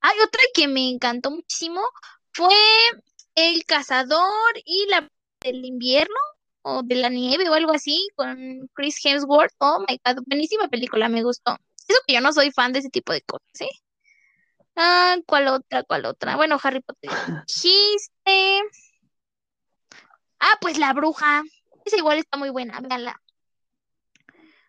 Hay 0.07 0.21
otra 0.21 0.41
que 0.55 0.69
me 0.69 0.89
encantó 0.89 1.33
muchísimo. 1.33 1.81
Fue 2.33 2.55
El 3.35 3.65
cazador 3.65 4.53
y 4.65 4.87
la 4.89 5.11
del 5.41 5.65
invierno 5.65 6.15
o 6.63 6.83
de 6.85 6.95
la 6.95 7.09
nieve 7.09 7.51
o 7.51 7.55
algo 7.55 7.73
así 7.73 8.09
con 8.15 8.71
Chris 8.73 9.05
Hemsworth. 9.05 9.53
Oh 9.59 9.85
my 9.89 10.01
god, 10.05 10.23
buenísima 10.27 10.69
película, 10.69 11.09
me 11.09 11.25
gustó. 11.25 11.57
Eso 11.89 11.99
que 12.07 12.15
yo 12.15 12.21
no 12.21 12.33
soy 12.33 12.53
fan 12.53 12.73
de 12.73 12.79
ese 12.79 12.89
tipo 12.89 13.13
de 13.13 13.23
cosas, 13.23 13.61
¿eh? 13.61 13.69
Ah, 14.77 15.17
¿cuál 15.27 15.49
otra? 15.49 15.83
¿Cuál 15.83 16.07
otra? 16.07 16.37
Bueno, 16.37 16.57
Harry 16.63 16.83
Potter. 16.83 17.11
Dijiste. 17.49 18.63
Ah, 20.39 20.57
pues 20.61 20.79
la 20.79 20.93
bruja. 20.93 21.43
Esa 21.85 21.97
igual 21.97 22.19
está 22.19 22.37
muy 22.37 22.51
buena, 22.51 22.79
véanla. 22.81 23.21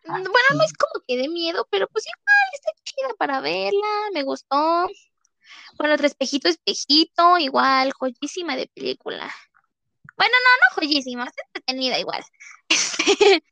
Ah, 0.08 0.18
Bueno, 0.18 0.48
no 0.56 0.64
es 0.64 0.72
como 0.72 1.04
que 1.06 1.16
de 1.16 1.28
miedo, 1.28 1.68
pero 1.70 1.86
pues 1.88 2.06
igual 2.06 2.48
está 2.54 2.72
chida 2.82 3.14
para 3.18 3.40
verla, 3.40 4.10
me 4.12 4.24
gustó. 4.24 4.88
Bueno, 5.76 5.94
otro 5.94 6.06
espejito, 6.06 6.48
espejito, 6.48 7.38
igual, 7.38 7.92
joyísima 7.92 8.56
de 8.56 8.68
película. 8.74 9.32
Bueno, 10.16 10.34
no, 10.44 10.50
no 10.56 10.74
joyísima, 10.74 11.24
está 11.24 11.42
entretenida 11.54 11.98
igual. 11.98 12.22
Este, 12.70 13.42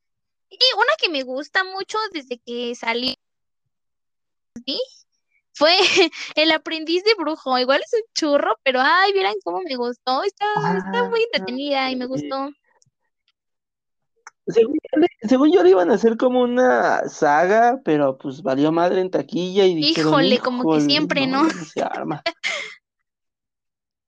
y 0.50 0.58
una 0.76 0.92
que 0.98 1.08
me 1.08 1.22
gusta 1.22 1.64
mucho 1.64 1.98
desde 2.12 2.38
que 2.38 2.74
salí 2.74 3.18
¿sí? 4.64 4.80
fue 5.52 5.76
El 6.34 6.52
aprendiz 6.52 7.02
de 7.04 7.14
brujo. 7.14 7.58
Igual 7.58 7.80
es 7.80 7.92
un 7.94 8.02
churro, 8.14 8.58
pero 8.62 8.80
ay, 8.82 9.12
vieran 9.12 9.34
cómo 9.42 9.60
me 9.62 9.76
gustó. 9.76 10.22
Está, 10.22 10.46
está 10.76 11.08
muy 11.08 11.20
Ah, 11.20 11.24
entretenida 11.32 11.90
y 11.90 11.96
me 11.96 12.06
gustó. 12.06 12.50
Según 14.46 14.74
yo, 14.92 15.00
le- 15.00 15.28
según 15.28 15.52
yo 15.52 15.62
le 15.62 15.70
iban 15.70 15.90
a 15.90 15.94
hacer 15.94 16.16
como 16.16 16.40
una 16.42 17.08
saga, 17.08 17.80
pero 17.84 18.16
pues 18.16 18.42
valió 18.42 18.70
madre 18.70 19.00
en 19.00 19.10
taquilla 19.10 19.64
y 19.64 19.74
dijeron, 19.74 20.12
Híjole, 20.12 20.38
como 20.38 20.72
que 20.72 20.80
siempre, 20.82 21.26
no, 21.26 21.42
¿no? 21.44 21.52
no 21.52 21.64
se 21.64 21.82
arma. 21.82 22.22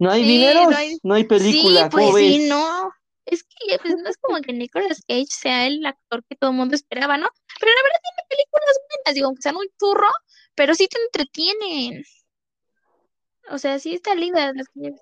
No 0.00 0.10
hay 0.12 0.22
Sí, 0.22 0.28
dineros, 0.28 0.70
no 0.70 0.76
hay- 0.76 0.98
no 1.02 1.14
hay 1.14 1.22
Sí, 1.22 1.28
película, 1.28 1.90
pues 1.90 2.04
¿cómo 2.06 2.16
sí, 2.18 2.38
no. 2.48 2.92
Es 3.26 3.42
que 3.42 3.78
pues, 3.82 3.96
no 3.96 4.08
es 4.08 4.16
como 4.18 4.40
que 4.40 4.52
Nicolas 4.52 5.02
Cage 5.08 5.26
sea 5.28 5.66
el 5.66 5.84
actor 5.84 6.24
que 6.28 6.36
todo 6.36 6.50
el 6.50 6.56
mundo 6.56 6.76
esperaba, 6.76 7.16
¿no? 7.18 7.28
Pero 7.58 7.72
la 7.72 7.82
verdad 7.82 7.98
tiene 8.02 8.28
películas 8.28 8.78
buenas, 8.88 9.14
digo, 9.16 9.26
aunque 9.26 9.42
sean 9.42 9.56
un 9.56 9.66
churro, 9.78 10.06
pero 10.54 10.74
sí 10.76 10.86
te 10.86 10.98
entretienen. 11.04 12.04
O 13.50 13.58
sea, 13.58 13.78
sí 13.78 13.94
está 13.94 14.14
linda 14.14 14.52
las 14.54 14.68
que. 14.68 14.94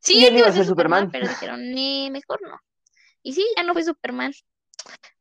Sí, 0.00 0.24
él 0.24 0.36
iba 0.38 0.48
a 0.48 0.52
ser 0.52 0.64
Superman. 0.66 1.10
pero 1.10 1.28
dijeron, 1.28 1.60
"Nee, 1.72 2.10
mejor 2.10 2.40
no. 2.42 2.58
Y 3.22 3.34
sí, 3.34 3.46
ya 3.56 3.62
no 3.62 3.72
fue 3.72 3.84
Superman. 3.84 4.32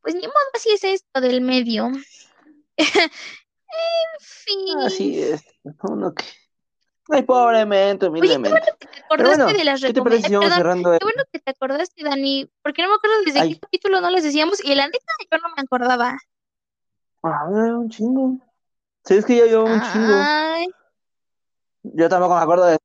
Pues 0.01 0.15
ni 0.15 0.21
modo, 0.21 0.35
así 0.55 0.69
es 0.71 0.83
esto 0.83 1.21
del 1.21 1.41
medio. 1.41 1.89
En 3.71 4.19
fin. 4.19 4.79
Así 4.79 5.21
es, 5.21 5.43
uno 5.83 6.11
que... 6.13 6.25
Ay, 7.11 7.21
pobremente, 7.21 8.07
Oye, 8.07 8.13
qué 8.13 8.19
humildemente. 8.19 8.49
bueno 8.49 8.65
que 8.79 8.87
te 8.87 8.99
acordaste 9.01 9.43
bueno, 9.43 9.57
de 9.59 9.63
las 9.63 9.81
¿qué 9.81 9.93
te 9.93 10.01
parece 10.01 10.27
si 10.27 10.33
recomendaciones. 10.33 10.49
vamos 10.49 10.57
cerrando? 10.57 10.93
el- 10.93 10.99
Qué 10.99 11.05
bueno 11.05 11.23
que 11.31 11.39
te 11.39 11.51
acordaste, 11.51 12.03
Dani, 12.03 12.51
porque 12.63 12.81
no 12.81 12.87
me 12.89 12.95
acuerdo 12.95 13.15
desde 13.25 13.39
Ay. 13.41 13.53
qué 13.53 13.59
capítulo 13.59 14.01
no 14.01 14.09
les 14.09 14.23
decíamos 14.23 14.63
y 14.65 14.73
la 14.73 14.87
neta 14.87 14.99
yo 15.31 15.37
no 15.37 15.49
me 15.55 15.61
acordaba. 15.61 16.17
Ah, 17.23 17.45
un 17.47 17.89
chingo. 17.89 18.37
Sí, 19.05 19.15
es 19.15 19.25
que 19.25 19.37
ya 19.37 19.45
llevo 19.45 19.65
un 19.65 19.81
chingo. 19.81 20.73
Yo 21.83 22.09
tampoco 22.09 22.35
me 22.35 22.41
acuerdo 22.41 22.65
de... 22.65 22.77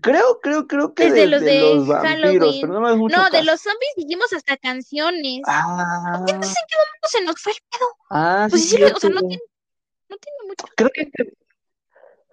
creo, 0.00 0.40
creo, 0.40 0.66
creo 0.66 0.94
que 0.94 1.04
Desde 1.04 1.20
de, 1.20 1.26
los 1.26 1.40
de 1.40 1.46
de 1.46 1.60
los 1.60 1.86
vampiros, 1.86 2.20
Halloween. 2.22 2.60
pero 2.60 2.72
no 2.72 2.80
me 2.80 2.86
hagas 2.88 2.98
mucho 2.98 3.16
no, 3.16 3.30
de 3.30 3.42
los 3.44 3.60
zombies 3.60 3.92
dijimos 3.96 4.32
hasta 4.32 4.56
canciones. 4.56 5.40
Ah, 5.46 6.14
Entonces, 6.18 6.54
¿en 6.56 6.66
qué 6.68 6.76
momento 6.76 7.08
se 7.08 7.24
nos 7.24 7.40
fue 7.40 7.52
el 7.52 7.58
pedo? 7.70 7.86
ah, 8.10 8.46
Pues 8.50 8.62
sí, 8.68 8.76
sí, 8.76 8.82
o 8.82 8.98
sea, 8.98 9.10
no 9.10 9.20
tiene, 9.20 9.42
no 10.08 10.16
tiene 10.16 10.38
mucho. 10.46 10.66
Creo 10.76 10.90
que 10.94 11.10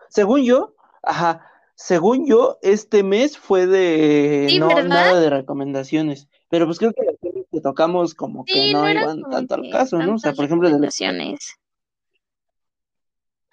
según 0.09 0.43
yo, 0.43 0.75
ajá, 1.03 1.51
según 1.75 2.27
yo, 2.27 2.57
este 2.61 3.03
mes 3.03 3.37
fue 3.37 3.67
de 3.67 4.47
Sí, 4.49 4.59
no 4.59 4.67
¿verdad? 4.67 4.85
nada 4.85 5.19
de 5.19 5.29
recomendaciones, 5.29 6.27
pero 6.49 6.65
pues 6.65 6.79
creo 6.79 6.91
que 6.93 7.05
las 7.05 7.15
que 7.51 7.61
tocamos 7.61 8.13
como 8.13 8.45
que 8.45 8.53
Sí, 8.53 8.73
no 8.73 8.81
no 8.83 8.89
iban 8.89 9.23
tanto 9.29 9.55
al 9.55 9.69
caso, 9.71 9.97
¿no? 9.97 10.15
O 10.15 10.17
sea, 10.17 10.33
por 10.33 10.45
ejemplo, 10.45 10.69
de 10.69 10.79
la... 10.79 10.89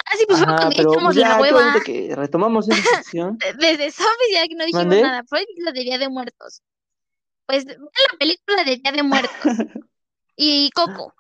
Ah, 0.06 0.16
sí, 0.18 0.24
pues 0.26 0.38
fue 0.38 0.46
Ajá, 0.48 0.56
cuando 0.56 0.76
pero 0.76 0.92
echamos 0.92 1.14
pues 1.14 1.16
la 1.16 1.40
hueva. 1.40 1.74
que 1.84 2.14
retomamos 2.14 2.68
esa 2.68 2.96
sección. 2.96 3.38
Desde 3.58 3.90
zombies 3.90 4.30
ya 4.32 4.46
que 4.46 4.54
no 4.54 4.64
dijimos 4.64 4.86
¿Mandé? 4.86 5.02
nada. 5.02 5.24
Fue 5.28 5.46
lo 5.58 5.72
de 5.72 5.80
Día 5.80 5.98
de 5.98 6.08
Muertos. 6.08 6.62
Pues 7.46 7.64
vean 7.64 7.80
la 8.12 8.18
película 8.18 8.64
de 8.64 8.76
Día 8.76 8.92
de 8.92 9.02
Muertos 9.02 9.32
y 10.36 10.70
Coco. 10.70 11.14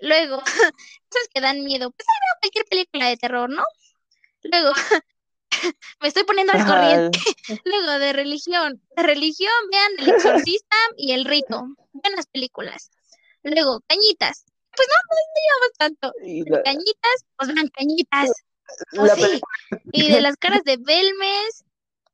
Luego, 0.00 0.38
cosas 1.08 1.28
que 1.32 1.40
dan 1.40 1.64
miedo. 1.64 1.90
Pues 1.90 2.06
veo 2.06 2.40
cualquier 2.40 2.64
película 2.66 3.06
de 3.08 3.16
terror, 3.16 3.48
¿no? 3.48 3.62
Luego, 4.42 4.72
me 6.00 6.08
estoy 6.08 6.24
poniendo 6.24 6.52
al 6.52 6.66
corriente. 6.66 7.18
Luego, 7.64 7.98
de 7.98 8.12
religión. 8.12 8.82
De 8.96 9.02
religión, 9.02 9.52
vean 9.70 9.92
El 9.98 10.08
Exorcista 10.14 10.76
y 10.96 11.12
El 11.12 11.24
Rito. 11.24 11.66
Buenas 11.92 12.26
películas. 12.26 12.90
Luego, 13.42 13.80
Cañitas. 13.88 14.44
Pues 14.76 14.88
no, 14.88 14.96
no 15.08 15.40
llevamos 15.42 15.72
tanto. 15.78 16.12
la, 16.50 16.62
Cañitas, 16.62 17.24
pues 17.36 17.54
vean 17.54 17.68
Cañitas. 17.68 18.30
Pues 18.94 19.12
sí. 19.12 19.20
película, 19.22 19.82
Y 19.92 20.10
de 20.12 20.20
las 20.20 20.36
caras 20.36 20.62
de 20.64 20.76
Belmes, 20.76 21.64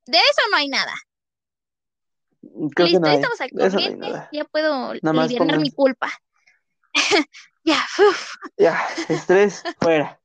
de 0.06 0.18
eso 0.18 0.42
no 0.50 0.56
hay 0.58 0.68
nada. 0.68 0.94
creo 2.40 2.68
que 2.74 2.82
Listo, 2.84 3.00
no 3.00 3.06
hay, 3.08 3.14
estamos 3.16 3.40
al 3.40 3.48
no 3.52 3.70
corriente. 3.70 4.06
nada. 4.08 4.28
Ya 4.32 4.44
puedo 4.44 4.90
aliviar 4.90 5.58
mi 5.58 5.70
culpa. 5.70 6.10
ya, 7.64 7.82
uf. 7.98 8.34
Ya, 8.58 8.86
estrés, 9.08 9.62
fuera. 9.80 10.20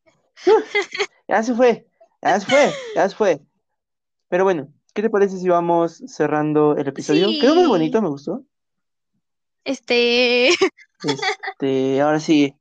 Ya 1.27 1.43
se 1.43 1.53
fue, 1.55 1.87
ya 2.21 2.39
se 2.39 2.45
fue, 2.45 2.73
ya 2.95 3.09
se 3.09 3.15
fue. 3.15 3.41
Pero 4.29 4.43
bueno, 4.43 4.71
¿qué 4.93 5.01
te 5.01 5.09
parece 5.09 5.37
si 5.37 5.47
vamos 5.47 6.03
cerrando 6.07 6.75
el 6.75 6.87
episodio? 6.87 7.27
Quedó 7.39 7.55
muy 7.55 7.63
Sí. 7.63 7.69
bonito, 7.69 8.01
me 8.01 8.09
gustó. 8.09 8.43
Este, 9.63 10.49
Este, 11.03 12.01
ahora 12.01 12.19
sí. 12.19 12.55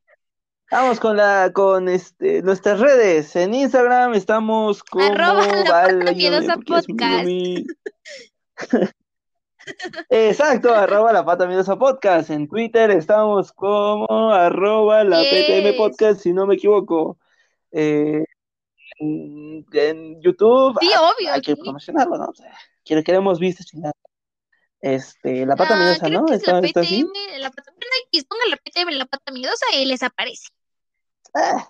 Vamos 0.71 0.99
con 0.99 1.17
la, 1.17 1.53
con 1.55 1.89
este, 1.89 2.43
nuestras 2.43 2.81
redes. 2.81 3.37
En 3.37 3.55
Instagram 3.55 4.15
estamos 4.15 4.83
como 4.83 5.05
Arroba 5.05 5.47
la 5.47 5.71
Val, 5.71 5.99
pata 6.01 6.11
ayúdame, 6.11 6.15
miedosa 6.15 6.57
podcast. 6.67 7.29
Exacto, 10.11 10.73
arroba 10.75 11.13
la 11.13 11.25
pata 11.25 11.47
miedosa 11.47 11.77
podcast. 11.77 12.31
En 12.31 12.49
Twitter 12.49 12.91
estamos 12.91 13.53
como 13.53 14.33
arroba 14.33 15.05
la 15.05 15.21
PTM 15.23 15.77
podcast, 15.77 16.21
si 16.21 16.33
no 16.33 16.47
me 16.47 16.55
equivoco. 16.57 17.19
Eh, 17.73 18.25
en, 18.99 19.65
en 19.73 20.21
YouTube, 20.23 20.77
sí, 20.81 20.89
ah, 20.95 21.03
obvio. 21.03 21.33
hay 21.33 21.43
que 21.43 21.57
promocionarlo, 21.57 22.17
¿no? 22.17 22.33
Quiero- 22.85 23.03
queremos 23.03 23.39
vistas 23.39 23.67
chingada. 23.67 23.93
Este, 24.87 25.45
la 25.45 25.57
pata 25.57 25.75
Ah, 25.75 25.79
miedosa, 25.79 26.09
¿no? 26.09 26.33
es 26.33 26.47
la. 26.47 26.61
PTM, 26.61 27.11
la 27.41 27.51
pata, 27.51 27.73
X, 28.13 28.25
pongan 28.25 28.51
la 28.51 28.57
PTM 28.57 28.93
en 28.93 28.99
la 28.99 29.07
pata 29.07 29.33
miedosa 29.33 29.67
y 29.75 29.85
les 29.85 30.01
aparece. 30.05 30.47
Ah, 31.35 31.69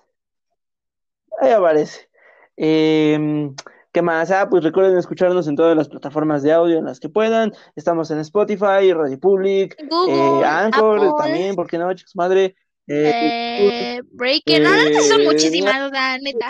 ahí 1.41 1.51
aparece. 1.51 2.11
Em, 2.59 3.57
¿qué 3.91 4.03
más? 4.03 4.31
Ah, 4.31 4.51
pues 4.51 4.63
recuerden 4.63 4.99
escucharnos 4.99 5.49
en 5.49 5.57
todas 5.57 5.75
las 5.75 5.89
plataformas 5.89 6.43
de 6.43 6.53
audio 6.53 6.77
en 6.77 6.85
las 6.85 7.01
que 7.01 7.09
puedan. 7.09 7.55
Estamos 7.75 8.11
en 8.11 8.19
Spotify, 8.19 8.93
Radio 8.93 9.19
Public, 9.19 9.77
eh, 9.79 9.87
Google, 9.89 10.45
Anchor 10.47 10.99
Apple, 10.99 11.13
también, 11.17 11.57
¿por 11.57 11.67
qué 11.69 11.79
no, 11.79 11.95
chicos 11.95 12.17
madre? 12.17 12.55
Eh, 12.87 13.97
eh, 13.97 14.03
Breaker, 14.13 14.61
no, 14.61 14.91
no, 14.91 15.01
son 15.01 15.25
muchísimas, 15.25 15.91
la 15.91 16.19
neta. 16.19 16.49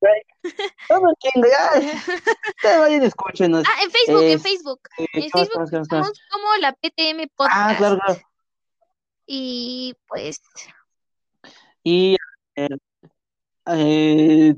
Me 0.00 1.12
chingo, 1.18 1.46
ya. 1.48 2.78
Vayan, 2.80 3.02
escúchenos. 3.02 3.64
Ah, 3.66 3.82
en 3.82 3.90
Facebook, 3.90 4.22
en 4.22 4.30
Es- 4.30 4.42
Facebook. 4.42 4.80
Eh, 4.98 5.06
En 5.12 5.22
¿qué 5.22 5.30
más, 5.38 5.48
Facebook 5.48 5.70
qué 5.70 5.76
más? 5.76 5.82
estamos 5.82 6.12
como 6.30 6.54
la 6.60 6.72
PTM 6.72 7.28
Podcast. 7.34 7.56
Ah, 7.56 7.74
claro, 7.76 7.98
claro. 8.04 8.20
Y 9.26 9.94
pues, 10.06 10.40
Y 11.82 12.16
eh, 12.54 12.68
eh, 13.66 14.54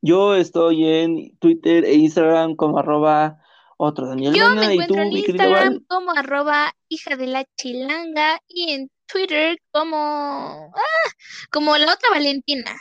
yo 0.00 0.34
estoy 0.36 0.86
en 0.88 1.36
Twitter 1.38 1.84
e 1.84 1.94
Instagram 1.94 2.54
como 2.56 2.78
arroba 2.78 3.40
otro 3.76 4.06
Daniel 4.08 4.34
yo 4.34 4.48
Mena 4.50 4.68
me 4.68 4.74
y 4.74 4.76
tú, 4.78 4.82
encuentro 4.94 5.02
en 5.02 5.12
Instagram 5.12 5.84
como 5.88 6.12
arroba 6.12 6.74
hija 6.88 7.16
de 7.16 7.26
la 7.26 7.44
chilanga 7.56 8.40
y 8.46 8.72
en 8.72 8.90
Twitter 9.06 9.58
como, 9.72 10.72
ah, 10.76 11.10
como 11.50 11.76
la 11.76 11.92
otra 11.92 12.10
Valentina, 12.10 12.72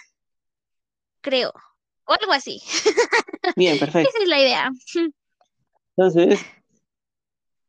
creo, 1.22 1.52
o 2.06 2.14
algo 2.14 2.34
así. 2.34 2.62
Bien, 3.56 3.80
perfecto. 3.80 4.10
Esa 4.10 4.24
es 4.24 4.30
la 4.30 4.40
idea. 4.40 4.72
Entonces, 5.96 6.40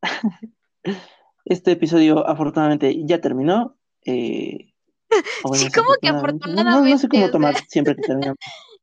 este 1.45 1.73
episodio 1.73 2.27
afortunadamente 2.27 2.95
ya 3.05 3.21
terminó. 3.21 3.77
Eh, 4.05 4.73
sí, 5.55 5.71
como 5.73 5.95
que 6.01 6.09
afortunadamente. 6.09 6.63
No, 6.63 6.85
no, 6.85 6.99
sé 6.99 7.09
cómo 7.09 7.31
tomar 7.31 7.57
siempre 7.69 7.97
que 7.97 8.03
terminamos. 8.03 8.39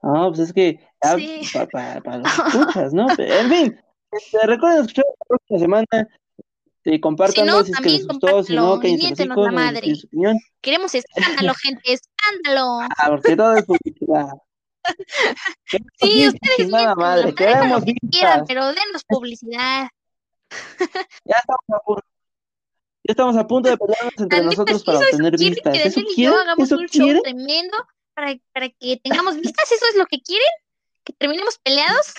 No, 0.00 0.28
pues 0.28 0.38
es 0.38 0.52
que 0.52 0.78
sí. 1.16 1.42
para, 1.72 2.00
para, 2.00 2.18
los 2.18 2.28
escuchas, 2.28 2.94
¿no? 2.94 3.08
En 3.18 3.50
fin, 3.50 3.80
este, 4.12 4.46
recuerden 4.46 4.82
escuchar 4.82 5.04
la 5.08 5.24
próxima 5.26 5.58
semana. 5.58 6.08
Sí, 6.88 7.00
compártanlo 7.00 7.52
si, 7.52 7.58
no, 7.58 7.64
si 7.66 7.72
es 7.72 7.80
que 7.80 7.90
les 7.90 8.06
gustó, 8.06 8.42
si 8.42 8.54
no, 8.54 8.80
que 8.80 8.96
la 9.26 9.52
madre. 9.52 9.94
Su 9.94 10.06
opinión. 10.06 10.38
Queremos 10.62 10.94
escándalo, 10.94 11.52
gente, 11.62 11.82
escándalo. 11.92 12.80
Ah, 12.80 13.08
porque 13.08 13.36
todo 13.36 13.56
es 13.56 13.64
publicidad. 13.66 14.28
sí, 16.00 16.28
ustedes 16.28 16.70
nada 16.70 16.94
madre, 16.94 17.34
queremos 17.34 17.84
que 17.84 17.92
quieran, 18.10 18.44
pero 18.48 18.68
denos 18.68 19.04
publicidad. 19.06 19.88
ya 21.26 21.36
estamos 21.36 21.68
a 21.68 21.78
punto. 21.84 22.02
Ya 23.04 23.12
estamos 23.12 23.36
a 23.36 23.46
punto 23.46 23.68
de 23.68 23.76
pelearnos 23.76 24.14
entre 24.18 24.42
nosotros 24.44 24.82
para 24.82 24.98
obtener 25.00 25.36
vistas. 25.36 25.72
Que 25.74 25.88
¿Eso 25.88 26.00
quiere? 26.14 26.22
Yo 26.22 26.38
hagamos 26.38 26.72
un 26.72 26.86
show 26.86 27.22
tremendo 27.22 27.76
para, 28.14 28.34
para 28.54 28.70
que 28.70 28.96
tengamos 28.96 29.36
vistas. 29.36 29.70
¿Eso 29.70 29.84
es 29.90 29.96
lo 29.96 30.06
que 30.06 30.22
quieren? 30.22 30.48
¿Que 31.04 31.12
terminemos 31.12 31.58
peleados? 31.58 32.14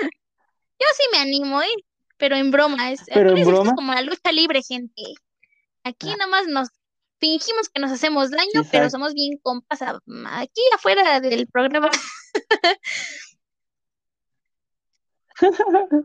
yo 0.00 0.86
sí 0.96 1.02
me 1.12 1.18
animo, 1.18 1.60
¿eh? 1.60 1.74
Pero 2.18 2.36
en 2.36 2.50
broma. 2.50 2.92
Es, 2.92 3.02
¿Pero 3.12 3.36
en 3.36 3.46
broma? 3.46 3.70
Es 3.70 3.76
como 3.76 3.94
la 3.94 4.02
lucha 4.02 4.32
libre, 4.32 4.60
gente. 4.62 5.02
Aquí 5.84 6.10
ah. 6.10 6.16
nada 6.18 6.30
más 6.30 6.46
nos 6.46 6.68
fingimos 7.18 7.68
que 7.68 7.80
nos 7.80 7.90
hacemos 7.90 8.30
daño, 8.30 8.66
pero 8.70 8.90
somos 8.90 9.14
bien 9.14 9.38
compas 9.42 9.82
aquí 9.82 10.60
afuera 10.74 11.20
del 11.20 11.46
programa. 11.46 11.90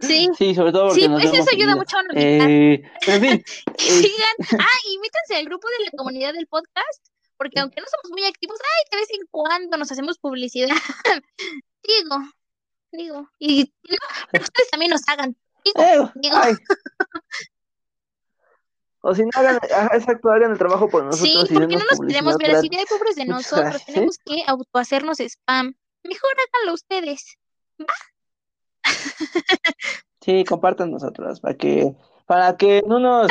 Sí. 0.01 0.29
sí, 0.37 0.53
sobre 0.53 0.71
todo 0.71 0.89
porque 0.89 1.01
sí, 1.01 1.09
pues 1.09 1.33
eso 1.33 1.49
ayuda 1.51 1.75
mucho 1.75 1.97
a 1.97 2.03
eh, 2.13 2.83
en 3.07 3.21
fin. 3.21 3.43
Sigan. 3.79 4.35
Ah, 4.59 4.79
métanse 5.01 5.35
al 5.35 5.45
grupo 5.45 5.67
de 5.67 5.85
la 5.85 5.91
comunidad 5.97 6.33
del 6.33 6.45
podcast, 6.47 7.07
porque 7.37 7.59
aunque 7.59 7.81
no 7.81 7.87
somos 7.87 8.11
muy 8.11 8.27
activos, 8.27 8.59
ay, 8.61 8.91
de 8.91 8.97
vez 8.97 9.09
en 9.09 9.25
cuando 9.31 9.77
nos 9.77 9.91
hacemos 9.91 10.19
publicidad. 10.19 10.69
digo, 11.83 12.17
digo. 12.91 13.29
Y 13.39 13.73
no, 13.89 13.97
pero 14.31 14.43
ustedes 14.43 14.69
también 14.69 14.91
nos 14.91 15.01
hagan. 15.07 15.35
Digo, 15.63 15.81
eh, 15.81 16.11
digo. 16.15 16.37
O 19.05 19.13
si 19.13 19.23
no 19.23 19.31
hagan, 19.35 19.59
exacto, 19.91 20.31
hagan 20.31 20.51
el 20.51 20.57
trabajo 20.57 20.87
por 20.87 21.03
nosotros. 21.03 21.49
Sí, 21.49 21.55
porque 21.55 21.75
no 21.75 21.83
nos 21.83 21.99
queremos 22.07 22.37
ver 22.37 22.55
así 22.55 22.69
de 22.69 22.85
pobres 22.89 23.15
de 23.17 23.25
nosotros. 23.25 23.85
Tenemos 23.85 24.17
que 24.17 24.43
autohacernos 24.47 25.19
spam. 25.19 25.75
Mejor 26.03 26.31
háganlo 26.31 26.73
ustedes. 26.73 27.37
Sí, 30.21 30.45
compartan 30.45 30.91
nosotros 30.91 31.41
para 31.41 31.57
que 31.57 31.93
para 32.25 32.55
que 32.55 32.77
en 32.77 32.91
unos 32.93 33.29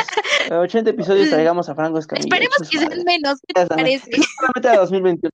80 0.51 0.91
episodios 0.91 1.29
traigamos 1.31 1.67
a 1.69 1.73
Franco 1.73 1.97
Escamilla. 1.97 2.25
Esperemos 2.25 2.69
que 2.69 2.77
sean 2.77 3.03
menos, 3.03 3.39
¿qué 3.47 3.53
te 3.55 3.65
parece? 3.65 4.11
Solamente 4.37 4.69
a 4.69 4.77
2021. 4.77 5.31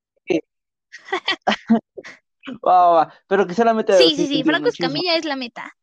pero 3.27 3.45
que 3.45 3.53
solamente 3.53 3.91
a 3.91 3.97
Sí, 3.97 4.15
sí, 4.15 4.27
sí, 4.27 4.43
Franco 4.43 4.69
Escamilla 4.69 5.15
es 5.15 5.25
la 5.25 5.35
meta. 5.35 5.75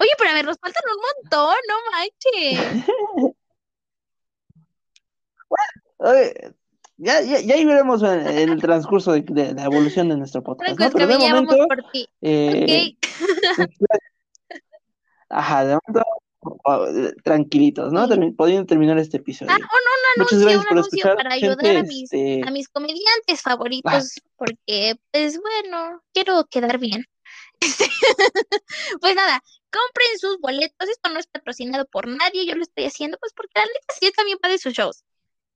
Oye, 0.00 0.10
pero 0.18 0.30
a 0.30 0.34
ver, 0.34 0.44
nos 0.44 0.58
faltan 0.58 0.82
un 0.88 1.02
montón, 1.22 1.56
no 1.68 1.74
manches. 1.90 2.84
bueno, 5.98 6.54
ya, 6.96 7.20
ya, 7.20 7.40
ya 7.40 7.56
veremos 7.56 8.02
en, 8.02 8.48
el 8.50 8.60
transcurso 8.60 9.12
de, 9.12 9.54
la 9.54 9.64
evolución 9.64 10.08
de 10.08 10.16
nuestro 10.16 10.42
podcast. 10.42 10.78
¿no? 10.78 10.90
Pero 10.90 11.06
de 11.06 11.18
momento, 11.18 11.56
por 11.68 11.90
ti. 11.92 12.08
Eh, 12.20 12.96
ajá, 15.28 15.64
de 15.64 15.78
momento 15.84 16.02
tranquilitos, 17.22 17.92
¿no? 17.92 18.08
Termin 18.08 18.34
terminar 18.66 18.98
este 18.98 19.18
episodio. 19.18 19.52
Ah, 19.52 19.58
no, 19.58 19.66
no, 19.66 20.24
Muchas 20.24 20.40
gracias 20.40 20.66
por 20.66 20.78
escuchar. 20.78 21.16
Para 21.16 21.34
ayudar 21.34 21.76
a 21.76 21.82
mis, 21.82 22.12
este 22.12 22.42
a 22.46 22.50
mis 22.50 22.68
comediantes 22.68 23.40
favoritos, 23.40 24.20
porque, 24.36 24.96
pues 25.10 25.40
bueno, 25.40 26.02
quiero 26.12 26.46
quedar 26.50 26.78
bien. 26.78 27.04
pues 29.00 29.14
nada, 29.14 29.42
compren 29.70 30.18
sus 30.18 30.38
boletos. 30.40 30.88
Esto 30.88 31.10
no 31.10 31.18
es 31.18 31.26
patrocinado 31.26 31.86
por 31.86 32.08
nadie, 32.08 32.46
yo 32.46 32.54
lo 32.54 32.62
estoy 32.62 32.84
haciendo, 32.84 33.18
pues 33.18 33.32
porque 33.34 33.52
la 33.54 33.64
neta 33.64 33.94
sí 33.98 34.10
también 34.12 34.38
para 34.38 34.58
sus 34.58 34.72
shows. 34.72 35.04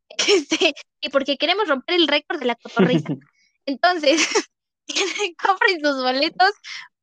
Este, 0.29 0.73
y 1.01 1.09
porque 1.11 1.37
queremos 1.37 1.69
romper 1.69 1.97
el 1.97 2.09
récord 2.09 2.39
de 2.39 2.47
la 2.47 2.55
cotorriza. 2.55 3.15
Entonces, 3.67 4.27
compren 5.43 5.81
sus 5.81 6.01
boletos 6.01 6.53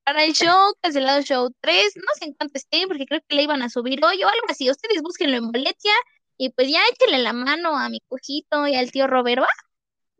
para 0.06 0.24
el 0.24 0.34
show, 0.34 0.74
cancelado 0.82 1.22
show 1.22 1.54
3, 1.62 1.94
no 1.98 2.14
sé 2.18 2.26
en 2.26 2.34
cuánto 2.34 2.58
estén, 2.58 2.88
porque 2.88 3.06
creo 3.06 3.22
que 3.28 3.36
le 3.36 3.44
iban 3.44 3.62
a 3.62 3.70
subir 3.70 4.04
hoy 4.04 4.24
o 4.24 4.28
algo 4.28 4.46
así. 4.50 4.70
Ustedes 4.70 5.02
búsquenlo 5.02 5.38
en 5.38 5.52
boletia 5.52 5.94
y 6.38 6.50
pues 6.50 6.70
ya 6.70 6.82
échenle 6.92 7.20
la 7.20 7.34
mano 7.34 7.78
a 7.78 7.90
mi 7.90 8.00
cojito 8.08 8.68
y 8.68 8.76
al 8.76 8.92
tío 8.92 9.08
Robert. 9.08 9.42
¿va? 9.42 9.50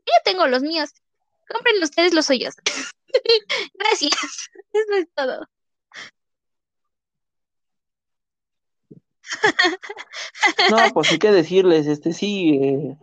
Yo 0.06 0.12
tengo 0.24 0.46
los 0.46 0.62
míos. 0.62 0.90
Compren 1.48 1.82
ustedes 1.82 2.14
los 2.14 2.26
suyos. 2.26 2.54
Gracias. 3.74 4.50
Eso 4.72 4.92
es 4.94 5.08
todo. 5.14 5.46
No, 10.70 10.76
pues 10.94 11.10
hay 11.10 11.18
que 11.18 11.32
decirles, 11.32 11.86
este 11.86 12.12
sí. 12.12 12.58
Eh, 12.62 12.96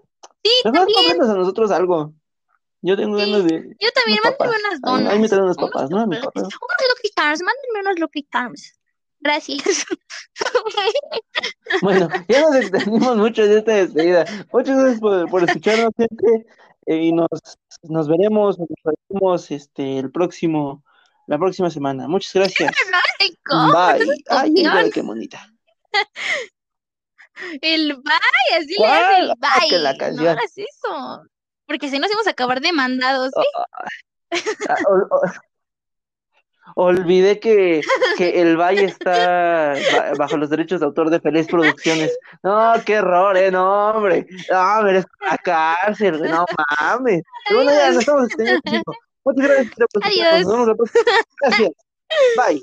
sí, 0.44 0.52
también. 0.64 1.22
a 1.22 1.34
nosotros 1.34 1.72
algo. 1.72 2.14
Yo 2.82 2.96
tengo 2.98 3.16
ganas 3.16 3.44
de. 3.46 3.76
Yo 3.80 3.92
también, 3.92 4.20
mándenme 4.24 4.56
unas 4.58 4.82
donas. 4.82 5.14
Ahí 5.14 5.20
me 5.20 5.30
traen 5.30 5.44
unas 5.44 5.58
papas, 5.58 5.90
¿no? 5.92 6.04
Unos 6.04 6.20
Lucky 6.20 7.10
Charms, 7.16 7.42
mándenme 7.44 7.80
unos 7.82 8.00
Lucky 8.00 8.28
Charms. 8.32 8.74
Gracias. 9.20 9.86
bueno, 11.84 12.10
ya 12.28 12.42
nos 12.42 12.56
extendimos 12.62 13.18
mucho 13.18 13.46
de 13.46 13.60
esta 13.60 13.74
despedida. 13.74 14.26
Muchas 14.52 14.78
gracias 14.78 15.00
por, 15.00 15.30
por 15.30 15.44
escucharnos, 15.44 15.92
gente. 15.96 16.48
Y 16.86 17.12
nos, 17.14 17.30
nos 17.84 18.08
veremos, 18.08 18.58
nos 18.60 18.68
veremos 18.84 19.52
este, 19.52 20.00
el 20.00 20.12
próximo, 20.12 20.84
la 21.28 21.38
próxima 21.38 21.70
semana. 21.70 22.08
Muchas 22.08 22.34
gracias. 22.34 22.74
Bye. 23.50 24.24
Ay, 24.30 24.92
qué 24.92 25.02
bonita. 25.02 25.46
El 27.62 27.96
bye, 27.96 28.58
así 28.58 28.76
le 28.78 28.86
hace 28.86 29.20
el 29.20 29.32
ah, 29.32 29.94
bye. 29.98 30.14
no 30.14 30.30
hagas 30.30 30.54
eso. 30.56 31.24
Porque 31.66 31.90
si 31.90 31.98
nos 31.98 32.10
íbamos 32.10 32.28
a 32.28 32.32
acabar 32.32 32.62
demandados. 32.62 33.32
Ah, 34.70 34.76
olvidé 36.76 37.40
que, 37.40 37.82
que 38.18 38.42
el 38.42 38.58
Valle 38.58 38.86
está 38.86 39.76
bajo 40.18 40.38
los 40.38 40.50
derechos 40.50 40.80
de 40.80 40.86
autor 40.86 41.10
de 41.10 41.20
Feliz 41.20 41.48
Producciones. 41.48 42.18
No, 42.44 42.74
qué 42.86 42.94
error, 42.94 43.38
eh, 43.38 43.52
no, 43.52 43.92
hombre. 43.92 44.26
No, 44.52 44.84
mereces 44.84 45.10
la 45.30 45.38
cárcel, 45.38 46.22
no 46.22 46.46
mames. 46.80 47.24
Bueno, 47.54 47.72
ya 47.72 47.92
nos 47.92 48.00
estamos 48.00 48.28
Muchas 49.24 49.48
gracias. 49.48 49.76
Adiós. 50.04 50.48
Gracias. 51.42 51.72
Bye. 52.36 52.62